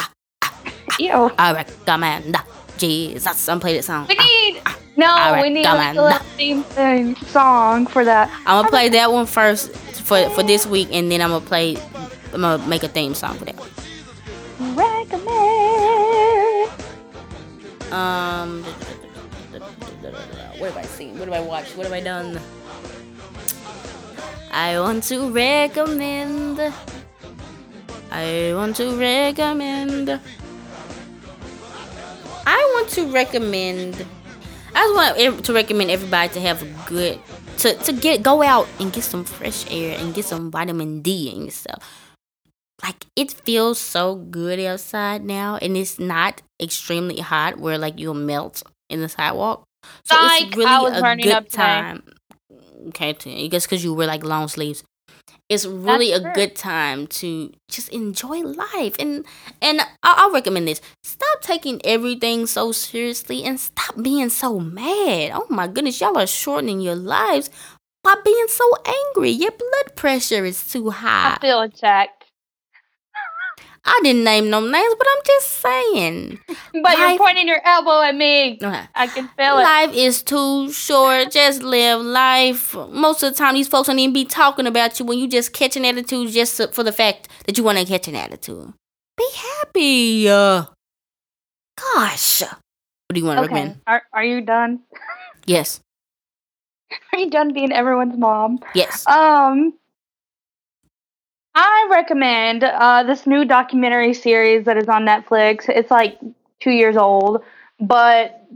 Ew. 1.00 1.32
I 1.38 1.54
recommend 1.54 2.36
Jesus. 2.82 3.48
I'm 3.48 3.60
playing 3.60 3.78
that 3.78 3.84
song. 3.84 4.08
We 4.10 4.16
need 4.16 4.62
no. 4.98 5.40
We 5.42 5.50
need 5.50 5.66
a 5.66 6.20
theme 6.36 7.16
song 7.28 7.86
for 7.86 8.04
that. 8.04 8.30
I'm 8.46 8.58
gonna 8.60 8.70
play 8.70 8.90
that 8.90 9.12
one 9.12 9.28
first 9.28 9.72
for 10.02 10.30
for 10.32 10.42
this 10.44 10.66
week, 10.66 10.90
and 10.92 11.12
then 11.12 11.22
I'm 11.22 11.30
gonna 11.30 11.46
play. 11.46 11.78
I'm 12.34 12.42
gonna 12.42 12.68
make 12.68 12.84
a 12.84 12.88
theme 12.88 13.14
song 13.14 13.38
for 13.38 13.46
that. 13.46 13.56
Recommend. 14.76 16.72
Um. 17.94 18.64
What 20.58 20.74
have 20.74 20.78
I 20.78 20.84
seen? 20.84 21.18
What 21.20 21.28
have 21.28 21.38
I 21.38 21.46
watched? 21.46 21.78
What 21.78 21.86
have 21.86 21.94
I 21.94 22.02
done? 22.02 22.40
I 24.52 24.80
want 24.80 25.04
to 25.06 25.30
recommend. 25.32 26.60
I 28.12 28.54
want 28.54 28.76
to 28.78 28.98
recommend. 28.98 30.20
I 32.46 32.58
want 32.76 32.90
to 32.90 33.12
recommend. 33.12 34.06
I 34.74 34.84
just 35.16 35.28
want 35.28 35.46
to 35.46 35.54
recommend 35.54 35.92
everybody 35.92 36.34
to 36.34 36.42
have 36.42 36.62
a 36.62 36.90
good 36.90 37.20
to 37.58 37.76
to 37.76 37.94
get 37.94 38.24
go 38.24 38.42
out 38.42 38.68
and 38.80 38.92
get 38.92 39.04
some 39.04 39.24
fresh 39.24 39.66
air 39.70 39.98
and 40.00 40.14
get 40.14 40.26
some 40.26 40.52
vitamin 40.52 41.02
D 41.02 41.32
and 41.34 41.52
stuff. 41.52 41.84
Like 42.82 43.06
it 43.16 43.32
feels 43.32 43.78
so 43.80 44.16
good 44.16 44.60
outside 44.60 45.24
now, 45.24 45.58
and 45.62 45.78
it's 45.78 46.00
not 46.00 46.42
extremely 46.62 47.20
hot 47.20 47.60
where 47.60 47.78
like 47.78 48.00
you'll 48.00 48.14
melt 48.16 48.64
in 48.90 49.02
the 49.02 49.10
sidewalk. 49.10 49.64
So 50.06 50.16
like, 50.16 50.48
it's 50.48 50.58
really 50.58 50.76
a 50.86 51.16
good 51.18 51.50
time. 51.50 52.04
Okay, 52.90 53.16
I 53.26 53.48
guess 53.48 53.66
because 53.66 53.84
you 53.84 53.94
wear 53.94 54.08
like 54.08 54.24
long 54.24 54.48
sleeves 54.48 54.84
it's 55.52 55.66
really 55.66 56.14
a 56.14 56.32
good 56.34 56.56
time 56.56 57.08
to 57.08 57.52
just 57.70 57.90
enjoy 57.90 58.40
life. 58.40 58.96
And 58.98 59.26
and 59.62 59.82
I'll, 60.02 60.16
I'll, 60.28 60.32
recommend 60.32 60.66
this. 60.66 60.80
Stop 61.04 61.42
taking 61.42 61.82
everything 61.84 62.48
so 62.48 62.72
seriously 62.72 63.44
and 63.44 63.60
stop 63.60 64.02
being 64.02 64.30
so 64.30 64.62
mad. 64.62 65.32
Oh 65.34 65.46
my 65.50 65.68
goodness 65.68 66.00
y'all 66.00 66.18
are 66.18 66.26
shortening 66.26 66.80
your 66.80 66.96
lives 66.96 67.50
by 68.02 68.16
being 68.24 68.46
so 68.48 68.64
angry. 68.86 69.32
Your 69.32 69.52
blood 69.52 69.98
pressure 69.98 70.46
is 70.46 70.72
too 70.72 70.90
high. 70.90 71.36
i 71.36 71.42
feel 71.42 71.60
attacked 71.60 72.21
I 73.84 74.00
didn't 74.04 74.24
name 74.24 74.50
no 74.50 74.60
names, 74.60 74.96
but 74.98 75.08
I'm 75.10 75.24
just 75.26 75.48
saying. 75.50 76.40
but 76.74 76.84
life, 76.84 76.98
you're 77.00 77.18
pointing 77.18 77.48
your 77.48 77.62
elbow 77.66 78.02
at 78.02 78.16
me. 78.16 78.60
Okay. 78.62 78.84
I 78.94 79.08
can 79.08 79.28
feel 79.30 79.58
it. 79.58 79.64
Life 79.64 79.94
is 79.96 80.22
too 80.22 80.72
short. 80.72 81.32
just 81.32 81.64
live 81.64 82.02
life. 82.02 82.76
Most 82.90 83.24
of 83.24 83.32
the 83.32 83.38
time, 83.38 83.56
these 83.56 83.68
folks 83.68 83.88
don't 83.88 83.98
even 83.98 84.14
be 84.14 84.26
talking 84.26 84.68
about 84.68 85.00
you 85.00 85.06
when 85.06 85.18
you 85.18 85.28
just 85.28 85.54
catch 85.54 85.76
an 85.76 85.86
attitude 85.86 86.32
just 86.32 86.62
for 86.74 86.84
the 86.84 86.92
fact 86.92 87.28
that 87.46 87.58
you 87.58 87.64
want 87.64 87.80
to 87.80 87.86
catch 87.86 88.08
an 88.08 88.16
attitude. 88.16 88.72
Be 89.18 89.28
happy. 89.36 90.30
Uh, 90.30 90.66
gosh. 91.76 92.42
What 92.42 93.16
do 93.16 93.20
you 93.20 93.26
want 93.26 93.40
to 93.40 93.46
okay. 93.46 93.54
recommend? 93.54 93.82
Are, 93.88 94.04
are 94.14 94.24
you 94.24 94.42
done? 94.42 94.82
Yes. 95.48 95.82
Are 97.12 97.18
you 97.18 97.32
done 97.32 97.52
being 97.52 97.72
everyone's 97.72 98.16
mom? 98.16 98.60
Yes. 98.76 99.08
Um, 99.08 99.74
I 101.54 101.88
recommend 101.92 102.64
uh, 102.64 103.04
this 103.04 103.28
new 103.28 103.46
documentary 103.46 104.14
series 104.14 104.66
that 104.66 104.78
is 104.78 104.88
on 104.88 105.06
Netflix. 105.06 105.68
It's 105.68 105.92
like 105.92 106.18
two 106.60 106.72
years 106.72 106.96
old, 106.96 107.44
but 107.80 108.48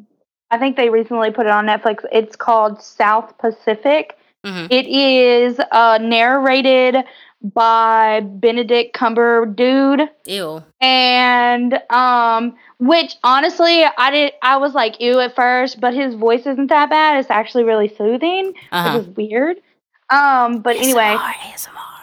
I 0.51 0.57
think 0.57 0.77
they 0.77 0.89
recently 0.89 1.31
put 1.31 1.45
it 1.45 1.51
on 1.51 1.65
Netflix. 1.65 2.05
It's 2.11 2.35
called 2.35 2.81
South 2.81 3.37
Pacific. 3.37 4.17
Mm-hmm. 4.45 4.67
It 4.69 4.87
is 4.87 5.59
uh, 5.71 5.97
narrated 6.01 7.03
by 7.41 8.21
Benedict 8.21 8.95
Cumberdude. 8.95 10.07
Ew. 10.25 10.63
And 10.79 11.79
um, 11.89 12.55
which 12.79 13.15
honestly, 13.23 13.83
I 13.83 14.11
did. 14.11 14.33
I 14.41 14.57
was 14.57 14.73
like 14.73 15.01
ew 15.01 15.19
at 15.19 15.35
first, 15.35 15.81
but 15.81 15.93
his 15.93 16.15
voice 16.15 16.45
isn't 16.45 16.67
that 16.67 16.89
bad. 16.89 17.19
It's 17.19 17.29
actually 17.29 17.63
really 17.63 17.93
soothing, 17.95 18.53
uh-huh. 18.71 18.99
which 18.99 19.07
is 19.07 19.15
weird. 19.15 19.57
Um, 20.09 20.61
but 20.61 20.75
ASMR, 20.75 20.83
anyway, 20.83 21.17
ASMR. 21.17 21.94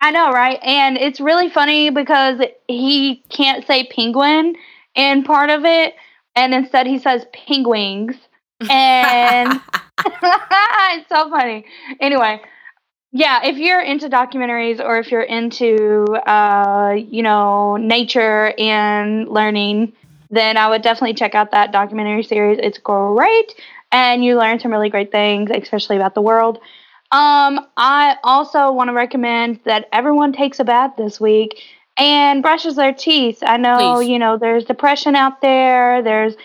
I 0.00 0.10
know, 0.12 0.30
right? 0.30 0.58
And 0.62 0.96
it's 0.96 1.20
really 1.20 1.50
funny 1.50 1.90
because 1.90 2.40
he 2.68 3.22
can't 3.28 3.66
say 3.66 3.84
penguin 3.84 4.54
in 4.94 5.24
part 5.24 5.50
of 5.50 5.64
it, 5.64 5.94
and 6.36 6.54
instead 6.54 6.86
he 6.86 6.98
says 6.98 7.24
pengwings. 7.34 8.16
And 8.68 9.60
it's 9.98 11.08
so 11.08 11.30
funny. 11.30 11.64
Anyway, 12.00 12.40
yeah, 13.12 13.44
if 13.44 13.56
you're 13.56 13.80
into 13.80 14.08
documentaries 14.08 14.84
or 14.84 14.98
if 14.98 15.12
you're 15.12 15.22
into, 15.22 16.04
uh, 16.26 16.94
you 16.96 17.22
know, 17.22 17.76
nature 17.76 18.52
and 18.58 19.28
learning, 19.28 19.92
then 20.30 20.56
I 20.56 20.68
would 20.68 20.82
definitely 20.82 21.14
check 21.14 21.36
out 21.36 21.52
that 21.52 21.70
documentary 21.70 22.24
series. 22.24 22.58
It's 22.60 22.78
great, 22.78 23.54
and 23.92 24.24
you 24.24 24.36
learn 24.36 24.58
some 24.58 24.72
really 24.72 24.90
great 24.90 25.12
things, 25.12 25.50
especially 25.54 25.96
about 25.96 26.14
the 26.14 26.22
world. 26.22 26.58
Um, 27.10 27.66
I 27.76 28.16
also 28.22 28.70
want 28.70 28.88
to 28.88 28.94
recommend 28.94 29.60
that 29.64 29.88
everyone 29.92 30.32
takes 30.32 30.60
a 30.60 30.64
bath 30.64 30.92
this 30.98 31.18
week 31.18 31.62
and 31.96 32.42
brushes 32.42 32.76
their 32.76 32.92
teeth. 32.92 33.42
I 33.42 33.56
know, 33.56 33.96
Please. 33.96 34.08
you 34.08 34.18
know, 34.18 34.36
there's 34.36 34.64
depression 34.64 35.16
out 35.16 35.40
there. 35.40 36.02
There's 36.02 36.36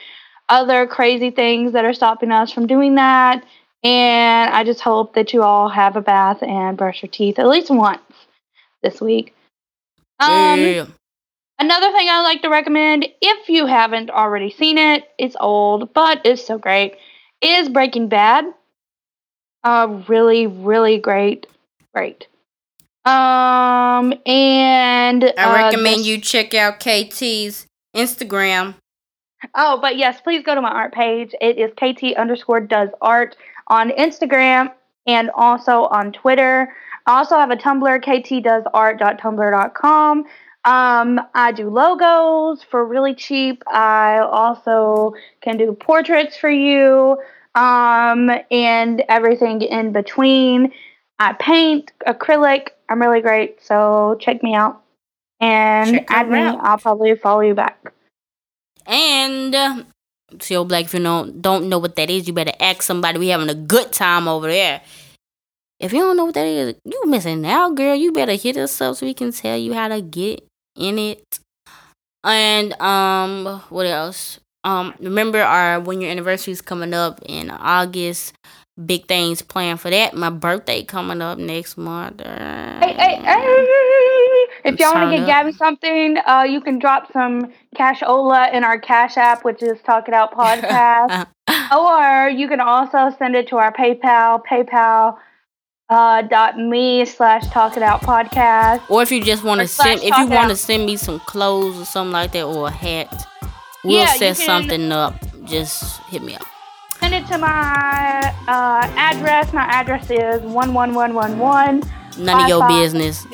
other 0.50 0.88
crazy 0.88 1.32
things 1.32 1.74
that 1.74 1.86
are 1.86 1.94
stopping 1.94 2.32
us 2.32 2.52
from 2.52 2.68
doing 2.68 2.96
that. 2.96 3.44
And 3.84 4.54
I 4.54 4.64
just 4.64 4.80
hope 4.80 5.16
that 5.16 5.34
you 5.34 5.44
all 5.44 5.68
have 5.68 5.98
a 5.98 6.02
bath 6.02 6.42
and 6.42 6.78
brush 6.78 7.04
your 7.04 7.10
teeth 7.10 7.40
at 7.40 7.48
least 7.48 7.70
once 7.70 8.02
this 8.82 9.02
week. 9.02 9.36
Um, 10.20 10.60
yeah. 10.60 10.86
Another 11.60 11.92
thing 11.92 12.08
I 12.10 12.22
like 12.22 12.42
to 12.44 12.50
recommend, 12.50 13.06
if 13.22 13.50
you 13.50 13.66
haven't 13.66 14.10
already 14.10 14.52
seen 14.52 14.78
it, 14.78 15.04
it's 15.20 15.36
old, 15.40 15.94
but 15.94 16.22
it's 16.26 16.46
so 16.46 16.58
great, 16.58 16.96
is 17.42 17.70
Breaking 17.70 18.08
Bad. 18.08 18.46
Uh, 19.64 20.02
really, 20.08 20.48
really 20.48 20.98
great, 20.98 21.46
great. 21.94 22.28
Um, 23.06 24.14
and 24.26 25.26
I 25.38 25.38
uh, 25.38 25.54
recommend 25.56 26.00
this- 26.00 26.08
you 26.08 26.20
check 26.20 26.54
out 26.54 26.80
KT's 26.80 27.68
Instagram. 27.96 28.76
Oh, 29.56 29.78
but 29.82 29.98
yes, 29.98 30.22
please 30.22 30.42
go 30.44 30.56
to 30.56 30.62
my 30.62 30.70
art 30.70 30.94
page. 30.94 31.36
It 31.42 31.58
is 31.58 31.72
KT 31.74 32.16
underscore 32.18 32.62
does 32.62 32.88
art 33.02 33.36
on 33.68 33.90
Instagram 33.92 34.72
and 35.06 35.30
also 35.36 35.84
on 35.86 36.14
Twitter. 36.14 36.74
I 37.06 37.18
also 37.18 37.36
have 37.36 37.52
a 37.52 37.58
Tumblr, 37.58 38.02
ktdoesart.tumblr.com. 38.06 40.26
Um, 40.66 41.20
I 41.36 41.52
do 41.52 41.70
logos 41.70 42.64
for 42.64 42.86
really 42.86 43.14
cheap. 43.14 43.62
I 43.68 44.20
also 44.20 45.14
can 45.42 45.58
do 45.58 45.74
portraits 45.74 46.38
for 46.38 46.50
you 46.50 47.18
um, 47.56 48.30
and 48.52 49.04
everything 49.10 49.62
in 49.62 49.92
between. 49.92 50.72
I 51.20 51.34
paint 51.34 51.92
acrylic. 52.08 52.70
I'm 52.90 53.00
really 53.02 53.22
great. 53.22 53.64
So 53.64 54.18
check 54.20 54.44
me 54.44 54.56
out 54.56 54.82
and 55.40 55.90
Check 55.98 56.06
add 56.10 56.30
me. 56.30 56.40
out. 56.40 56.60
I'll 56.62 56.78
probably 56.78 57.16
follow 57.16 57.42
you 57.42 57.54
back. 57.54 57.94
And 58.86 59.54
uh, 59.56 59.84
CO 60.40 60.66
Black, 60.66 60.86
if 60.86 60.94
you 60.94 61.00
don't 61.02 61.42
don't 61.42 61.70
know 61.70 61.80
what 61.80 61.96
that 61.96 62.10
is, 62.10 62.28
you 62.28 62.34
better 62.34 62.54
ask 62.60 62.82
somebody. 62.82 63.20
We 63.20 63.30
having 63.30 63.50
a 63.50 63.56
good 63.56 63.92
time 63.92 64.28
over 64.28 64.48
there. 64.48 64.82
If 65.80 65.92
you 65.94 66.00
don't 66.00 66.18
know 66.18 66.26
what 66.26 66.36
that 66.36 66.46
is, 66.46 66.76
you 66.86 67.04
missing 67.06 67.46
out, 67.46 67.76
girl. 67.76 67.96
You 67.96 68.12
better 68.12 68.34
hit 68.34 68.58
us 68.58 68.80
up 68.82 68.96
so 68.96 69.06
we 69.06 69.14
can 69.14 69.32
tell 69.32 69.58
you 69.58 69.74
how 69.74 69.90
to 69.90 70.02
get 70.02 70.46
in 70.76 70.98
it. 70.98 71.40
And 72.24 72.74
um, 72.82 73.62
what 73.70 73.86
else? 73.86 74.40
Um, 74.64 74.94
remember 75.00 75.42
our 75.42 75.80
one 75.80 76.02
year 76.02 76.12
anniversary 76.12 76.54
is 76.54 76.62
coming 76.62 76.94
up 76.94 77.20
in 77.26 77.50
August. 77.50 78.34
Big 78.84 79.08
things 79.08 79.42
planned 79.42 79.80
for 79.80 79.92
that. 79.92 80.16
My 80.16 80.32
birthday 80.32 80.84
coming 80.84 81.22
up 81.22 81.38
next 81.38 81.78
month. 81.78 82.22
Hey, 82.22 82.96
hey, 82.98 83.16
hey. 83.22 84.48
If 84.66 84.80
y'all 84.80 84.94
want 84.94 85.12
to 85.12 85.18
get. 85.18 85.28
Gabby 85.28 85.52
something, 85.52 86.18
uh, 86.26 86.44
you 86.50 86.62
can 86.62 86.80
drop 86.80 87.12
some 87.12 87.52
cashola 87.76 88.52
in 88.54 88.64
our 88.64 88.80
Cash 88.80 89.18
App, 89.18 89.44
which 89.44 89.62
is 89.62 89.80
Talk 89.82 90.08
It 90.08 90.14
Out 90.14 90.32
Podcast. 90.38 91.28
or 91.76 92.30
you 92.30 92.48
can 92.48 92.62
also 92.62 93.14
send 93.20 93.36
it 93.36 93.48
to 93.50 93.58
our 93.58 93.74
PayPal, 93.74 94.42
PayPal 94.44 95.18
uh, 95.90 96.22
dot 96.24 96.58
me 96.58 97.06
slash 97.06 97.46
Talk 97.50 97.78
It 97.78 97.84
Out 97.84 98.02
Podcast. 98.02 98.90
Or 98.90 99.04
if 99.04 99.12
you 99.12 99.24
just 99.24 99.44
want 99.44 99.62
to 99.62 99.68
send, 99.68 100.02
if 100.02 100.18
you 100.18 100.28
want 100.28 100.50
to 100.50 100.56
send 100.56 100.86
me 100.86 100.98
some 100.98 101.20
clothes 101.20 101.80
or 101.80 101.86
something 101.86 102.14
like 102.14 102.32
that, 102.32 102.44
or 102.44 102.70
a 102.70 102.72
hat, 102.72 103.28
we'll 103.84 103.98
Yeah, 104.00 104.14
set 104.16 104.38
something 104.38 104.92
up. 104.92 105.16
Just 105.46 106.02
hit 106.04 106.24
me 106.24 106.36
up. 106.36 106.44
Send 107.00 107.14
it 107.16 107.28
to 107.28 107.38
my 107.38 108.34
uh, 108.48 108.88
address. 108.96 109.52
My 109.54 109.64
address 109.64 110.10
is 110.10 110.42
11111. 110.44 111.84
None 112.18 112.42
of 112.44 112.48
your 112.48 112.62
Five, 112.62 112.70
business. 112.70 113.26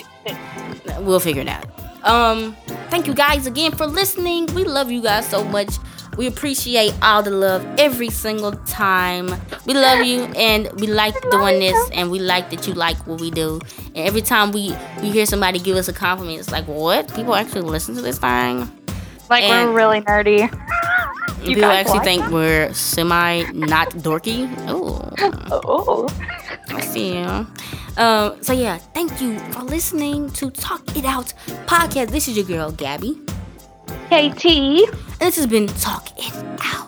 We'll 1.02 1.20
figure 1.20 1.42
it 1.44 1.48
out. 1.48 1.66
Um, 2.04 2.56
thank 2.90 3.08
you 3.08 3.14
guys 3.14 3.46
again 3.46 3.72
for 3.72 3.86
listening. 3.86 4.48
We 4.56 4.64
love 4.64 4.90
you 4.90 5.02
guys 5.02 5.28
so 5.28 5.44
much. 5.44 5.76
We 6.18 6.28
appreciate 6.28 6.94
all 7.02 7.22
the 7.24 7.30
love 7.32 7.66
every 7.78 8.10
single 8.10 8.54
time. 8.66 9.28
We 9.66 9.74
love 9.74 10.06
you 10.06 10.24
and 10.36 10.70
we 10.80 10.88
like 10.88 11.14
doing 11.30 11.60
this 11.60 11.90
and 11.94 12.10
we 12.12 12.20
like 12.20 12.50
that 12.50 12.68
you 12.68 12.74
like 12.74 12.98
what 13.08 13.22
we 13.22 13.32
do. 13.32 13.62
And 13.96 13.98
every 13.98 14.22
time 14.22 14.52
we 14.52 14.76
we 15.02 15.12
hear 15.12 15.26
somebody 15.26 15.60
give 15.60 15.78
us 15.78 15.88
a 15.88 15.94
compliment, 15.94 16.40
it's 16.40 16.52
like, 16.52 16.66
what? 16.68 17.14
People 17.16 17.36
actually 17.36 17.62
listen 17.62 17.96
to 17.96 18.02
this 18.02 18.18
thing? 18.18 18.68
Like, 19.30 19.44
And- 19.44 19.70
we're 19.70 19.76
really 19.76 20.02
nerdy. 20.02 20.50
You 21.44 21.56
People 21.56 21.66
actually 21.72 22.00
think 22.00 22.28
we're 22.32 22.74
semi 22.74 23.44
not 23.54 23.90
dorky. 23.92 24.50
Oh, 24.68 25.10
Oh. 25.52 26.08
I 26.70 26.82
see 26.82 27.18
you. 27.18 27.48
Um, 27.98 28.44
so 28.44 28.52
yeah, 28.54 28.78
thank 28.94 29.22
you 29.22 29.40
for 29.52 29.64
listening 29.64 30.30
to 30.32 30.50
Talk 30.52 30.82
It 30.98 31.06
Out 31.06 31.34
podcast. 31.66 32.10
This 32.12 32.28
is 32.28 32.36
your 32.36 32.46
girl 32.46 32.72
Gabby, 32.72 33.20
KT. 34.10 34.46
and 34.46 35.20
this 35.20 35.38
has 35.38 35.48
been 35.48 35.68
Talk 35.68 36.10
it 36.18 36.36
out. 36.62 36.88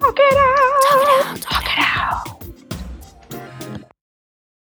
Talk 0.00 0.18
it 0.18 0.36
out. 0.36 0.82
Talk 0.82 1.02
it 1.06 1.26
out. 1.26 1.40
Talk 1.40 1.64
it 1.64 1.78
out. 1.78 2.41